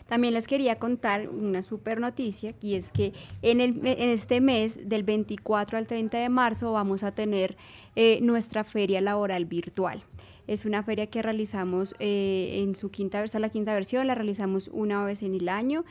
También 0.07 0.33
les 0.33 0.47
quería 0.47 0.77
contar 0.77 1.29
una 1.29 1.61
super 1.61 1.99
noticia 1.99 2.53
y 2.61 2.75
es 2.75 2.91
que 2.91 3.13
en, 3.41 3.61
el, 3.61 3.85
en 3.85 4.09
este 4.09 4.41
mes, 4.41 4.87
del 4.87 5.03
24 5.03 5.77
al 5.77 5.87
30 5.87 6.17
de 6.17 6.29
marzo, 6.29 6.71
vamos 6.71 7.03
a 7.03 7.13
tener 7.13 7.57
eh, 7.95 8.19
nuestra 8.21 8.63
feria 8.63 9.01
laboral 9.01 9.45
virtual. 9.45 10.03
Es 10.47 10.65
una 10.65 10.83
feria 10.83 11.07
que 11.07 11.21
realizamos 11.21 11.95
eh, 11.99 12.61
en 12.61 12.75
su 12.75 12.91
quinta 12.91 13.23
la 13.39 13.49
quinta 13.49 13.73
versión, 13.73 14.05
la 14.05 14.15
realizamos 14.15 14.69
una 14.71 15.03
vez 15.03 15.23
en 15.23 15.33
el 15.33 15.49
año 15.49 15.85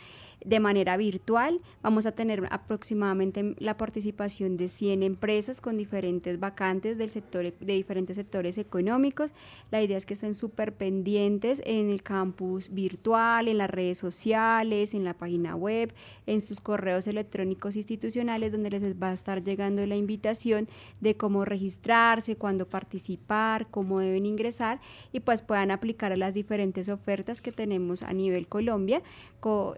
de 0.45 0.61
manera 0.61 0.97
virtual. 0.97 1.61
Vamos 1.83 2.07
a 2.07 2.13
tener 2.13 2.47
aproximadamente 2.51 3.55
la 3.59 3.77
participación 3.77 4.57
de 4.57 4.69
100 4.69 5.03
empresas 5.03 5.61
con 5.61 5.77
diferentes 5.77 6.39
vacantes 6.39 6.99
del 6.99 7.11
sector, 7.11 7.47
e- 7.47 7.55
de 7.59 7.73
diferentes 7.73 8.17
sectores 8.17 8.59
económicos. 8.59 9.33
La 9.71 9.83
idea 9.83 9.97
es 9.97 10.07
que 10.07 10.15
estén 10.15 10.35
súper 10.35 10.75
pendientes 10.75 11.63
en 11.65 11.91
el 11.91 12.03
campus 12.03 12.69
virtual, 12.73 13.49
en 13.49 13.59
las 13.59 13.71
redes 13.71 13.99
sociales, 13.99 14.95
en 14.95 15.05
la 15.05 15.15
página 15.15 15.57
web, 15.57 15.93
en 16.27 16.41
sus 16.41 16.61
correos 16.61 17.07
electrónicos 17.07 17.77
institucionales, 17.77 18.53
donde 18.53 18.71
les 18.71 18.83
va 19.03 19.11
a 19.11 19.15
estar 19.15 19.43
llegando 19.43 19.85
la 19.87 19.97
invitación 19.97 20.69
de 21.01 21.17
cómo 21.17 21.45
registrarse, 21.45 22.37
cuándo 22.37 22.69
participar, 22.69 23.69
cómo 23.71 24.01
deben 24.01 24.27
ingresar 24.27 24.81
y 25.13 25.21
pues 25.21 25.43
puedan 25.43 25.71
aplicar 25.71 26.13
a 26.13 26.17
las 26.17 26.35
diferentes 26.35 26.89
ofertas 26.89 27.41
que 27.41 27.53
tenemos 27.53 28.03
a 28.03 28.13
nivel 28.13 28.47
Colombia 28.47 29.03
co- 29.41 29.75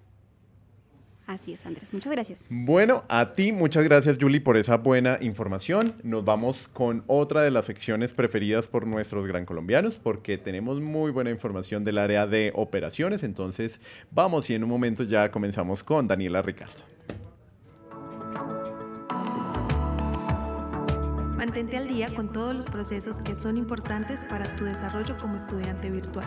Así 1.28 1.54
es, 1.54 1.66
Andrés. 1.66 1.94
Muchas 1.94 2.12
gracias. 2.12 2.48
Bueno, 2.50 3.04
a 3.10 3.36
ti 3.36 3.54
muchas 3.54 3.84
gracias 3.84 4.18
Julie 4.20 4.42
por 4.42 4.58
esa 4.58 4.76
buena 4.78 5.18
información. 5.22 5.96
Nos 6.04 6.26
vamos 6.26 6.68
con 6.72 7.04
otra 7.08 7.42
de 7.42 7.52
las 7.52 7.66
secciones 7.66 8.14
preferidas 8.14 8.68
por 8.68 8.86
nuestros 8.86 9.26
gran 9.28 9.46
colombianos 9.46 9.96
porque 9.96 10.38
tenemos 10.38 10.82
muy 10.82 11.12
buena 11.12 11.30
información 11.30 11.86
del 11.86 12.00
área 12.00 12.28
de 12.28 12.52
operaciones. 12.54 13.24
Entonces 13.24 13.80
vamos 14.12 14.50
y 14.50 14.56
en 14.56 14.64
un 14.64 14.70
momento 14.70 15.04
ya 15.04 15.32
comenzamos 15.32 15.84
con 15.84 16.08
Daniela 16.08 16.42
Ricardo. 16.42 16.97
Mantente 21.38 21.78
al 21.78 21.88
día 21.88 22.12
con 22.16 22.32
todos 22.32 22.56
los 22.56 22.66
procesos 22.66 23.20
que 23.20 23.36
son 23.36 23.58
importantes 23.58 24.26
para 24.26 24.56
tu 24.56 24.66
desarrollo 24.66 25.16
como 25.20 25.36
estudiante 25.36 25.92
virtual. 25.92 26.26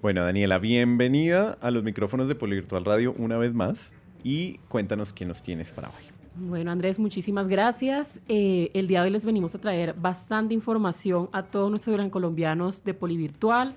Bueno, 0.00 0.22
Daniela, 0.22 0.60
bienvenida 0.60 1.58
a 1.60 1.72
los 1.72 1.82
micrófonos 1.82 2.28
de 2.28 2.36
Polivirtual 2.36 2.84
Radio 2.84 3.16
una 3.18 3.36
vez 3.36 3.52
más 3.52 3.90
y 4.22 4.58
cuéntanos 4.68 5.12
qué 5.12 5.24
nos 5.24 5.42
tienes 5.42 5.72
para 5.72 5.88
hoy. 5.88 6.04
Bueno, 6.36 6.70
Andrés, 6.70 7.00
muchísimas 7.00 7.48
gracias. 7.48 8.20
Eh, 8.28 8.70
el 8.74 8.86
día 8.86 9.00
de 9.00 9.06
hoy 9.06 9.12
les 9.12 9.24
venimos 9.24 9.56
a 9.56 9.58
traer 9.60 9.92
bastante 9.94 10.54
información 10.54 11.28
a 11.32 11.42
todos 11.42 11.68
nuestros 11.68 11.96
gran 11.96 12.10
colombianos 12.10 12.84
de 12.84 12.94
Polivirtual 12.94 13.74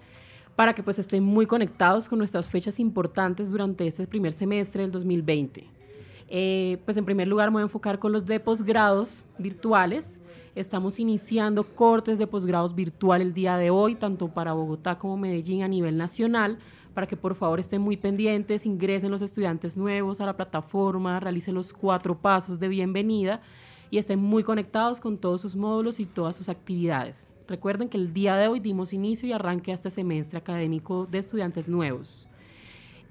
para 0.62 0.76
que 0.76 0.84
pues 0.84 1.00
estén 1.00 1.24
muy 1.24 1.48
conectados 1.48 2.08
con 2.08 2.20
nuestras 2.20 2.48
fechas 2.48 2.80
importantes 2.80 3.50
durante 3.50 3.88
este 3.88 4.06
primer 4.06 4.32
semestre 4.32 4.84
del 4.84 4.92
2020. 4.92 5.68
Eh, 6.28 6.78
pues 6.86 6.98
en 6.98 7.04
primer 7.04 7.28
lugar 7.28 7.50
me 7.50 7.54
voy 7.54 7.62
a 7.62 7.64
enfocar 7.64 7.98
con 7.98 8.12
los 8.12 8.28
de 8.28 8.40
posgrados 8.40 9.26
virtuales. 9.40 10.20
Estamos 10.54 11.00
iniciando 11.00 11.64
cortes 11.64 12.20
de 12.20 12.28
posgrados 12.28 12.76
virtual 12.76 13.24
el 13.24 13.34
día 13.34 13.58
de 13.58 13.72
hoy, 13.72 13.96
tanto 13.96 14.28
para 14.28 14.54
Bogotá 14.54 15.00
como 15.00 15.18
Medellín 15.18 15.64
a 15.64 15.68
nivel 15.68 15.98
nacional, 15.98 16.60
para 16.94 17.08
que 17.08 17.18
por 17.18 17.34
favor 17.34 17.60
estén 17.60 17.82
muy 17.82 17.98
pendientes, 17.98 18.68
ingresen 18.68 19.10
los 19.10 19.24
estudiantes 19.24 19.78
nuevos 19.78 20.22
a 20.22 20.28
la 20.28 20.38
plataforma, 20.38 21.20
realicen 21.20 21.56
los 21.56 21.74
cuatro 21.74 22.16
pasos 22.16 22.60
de 22.60 22.68
bienvenida 22.68 23.42
y 23.90 23.98
estén 23.98 24.20
muy 24.20 24.44
conectados 24.44 25.02
con 25.02 25.18
todos 25.18 25.42
sus 25.42 25.56
módulos 25.56 26.00
y 26.00 26.06
todas 26.06 26.36
sus 26.36 26.50
actividades. 26.50 27.31
Recuerden 27.52 27.90
que 27.90 27.98
el 27.98 28.14
día 28.14 28.38
de 28.38 28.48
hoy 28.48 28.62
dimos 28.62 28.94
inicio 28.94 29.28
y 29.28 29.34
arranque 29.34 29.72
a 29.72 29.74
este 29.74 29.90
semestre 29.90 30.38
académico 30.38 31.06
de 31.06 31.18
estudiantes 31.18 31.68
nuevos. 31.68 32.26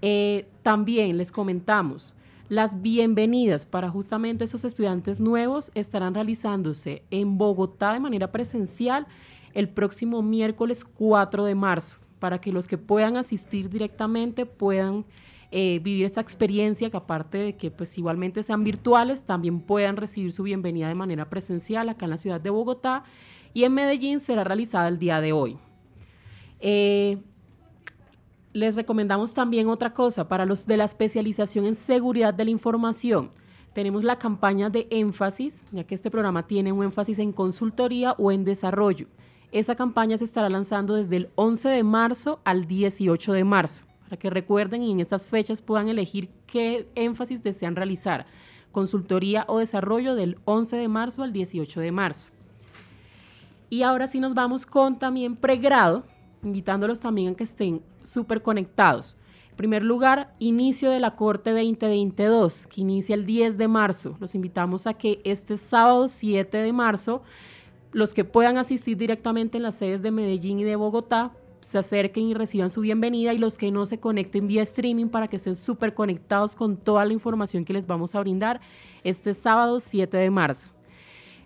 Eh, 0.01 0.49
también 0.63 1.19
les 1.19 1.31
comentamos, 1.31 2.17
las 2.49 2.81
bienvenidas 2.81 3.67
para 3.67 3.91
justamente 3.91 4.45
esos 4.45 4.65
estudiantes 4.65 5.21
nuevos 5.21 5.71
estarán 5.75 6.15
realizándose 6.15 7.03
en 7.11 7.37
Bogotá 7.37 7.93
de 7.93 8.01
manera 8.01 8.33
presencial 8.33 9.07
el 9.53 9.69
próximo 9.69 10.23
miércoles 10.23 10.87
4 10.87 11.45
de 11.45 11.55
marzo, 11.55 11.99
para 12.19 12.41
que 12.41 12.51
los 12.51 12.67
que 12.67 12.79
puedan 12.79 13.19
asistir 13.19 13.69
directamente 13.69 14.47
puedan 14.47 15.05
eh, 15.51 15.81
vivir 15.83 16.07
esa 16.07 16.23
experiencia, 16.23 16.89
que 16.89 16.97
aparte 16.97 17.37
de 17.37 17.57
que 17.57 17.71
pues 17.71 17.99
igualmente 17.99 18.43
sean 18.43 18.65
virtuales, 18.65 19.25
también 19.25 19.61
puedan 19.61 19.99
recibir 19.99 20.33
su 20.33 20.45
bienvenida 20.45 20.89
de 20.89 20.95
manera 20.95 21.29
presencial 21.29 21.91
acá 21.91 22.07
en 22.07 22.11
la 22.13 22.17
ciudad 22.17 22.41
de 22.41 22.49
Bogotá 22.49 23.05
y 23.53 23.65
en 23.65 23.75
Medellín 23.75 24.21
será 24.21 24.45
realizada 24.45 24.89
el 24.89 24.99
día 24.99 25.21
de 25.21 25.33
hoy. 25.33 25.59
Eh, 26.61 27.19
les 28.53 28.75
recomendamos 28.75 29.33
también 29.33 29.69
otra 29.69 29.93
cosa 29.93 30.29
para 30.29 30.45
los 30.45 30.67
de 30.67 30.77
la 30.77 30.85
especialización 30.85 31.65
en 31.65 31.75
seguridad 31.75 32.35
de 32.35 32.45
la 32.45 32.51
información. 32.51 33.31
Tenemos 33.73 34.03
la 34.03 34.19
campaña 34.19 34.69
de 34.69 34.89
énfasis, 34.91 35.63
ya 35.71 35.85
que 35.85 35.95
este 35.95 36.11
programa 36.11 36.47
tiene 36.47 36.73
un 36.73 36.83
énfasis 36.83 37.21
en 37.21 37.33
consultoría 37.33 38.13
o 38.19 38.33
en 38.33 38.45
desarrollo. 38.45 39.07
Esa 39.53 39.77
campaña 39.77 40.19
se 40.19 40.25
estará 40.25 40.49
lanzando 40.49 40.95
desde 40.95 41.17
el 41.17 41.31
11 41.37 41.69
de 41.69 41.85
marzo 41.85 42.41
al 42.45 42.67
18 42.67 43.33
de 43.33 43.45
marzo, 43.45 43.85
para 44.05 44.17
que 44.17 44.31
recuerden 44.31 44.83
y 44.83 44.91
en 44.91 45.01
estas 45.01 45.27
fechas 45.27 45.63
puedan 45.63 45.89
elegir 45.89 46.31
qué 46.47 46.89
énfasis 46.97 47.45
desean 47.45 47.77
realizar, 47.77 48.27
consultoría 48.73 49.45
o 49.49 49.59
desarrollo 49.59 50.17
del 50.17 50.39
11 50.45 50.77
de 50.77 50.89
marzo 50.89 51.23
al 51.23 51.33
18 51.33 51.81
de 51.81 51.93
marzo. 51.93 52.33
Y 53.71 53.85
ahora 53.85 54.09
sí 54.09 54.19
nos 54.19 54.35
vamos 54.35 54.67
con 54.67 54.99
también 54.99 55.37
pregrado, 55.37 56.03
invitándolos 56.43 57.01
también 57.01 57.33
a 57.33 57.37
que 57.37 57.45
estén 57.45 57.83
súper 58.03 58.43
conectados. 58.43 59.17
En 59.51 59.57
primer 59.57 59.85
lugar, 59.85 60.35
inicio 60.41 60.91
de 60.91 60.99
la 60.99 61.15
Corte 61.15 61.51
2022, 61.51 62.67
que 62.67 62.81
inicia 62.81 63.15
el 63.15 63.27
10 63.27 63.59
de 63.59 63.69
marzo. 63.69 64.17
Los 64.19 64.35
invitamos 64.35 64.89
a 64.89 64.95
que 64.95 65.21
este 65.23 65.57
sábado 65.57 66.09
7 66.09 66.59
de 66.59 66.73
marzo, 66.73 67.23
los 67.93 68.13
que 68.13 68.25
puedan 68.25 68.59
asistir 68.59 68.97
directamente 68.97 69.59
en 69.59 69.63
las 69.63 69.77
sedes 69.77 70.03
de 70.03 70.11
Medellín 70.11 70.59
y 70.59 70.65
de 70.65 70.75
Bogotá, 70.75 71.31
se 71.61 71.79
acerquen 71.79 72.25
y 72.25 72.35
reciban 72.35 72.71
su 72.71 72.81
bienvenida 72.81 73.35
y 73.35 73.39
los 73.39 73.57
que 73.57 73.71
no 73.71 73.87
se 73.87 74.01
conecten 74.01 74.49
vía 74.49 74.63
streaming 74.63 75.09
para 75.09 75.29
que 75.29 75.37
estén 75.37 75.55
súper 75.55 75.95
conectados 75.95 76.57
con 76.57 76.77
toda 76.77 77.05
la 77.05 77.13
información 77.13 77.65
que 77.65 77.75
les 77.75 77.87
vamos 77.87 78.17
a 78.17 78.21
brindar 78.21 78.61
este 79.05 79.33
sábado 79.33 79.79
7 79.79 80.17
de 80.17 80.31
marzo. 80.31 80.80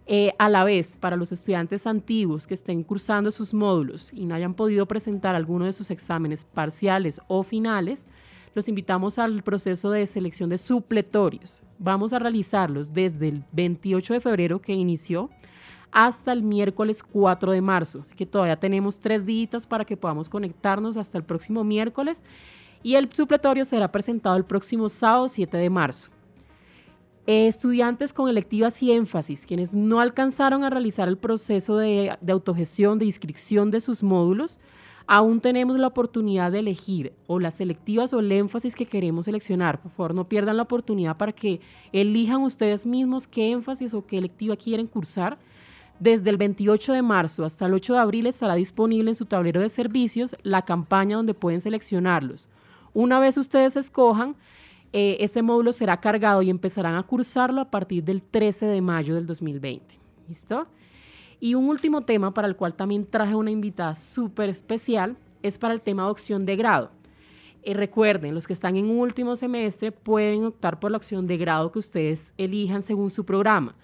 Eh, 0.07 0.34
a 0.38 0.50
la 0.50 0.64
vez, 0.64 0.96
para 0.98 1.16
los 1.16 1.32
estudiantes 1.32 1.86
antiguos 1.86 2.46
que 2.46 2.55
estén 2.55 2.82
cursando 2.82 3.30
sus 3.30 3.55
módulos 3.55 4.12
y 4.12 4.26
no 4.26 4.34
hayan 4.34 4.55
podido 4.55 4.86
presentar 4.86 5.34
alguno 5.34 5.64
de 5.64 5.72
sus 5.72 5.90
exámenes 5.90 6.44
parciales 6.44 7.20
o 7.26 7.42
finales, 7.42 8.09
los 8.55 8.68
invitamos 8.68 9.18
al 9.18 9.42
proceso 9.42 9.90
de 9.90 10.07
selección 10.07 10.50
de 10.50 10.59
supletorios. 10.59 11.62
Vamos 11.78 12.12
a 12.12 12.18
realizarlos 12.18 12.92
desde 12.92 13.28
el 13.28 13.44
28 13.52 14.14
de 14.14 14.20
febrero 14.20 14.61
que 14.61 14.74
inició 14.74 15.30
hasta 15.90 16.32
el 16.32 16.42
miércoles 16.42 17.02
4 17.02 17.52
de 17.52 17.62
marzo. 17.62 18.00
Así 18.02 18.14
que 18.14 18.26
todavía 18.26 18.57
tenemos 18.57 19.00
tres 19.00 19.24
días 19.24 19.66
para 19.66 19.84
que 19.84 19.96
podamos 19.96 20.28
conectarnos 20.28 20.96
hasta 20.96 21.16
el 21.16 21.24
próximo 21.24 21.64
miércoles 21.64 22.22
y 22.82 22.96
el 22.96 23.11
supletorio 23.12 23.64
será 23.64 23.90
presentado 23.90 24.36
el 24.36 24.44
próximo 24.44 24.88
sábado 24.88 25.28
7 25.28 25.57
de 25.57 25.70
marzo. 25.70 26.13
Eh, 27.27 27.47
estudiantes 27.47 28.12
con 28.12 28.29
electivas 28.29 28.83
y 28.83 28.93
énfasis, 28.93 29.47
quienes 29.47 29.75
no 29.75 30.01
alcanzaron 30.01 30.62
a 30.62 30.68
realizar 30.68 31.09
el 31.09 31.16
proceso 31.16 31.79
de, 31.79 32.14
autogestión, 32.29 32.99
de 32.99 33.07
inscripción 33.07 33.70
de 33.70 33.81
sus 33.81 34.03
módulos, 34.03 34.61
aún 35.07 35.41
tenemos 35.41 35.79
la 35.79 35.87
oportunidad 35.87 36.53
de 36.53 36.59
elegir 36.59 37.14
o 37.27 37.41
las 37.41 37.55
selectivas 37.55 38.12
o 38.12 38.20
el 38.20 38.31
énfasis 38.31 38.75
que 38.75 38.85
queremos 38.85 39.25
seleccionar. 39.25 39.81
Por 39.81 39.91
favor, 39.93 40.14
no 40.14 40.29
pierdan 40.29 40.59
la 40.59 40.64
oportunidad 40.64 41.16
para 41.16 41.33
que 41.33 41.62
elijan 41.93 42.43
ustedes 42.43 42.85
mismos 42.85 43.27
qué 43.27 43.53
énfasis 43.53 43.95
o 43.95 44.05
qué 44.05 44.18
electiva 44.18 44.55
quieren 44.57 44.87
cursar. 44.87 45.39
Desde 45.99 46.29
el 46.29 46.37
28 46.37 46.93
de 46.93 47.01
marzo 47.01 47.47
hasta 47.47 47.64
el 47.64 47.72
8 47.72 47.95
de 47.95 47.99
abril 48.01 48.27
estará 48.27 48.55
disponible 48.55 49.12
en 49.12 49.14
su 49.14 49.25
tablero 49.25 49.62
de 49.62 49.70
servicios 49.70 50.37
la 50.43 50.62
campaña 50.62 51.16
donde 51.16 51.33
pueden 51.33 51.62
seleccionarlos. 51.62 52.51
Una 52.93 53.18
vez 53.18 53.39
ustedes 53.39 53.77
escojan, 53.77 54.37
eh, 54.97 55.16
este 55.18 55.42
módulo 55.42 55.72
será 55.72 55.97
cargado 55.97 56.40
y 56.40 56.51
empezarán 56.51 56.95
a 56.95 57.03
cursarlo 57.03 57.61
a 57.61 57.68
partir 57.68 58.05
del 58.05 58.22
13 58.22 58.66
de 58.66 58.80
mayo 58.80 59.16
del 59.16 59.26
2020. 59.26 59.99
¿Listo? 60.28 60.68
Y 61.40 61.57
un 61.57 61.68
último 61.68 62.03
tema 62.03 62.32
para 62.32 62.47
el 62.47 62.55
cual 62.55 62.74
también 62.74 63.05
traje 63.05 63.34
una 63.34 63.51
invitada 63.51 63.97
súper 63.97 64.49
especial 64.51 65.16
es 65.42 65.59
para 65.59 65.74
el 65.74 65.80
tema 65.80 66.05
de 66.05 66.11
opción 66.11 66.47
de 66.47 66.55
grado. 66.55 66.92
Eh, 67.64 67.74
recuerden, 67.74 68.34
los 68.36 68.47
que 68.47 68.53
están 68.53 68.76
en 68.76 68.88
último 68.88 69.34
semestre 69.34 69.90
pueden 69.90 70.45
optar 70.45 70.78
por 70.78 70.92
la 70.92 70.99
opción 70.99 71.26
de 71.26 71.38
grado 71.38 71.72
que 71.72 71.80
ustedes 71.80 72.32
elijan 72.38 72.80
según 72.80 73.11
su 73.11 73.24
programa. 73.24 73.74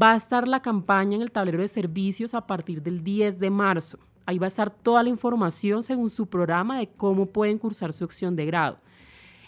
Va 0.00 0.12
a 0.12 0.16
estar 0.16 0.46
la 0.46 0.62
campaña 0.62 1.16
en 1.16 1.22
el 1.22 1.32
tablero 1.32 1.60
de 1.60 1.66
servicios 1.66 2.34
a 2.34 2.46
partir 2.46 2.80
del 2.80 3.02
10 3.02 3.40
de 3.40 3.50
marzo. 3.50 3.98
Ahí 4.26 4.38
va 4.38 4.46
a 4.46 4.54
estar 4.54 4.70
toda 4.70 5.02
la 5.02 5.08
información 5.08 5.82
según 5.82 6.08
su 6.08 6.28
programa 6.28 6.78
de 6.78 6.86
cómo 6.86 7.26
pueden 7.26 7.58
cursar 7.58 7.92
su 7.92 8.04
opción 8.04 8.36
de 8.36 8.46
grado. 8.46 8.78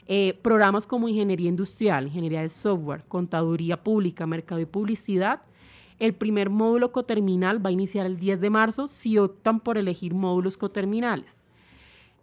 Eh, 0.07 0.39
programas 0.43 0.87
como 0.87 1.09
ingeniería 1.09 1.49
industrial, 1.49 2.07
ingeniería 2.07 2.43
de 2.43 2.49
software, 2.49 3.05
contaduría 3.09 3.83
pública, 3.83 4.27
mercado 4.27 4.61
y 4.61 4.67
publicidad. 4.67 5.43
El 5.99 6.15
primer 6.15 6.51
módulo 6.51 6.93
coterminal 6.93 7.65
va 7.65 7.71
a 7.71 7.73
iniciar 7.73 8.05
el 8.05 8.19
10 8.19 8.41
de 8.41 8.51
marzo 8.51 8.89
si 8.89 9.17
optan 9.17 9.61
por 9.61 9.79
elegir 9.79 10.13
módulos 10.13 10.57
coterminales. 10.59 11.47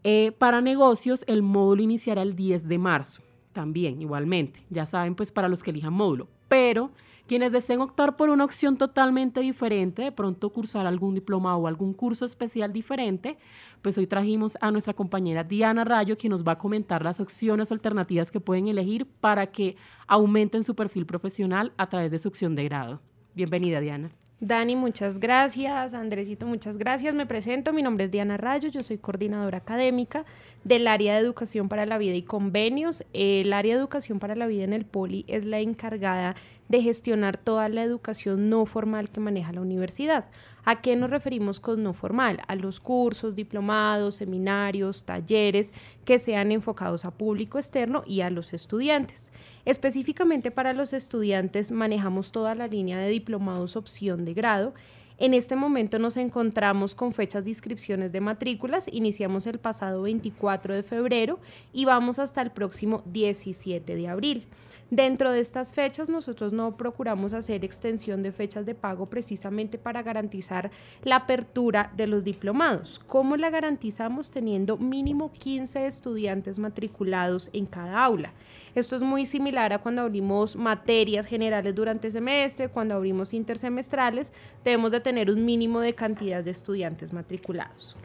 Eh, 0.03 0.31
para 0.37 0.61
negocios, 0.61 1.23
el 1.27 1.41
módulo 1.41 1.81
iniciará 1.81 2.21
el 2.21 2.35
10 2.35 2.67
de 2.67 2.77
marzo, 2.77 3.21
también 3.51 4.01
igualmente. 4.01 4.61
Ya 4.69 4.85
saben, 4.85 5.15
pues 5.15 5.31
para 5.31 5.49
los 5.49 5.63
que 5.63 5.71
elijan 5.71 5.93
módulo. 5.93 6.27
pero 6.47 6.91
quienes 7.27 7.53
deseen 7.53 7.79
optar 7.79 8.17
por 8.17 8.29
una 8.29 8.43
opción 8.43 8.75
totalmente 8.75 9.39
diferente, 9.39 10.01
de 10.01 10.11
pronto 10.11 10.49
cursar 10.49 10.85
algún 10.85 11.15
diplomado 11.15 11.59
o 11.59 11.67
algún 11.67 11.93
curso 11.93 12.25
especial 12.25 12.73
diferente, 12.73 13.37
pues 13.81 13.97
hoy 13.97 14.07
trajimos 14.07 14.57
a 14.61 14.71
nuestra 14.71 14.93
compañera 14.93 15.43
Diana 15.43 15.83
Rayo, 15.83 16.17
quien 16.17 16.31
nos 16.31 16.47
va 16.47 16.53
a 16.53 16.57
comentar 16.57 17.03
las 17.03 17.19
opciones 17.19 17.71
o 17.71 17.73
alternativas 17.73 18.31
que 18.31 18.39
pueden 18.39 18.67
elegir 18.67 19.05
para 19.05 19.47
que 19.47 19.75
aumenten 20.07 20.63
su 20.63 20.75
perfil 20.75 21.05
profesional 21.05 21.73
a 21.77 21.89
través 21.89 22.11
de 22.11 22.19
su 22.19 22.27
opción 22.27 22.55
de 22.55 22.65
grado. 22.65 23.01
Bienvenida, 23.33 23.79
Diana. 23.79 24.11
Dani, 24.43 24.75
muchas 24.75 25.19
gracias. 25.19 25.93
Andresito, 25.93 26.47
muchas 26.47 26.77
gracias. 26.77 27.13
Me 27.13 27.27
presento, 27.27 27.73
mi 27.73 27.83
nombre 27.83 28.05
es 28.05 28.11
Diana 28.11 28.37
Rayo, 28.37 28.69
yo 28.69 28.81
soy 28.81 28.97
coordinadora 28.97 29.59
académica 29.59 30.25
del 30.63 30.87
área 30.87 31.13
de 31.13 31.19
educación 31.19 31.69
para 31.69 31.85
la 31.85 31.99
vida 31.99 32.15
y 32.15 32.23
convenios. 32.23 33.05
El 33.13 33.53
área 33.53 33.75
de 33.75 33.79
educación 33.79 34.17
para 34.17 34.35
la 34.35 34.47
vida 34.47 34.63
en 34.63 34.73
el 34.73 34.83
Poli 34.83 35.25
es 35.27 35.45
la 35.45 35.59
encargada 35.59 36.35
de 36.69 36.81
gestionar 36.81 37.37
toda 37.37 37.69
la 37.69 37.83
educación 37.83 38.49
no 38.49 38.65
formal 38.65 39.11
que 39.11 39.19
maneja 39.19 39.53
la 39.53 39.61
universidad. 39.61 40.25
¿A 40.63 40.81
qué 40.81 40.95
nos 40.95 41.09
referimos 41.09 41.59
con 41.59 41.81
no 41.81 41.93
formal? 41.93 42.41
A 42.47 42.55
los 42.55 42.79
cursos, 42.79 43.35
diplomados, 43.35 44.15
seminarios, 44.15 45.05
talleres 45.05 45.73
que 46.05 46.19
sean 46.19 46.51
enfocados 46.51 47.03
a 47.03 47.11
público 47.11 47.57
externo 47.57 48.03
y 48.05 48.21
a 48.21 48.29
los 48.29 48.53
estudiantes. 48.53 49.31
Específicamente 49.65 50.51
para 50.51 50.73
los 50.73 50.93
estudiantes 50.93 51.71
manejamos 51.71 52.31
toda 52.31 52.53
la 52.53 52.67
línea 52.67 52.99
de 52.99 53.09
diplomados 53.09 53.75
opción 53.75 54.23
de 54.23 54.33
grado. 54.33 54.73
En 55.17 55.33
este 55.33 55.55
momento 55.55 55.99
nos 55.99 56.17
encontramos 56.17 56.95
con 56.95 57.11
fechas 57.11 57.43
de 57.43 57.51
inscripciones 57.51 58.11
de 58.11 58.21
matrículas. 58.21 58.87
Iniciamos 58.91 59.45
el 59.47 59.59
pasado 59.59 60.03
24 60.03 60.75
de 60.75 60.83
febrero 60.83 61.39
y 61.73 61.85
vamos 61.85 62.17
hasta 62.17 62.41
el 62.41 62.51
próximo 62.51 63.03
17 63.05 63.95
de 63.95 64.07
abril. 64.07 64.47
Dentro 64.91 65.31
de 65.31 65.39
estas 65.39 65.73
fechas 65.73 66.09
nosotros 66.09 66.51
no 66.51 66.75
procuramos 66.75 67.31
hacer 67.31 67.63
extensión 67.63 68.21
de 68.23 68.33
fechas 68.33 68.65
de 68.65 68.75
pago 68.75 69.05
precisamente 69.05 69.77
para 69.77 70.03
garantizar 70.03 70.69
la 71.03 71.15
apertura 71.15 71.93
de 71.95 72.07
los 72.07 72.25
diplomados. 72.25 72.99
¿Cómo 72.99 73.37
la 73.37 73.49
garantizamos? 73.49 74.31
Teniendo 74.31 74.75
mínimo 74.75 75.31
15 75.31 75.85
estudiantes 75.85 76.59
matriculados 76.59 77.49
en 77.53 77.67
cada 77.67 78.03
aula. 78.03 78.33
Esto 78.75 78.97
es 78.97 79.01
muy 79.01 79.25
similar 79.25 79.71
a 79.71 79.79
cuando 79.79 80.01
abrimos 80.01 80.57
materias 80.57 81.25
generales 81.25 81.73
durante 81.73 82.07
el 82.07 82.11
semestre, 82.13 82.67
cuando 82.67 82.95
abrimos 82.95 83.33
intersemestrales, 83.33 84.33
debemos 84.65 84.91
de 84.91 84.99
tener 84.99 85.31
un 85.31 85.45
mínimo 85.45 85.79
de 85.79 85.95
cantidad 85.95 86.43
de 86.43 86.51
estudiantes 86.51 87.13
matriculados. 87.13 87.95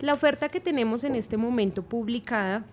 La 0.00 0.14
oferta 0.14 0.48
que 0.48 0.60
tenemos 0.60 1.02
en 1.02 1.16
este 1.16 1.36
momento 1.36 1.82
publicada 1.82 2.64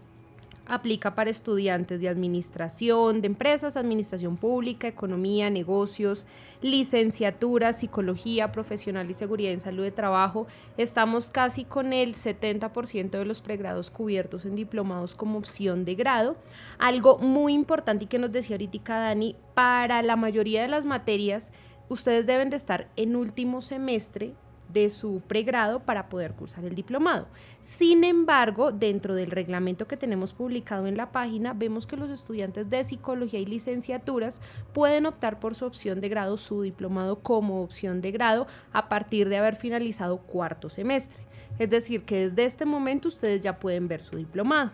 aplica 0.68 1.16
para 1.16 1.30
estudiantes 1.30 2.02
de 2.02 2.10
administración, 2.10 3.22
de 3.22 3.28
empresas, 3.28 3.78
administración 3.78 4.38
pública, 4.38 4.88
economía, 4.88 5.50
negocios, 5.50 6.26
licenciatura, 6.62 7.74
psicología, 7.74 8.52
profesional 8.52 9.10
y 9.10 9.14
seguridad 9.14 9.54
en 9.54 9.60
salud 9.60 9.84
de 9.84 9.92
trabajo. 9.92 10.48
Estamos 10.78 11.30
casi 11.30 11.64
con 11.64 11.94
el 11.94 12.16
70% 12.16 13.12
de 13.12 13.26
los 13.26 13.42
pregrados 13.42 13.90
cubiertos 13.90 14.46
en 14.46 14.56
diplomados 14.56 15.16
como 15.16 15.38
opción 15.38 15.86
de 15.86 15.96
grado. 15.96 16.38
Algo 16.80 17.18
muy 17.18 17.54
importante 17.54 18.06
y 18.06 18.08
que 18.08 18.20
nos 18.20 18.32
decía 18.32 18.56
ahorita 18.56 19.00
Dani, 19.00 19.36
para 19.54 20.02
la 20.02 20.16
mayoría 20.16 20.62
de 20.62 20.68
las 20.68 20.86
materias, 20.86 21.52
ustedes 21.90 22.26
deben 22.26 22.50
de 22.50 22.58
estar 22.58 22.90
en 22.96 23.16
último 23.16 23.62
semestre 23.62 24.34
de 24.70 24.90
su 24.90 25.22
pregrado 25.28 25.80
para 25.80 26.10
poder 26.10 26.34
cursar 26.34 26.66
el 26.66 26.76
diplomado. 26.76 27.28
Sin 27.62 28.04
embargo, 28.04 28.72
dentro 28.72 29.16
del 29.16 29.32
reglamento 29.32 29.88
que 29.88 29.98
tenemos 29.98 30.34
publicado 30.34 30.88
en 30.88 30.98
la 30.98 31.12
página, 31.12 31.54
vemos 31.54 31.88
que 31.88 31.98
los 31.98 32.10
estudiantes 32.10 32.70
de 32.70 32.84
psicología 32.84 33.40
y 33.40 33.46
licenciaturas 33.46 34.42
pueden 34.74 35.06
optar 35.06 35.40
por 35.40 35.56
su 35.56 35.66
opción 35.66 36.02
de 36.02 36.10
grado, 36.10 36.38
su 36.38 36.62
diplomado 36.62 37.20
como 37.20 37.64
opción 37.64 38.02
de 38.02 38.12
grado, 38.12 38.48
a 38.74 38.90
partir 38.90 39.30
de 39.30 39.38
haber 39.38 39.56
finalizado 39.56 40.18
cuarto 40.18 40.70
semestre. 40.70 41.20
Es 41.60 41.70
decir, 41.70 42.04
que 42.04 42.28
desde 42.28 42.46
este 42.46 42.66
momento 42.66 43.08
ustedes 43.08 43.42
ya 43.42 43.60
pueden 43.60 43.88
ver 43.88 44.02
su 44.02 44.18
diplomado. 44.18 44.72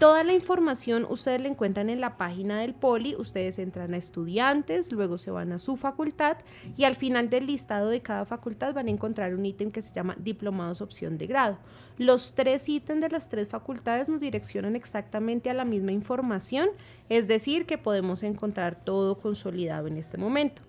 Toda 0.00 0.24
la 0.24 0.32
información 0.32 1.06
ustedes 1.10 1.42
la 1.42 1.48
encuentran 1.48 1.90
en 1.90 2.00
la 2.00 2.16
página 2.16 2.58
del 2.60 2.72
Poli, 2.72 3.14
ustedes 3.16 3.58
entran 3.58 3.92
a 3.92 3.98
estudiantes, 3.98 4.92
luego 4.92 5.18
se 5.18 5.30
van 5.30 5.52
a 5.52 5.58
su 5.58 5.76
facultad 5.76 6.38
y 6.74 6.84
al 6.84 6.96
final 6.96 7.28
del 7.28 7.46
listado 7.46 7.90
de 7.90 8.00
cada 8.00 8.24
facultad 8.24 8.72
van 8.72 8.86
a 8.86 8.92
encontrar 8.92 9.34
un 9.34 9.44
ítem 9.44 9.70
que 9.70 9.82
se 9.82 9.92
llama 9.92 10.16
Diplomados 10.18 10.80
opción 10.80 11.18
de 11.18 11.26
grado. 11.26 11.58
Los 11.98 12.34
tres 12.34 12.66
ítems 12.66 13.02
de 13.02 13.10
las 13.10 13.28
tres 13.28 13.48
facultades 13.48 14.08
nos 14.08 14.20
direccionan 14.20 14.74
exactamente 14.74 15.50
a 15.50 15.54
la 15.54 15.66
misma 15.66 15.92
información, 15.92 16.70
es 17.10 17.28
decir, 17.28 17.66
que 17.66 17.76
podemos 17.76 18.22
encontrar 18.22 18.82
todo 18.82 19.18
consolidado 19.18 19.86
en 19.86 19.98
este 19.98 20.16
momento. 20.16 20.62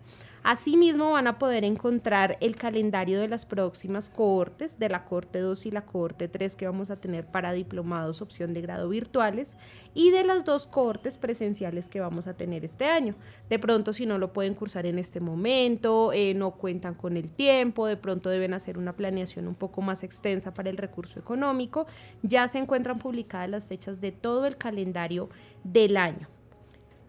Asimismo, 0.44 1.12
van 1.12 1.28
a 1.28 1.38
poder 1.38 1.64
encontrar 1.64 2.38
el 2.42 2.56
calendario 2.56 3.20
de 3.20 3.28
las 3.28 3.46
próximas 3.46 4.10
cohortes, 4.10 4.80
de 4.80 4.90
la 4.90 5.06
cohorte 5.06 5.38
2 5.38 5.68
y 5.68 5.72
la 5.72 5.86
cohorte 5.86 6.28
3 6.28 6.56
que 6.56 6.66
vamos 6.66 6.90
a 6.90 6.96
tener 6.96 7.28
para 7.28 7.54
diplomados 7.54 8.24
opción 8.24 8.52
de 8.56 8.62
grado 8.62 8.90
virtuales 8.90 9.56
y 9.94 10.10
de 10.10 10.24
las 10.24 10.44
dos 10.44 10.66
cohortes 10.66 11.20
presenciales 11.20 11.90
que 11.90 12.00
vamos 12.00 12.26
a 12.26 12.34
tener 12.34 12.66
este 12.66 12.86
año. 12.86 13.14
De 13.50 13.60
pronto, 13.60 13.94
si 13.94 14.08
no 14.08 14.18
lo 14.18 14.34
pueden 14.34 14.56
cursar 14.56 14.88
en 14.88 14.98
este 14.98 15.20
momento, 15.20 16.12
eh, 16.12 16.34
no 16.34 16.52
cuentan 16.52 16.96
con 16.96 17.18
el 17.18 17.32
tiempo, 17.32 17.86
de 17.86 17.98
pronto 17.98 18.32
deben 18.32 18.56
hacer 18.56 18.80
una 18.80 18.96
planeación 18.96 19.48
un 19.48 19.56
poco 19.56 19.84
más 19.84 20.02
extensa 20.02 20.56
para 20.56 20.72
el 20.72 20.78
recurso 20.78 21.20
económico, 21.20 21.86
ya 22.24 22.48
se 22.48 22.58
encuentran 22.58 22.98
publicadas 22.98 23.50
las 23.52 23.68
fechas 23.68 24.02
de 24.02 24.12
todo 24.12 24.48
el 24.48 24.58
calendario 24.58 25.30
del 25.64 25.98
año. 25.98 26.41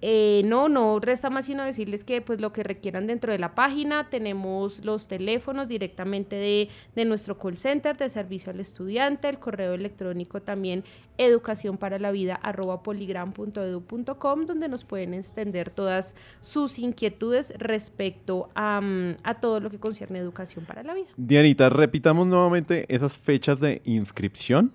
Eh, 0.05 0.43
no, 0.45 0.69
no 0.69 0.99
resta 0.99 1.31
más 1.31 1.47
sino 1.47 1.63
decirles 1.63 2.03
que 2.03 2.21
pues 2.21 2.41
lo 2.41 2.53
que 2.53 2.65
requieran 2.65 3.07
dentro 3.07 3.31
de 3.31 3.39
la 3.39 3.55
página, 3.55 4.11
tenemos 4.11 4.85
los 4.85 5.07
teléfonos 5.07 5.69
directamente 5.69 6.35
de, 6.35 6.69
de 6.97 7.05
nuestro 7.05 7.39
call 7.39 7.57
center 7.57 7.97
de 7.97 8.09
servicio 8.09 8.51
al 8.51 8.59
estudiante, 8.59 9.29
el 9.29 9.39
correo 9.39 9.75
electrónico 9.75 10.43
también 10.43 10.83
educación 11.19 11.79
para 11.79 12.01
la 12.01 12.11
vida 12.11 12.35
arroba 12.35 12.83
poligram.edu.com 12.83 14.47
donde 14.47 14.69
nos 14.69 14.85
pueden 14.85 15.15
extender 15.15 15.71
todas 15.71 16.17
sus 16.41 16.81
inquietudes 16.81 17.53
respecto 17.59 18.49
a, 18.57 18.81
mm, 18.81 19.19
a 19.23 19.35
todo 19.41 19.61
lo 19.61 19.71
que 19.71 19.79
concierne 19.79 20.19
educación 20.19 20.65
para 20.65 20.83
la 20.83 20.95
vida. 20.95 21.07
Dianita, 21.17 21.71
repitamos 21.71 22.27
nuevamente 22.27 22.93
esas 22.93 23.17
fechas 23.17 23.61
de 23.61 23.83
inscripción 23.85 24.73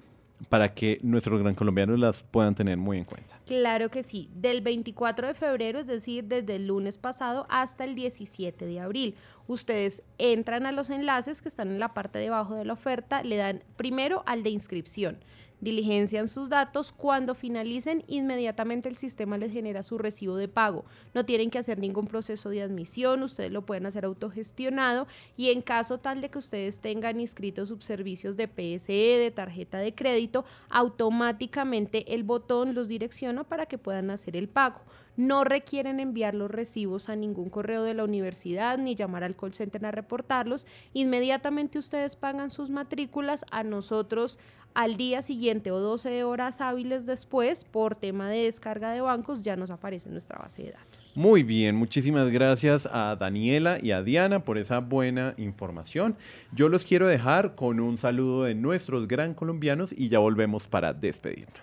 para 0.49 0.73
que 0.73 0.99
nuestros 1.01 1.39
gran 1.39 1.55
colombianos 1.55 1.99
las 1.99 2.23
puedan 2.23 2.55
tener 2.55 2.77
muy 2.77 2.97
en 2.97 3.05
cuenta. 3.05 3.39
Claro 3.45 3.89
que 3.89 4.03
sí, 4.03 4.29
del 4.33 4.61
24 4.61 5.27
de 5.27 5.33
febrero, 5.33 5.79
es 5.79 5.87
decir, 5.87 6.25
desde 6.25 6.55
el 6.55 6.67
lunes 6.67 6.97
pasado 6.97 7.45
hasta 7.49 7.83
el 7.83 7.95
17 7.95 8.65
de 8.65 8.79
abril. 8.79 9.15
Ustedes 9.47 10.03
entran 10.17 10.65
a 10.65 10.71
los 10.71 10.89
enlaces 10.89 11.41
que 11.41 11.49
están 11.49 11.69
en 11.69 11.79
la 11.79 11.93
parte 11.93 12.19
de 12.19 12.27
abajo 12.27 12.55
de 12.55 12.65
la 12.65 12.73
oferta, 12.73 13.23
le 13.23 13.37
dan 13.37 13.63
primero 13.75 14.23
al 14.25 14.43
de 14.43 14.49
inscripción 14.49 15.19
diligencian 15.61 16.27
sus 16.27 16.49
datos, 16.49 16.91
cuando 16.91 17.35
finalicen 17.35 18.03
inmediatamente 18.07 18.89
el 18.89 18.95
sistema 18.95 19.37
les 19.37 19.51
genera 19.51 19.83
su 19.83 19.97
recibo 19.97 20.35
de 20.37 20.47
pago. 20.47 20.85
No 21.13 21.25
tienen 21.25 21.49
que 21.49 21.59
hacer 21.59 21.79
ningún 21.79 22.07
proceso 22.07 22.49
de 22.49 22.61
admisión, 22.61 23.23
ustedes 23.23 23.51
lo 23.51 23.65
pueden 23.65 23.85
hacer 23.85 24.05
autogestionado 24.05 25.07
y 25.35 25.49
en 25.49 25.61
caso 25.61 25.97
tal 25.97 26.21
de 26.21 26.29
que 26.29 26.37
ustedes 26.37 26.79
tengan 26.79 27.19
inscritos 27.19 27.69
subservicios 27.69 28.37
de 28.37 28.47
PSE, 28.47 28.93
de 28.93 29.31
tarjeta 29.31 29.79
de 29.79 29.93
crédito, 29.93 30.45
automáticamente 30.69 32.13
el 32.13 32.23
botón 32.23 32.75
los 32.75 32.87
direcciona 32.87 33.43
para 33.43 33.65
que 33.65 33.77
puedan 33.77 34.11
hacer 34.11 34.35
el 34.35 34.47
pago. 34.47 34.81
No 35.17 35.43
requieren 35.43 35.99
enviar 35.99 36.35
los 36.35 36.51
recibos 36.51 37.09
a 37.09 37.15
ningún 37.15 37.49
correo 37.49 37.81
de 37.81 37.95
la 37.95 38.03
universidad 38.03 38.77
ni 38.77 38.93
llamar 38.93 39.23
al 39.23 39.35
call 39.35 39.51
center 39.51 39.83
a 39.87 39.91
reportarlos. 39.91 40.67
Inmediatamente 40.93 41.79
ustedes 41.79 42.15
pagan 42.15 42.51
sus 42.51 42.69
matrículas 42.69 43.43
a 43.49 43.63
nosotros 43.63 44.37
al 44.77 44.95
día 44.95 45.23
siguiente 45.23 45.71
o 45.71 45.79
12 45.79 46.23
horas 46.23 46.61
hábiles 46.61 47.07
después, 47.07 47.65
por 47.65 47.95
tema 47.95 48.29
de 48.29 48.43
descarga 48.43 48.91
de 48.91 49.01
bancos, 49.01 49.41
ya 49.41 49.55
nos 49.55 49.71
aparece 49.71 50.07
en 50.07 50.13
nuestra 50.13 50.37
base 50.37 50.61
de 50.61 50.71
datos. 50.73 51.11
Muy 51.15 51.41
bien, 51.41 51.75
muchísimas 51.75 52.29
gracias 52.29 52.87
a 52.91 53.15
Daniela 53.15 53.79
y 53.81 53.89
a 53.89 54.03
Diana 54.03 54.45
por 54.45 54.59
esa 54.59 54.77
buena 54.77 55.33
información. 55.37 56.15
Yo 56.51 56.69
los 56.69 56.83
quiero 56.83 57.07
dejar 57.07 57.55
con 57.55 57.79
un 57.79 57.97
saludo 57.97 58.43
de 58.43 58.53
nuestros 58.53 59.07
gran 59.07 59.33
colombianos 59.33 59.95
y 59.97 60.09
ya 60.09 60.19
volvemos 60.19 60.67
para 60.67 60.93
despedirnos. 60.93 61.57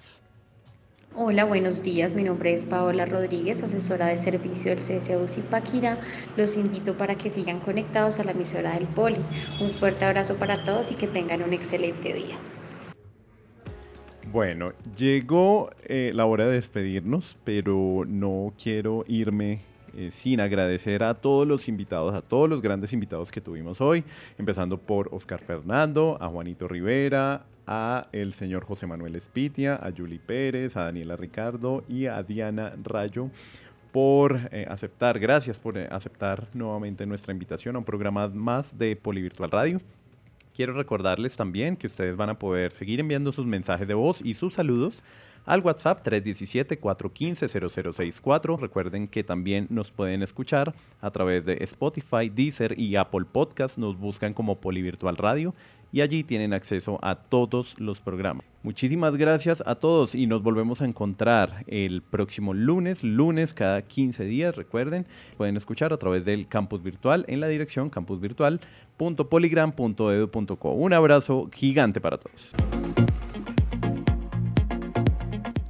Hola, 1.15 1.45
buenos 1.45 1.85
días. 1.85 2.15
Mi 2.15 2.25
nombre 2.25 2.53
es 2.53 2.65
Paola 2.65 3.07
Rodríguez, 3.07 3.63
asesora 3.63 4.07
de 4.09 4.19
servicio 4.19 4.75
del 4.75 4.81
CSU 4.81 5.29
Zipaquirá. 5.29 6.01
Los 6.37 6.57
invito 6.57 6.97
para 6.97 7.15
que 7.15 7.31
sigan 7.31 7.61
conectados 7.61 8.19
a 8.19 8.25
la 8.25 8.33
emisora 8.33 8.73
del 8.73 8.89
Poli. 8.89 9.21
Un 9.61 9.71
fuerte 9.71 10.05
abrazo 10.05 10.35
para 10.35 10.65
todos 10.65 10.91
y 10.91 10.97
que 10.97 11.07
tengan 11.07 11.45
un 11.45 11.53
excelente 11.53 12.13
día. 12.13 12.37
Bueno, 14.35 14.73
llegó 14.97 15.71
eh, 15.85 16.11
la 16.13 16.27
hora 16.27 16.47
de 16.47 16.55
despedirnos, 16.55 17.37
pero 17.45 18.03
no 18.05 18.53
quiero 18.61 19.05
irme 19.07 19.61
eh, 19.97 20.11
sin 20.11 20.41
agradecer 20.41 21.05
a 21.05 21.15
todos 21.15 21.47
los 21.47 21.69
invitados, 21.69 22.13
a 22.17 22.21
todos 22.21 22.51
los 22.51 22.61
grandes 22.61 22.93
invitados 22.93 23.31
que 23.31 23.41
tuvimos 23.41 23.81
hoy, 23.81 24.03
empezando 24.37 24.77
por 24.77 25.09
Oscar 25.13 25.39
Fernando, 25.39 26.19
a 26.21 26.27
Juanito 26.27 26.67
Rivera, 26.67 27.47
a 27.69 28.09
el 28.11 28.33
señor 28.33 28.65
José 28.65 28.89
Manuel 28.89 29.15
Espitia, 29.15 29.77
a 29.77 29.93
Julie 29.97 30.19
Pérez, 30.19 30.77
a 30.77 30.87
Daniela 30.87 31.15
Ricardo 31.15 31.85
y 31.89 32.07
a 32.07 32.21
Diana 32.25 32.75
Rayo 32.83 33.31
por 33.93 34.49
eh, 34.51 34.67
aceptar, 34.69 35.21
gracias 35.21 35.61
por 35.61 35.79
aceptar 35.79 36.49
nuevamente 36.55 37.07
nuestra 37.07 37.33
invitación 37.33 37.77
a 37.77 37.79
un 37.79 37.85
programa 37.85 38.27
más 38.27 38.77
de 38.77 38.97
Polivirtual 38.97 39.53
Radio. 39.53 39.81
Quiero 40.55 40.73
recordarles 40.73 41.37
también 41.37 41.77
que 41.77 41.89
ustedes 41.89 42.17
van 42.17 42.31
a 42.31 42.39
poder 42.39 42.71
seguir 42.71 43.01
enviando 43.01 43.33
sus 43.33 43.45
mensajes 43.45 43.89
de 43.89 43.95
voz 43.95 44.21
y 44.25 44.35
sus 44.35 44.55
saludos 44.55 45.03
al 45.47 45.63
WhatsApp 45.63 46.07
317-415-0064. 46.07 48.61
Recuerden 48.61 49.09
que 49.09 49.25
también 49.25 49.67
nos 49.69 49.91
pueden 49.91 50.23
escuchar 50.23 50.73
a 51.01 51.11
través 51.11 51.45
de 51.45 51.57
Spotify, 51.63 52.29
Deezer 52.29 52.79
y 52.79 52.95
Apple 52.95 53.25
Podcast. 53.31 53.79
Nos 53.79 53.99
buscan 53.99 54.33
como 54.33 54.61
Polivirtual 54.61 55.17
Radio 55.17 55.57
y 55.95 56.01
allí 56.01 56.25
tienen 56.25 56.53
acceso 56.53 56.99
a 57.03 57.15
todos 57.15 57.77
los 57.79 58.01
programas. 58.01 58.45
Muchísimas 58.65 59.15
gracias 59.15 59.63
a 59.65 59.77
todos 59.77 60.17
y 60.17 60.27
nos 60.27 60.43
volvemos 60.43 60.83
a 60.83 60.87
encontrar 60.87 61.63
el 61.69 62.03
próximo 62.03 62.53
lunes, 62.53 63.05
lunes 63.05 63.55
cada 63.55 63.83
15 63.83 64.25
días. 64.25 64.57
Recuerden, 64.57 65.07
pueden 65.37 65.57
escuchar 65.57 65.93
a 65.93 65.97
través 65.97 66.25
del 66.25 66.49
campus 66.49 66.83
virtual 66.83 67.25
en 67.29 67.39
la 67.39 67.47
dirección 67.47 67.91
campusvirtual.poligram.edu.co. 67.91 70.73
Un 70.73 70.93
abrazo 70.93 71.49
gigante 71.55 72.01
para 72.01 72.19
todos. 72.19 72.51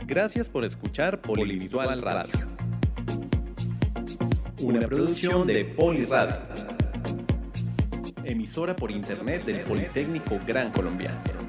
Gracias 0.06 0.48
por 0.48 0.64
escuchar 0.64 1.20
Polivirtual 1.20 2.00
Radio. 2.00 2.48
Una 4.58 4.80
producción 4.88 5.46
de 5.46 5.66
Poliradio. 5.66 6.73
Emisora 8.24 8.74
por 8.74 8.90
internet 8.90 9.44
del 9.44 9.60
Politécnico 9.60 10.40
Gran 10.46 10.70
Colombiano. 10.70 11.43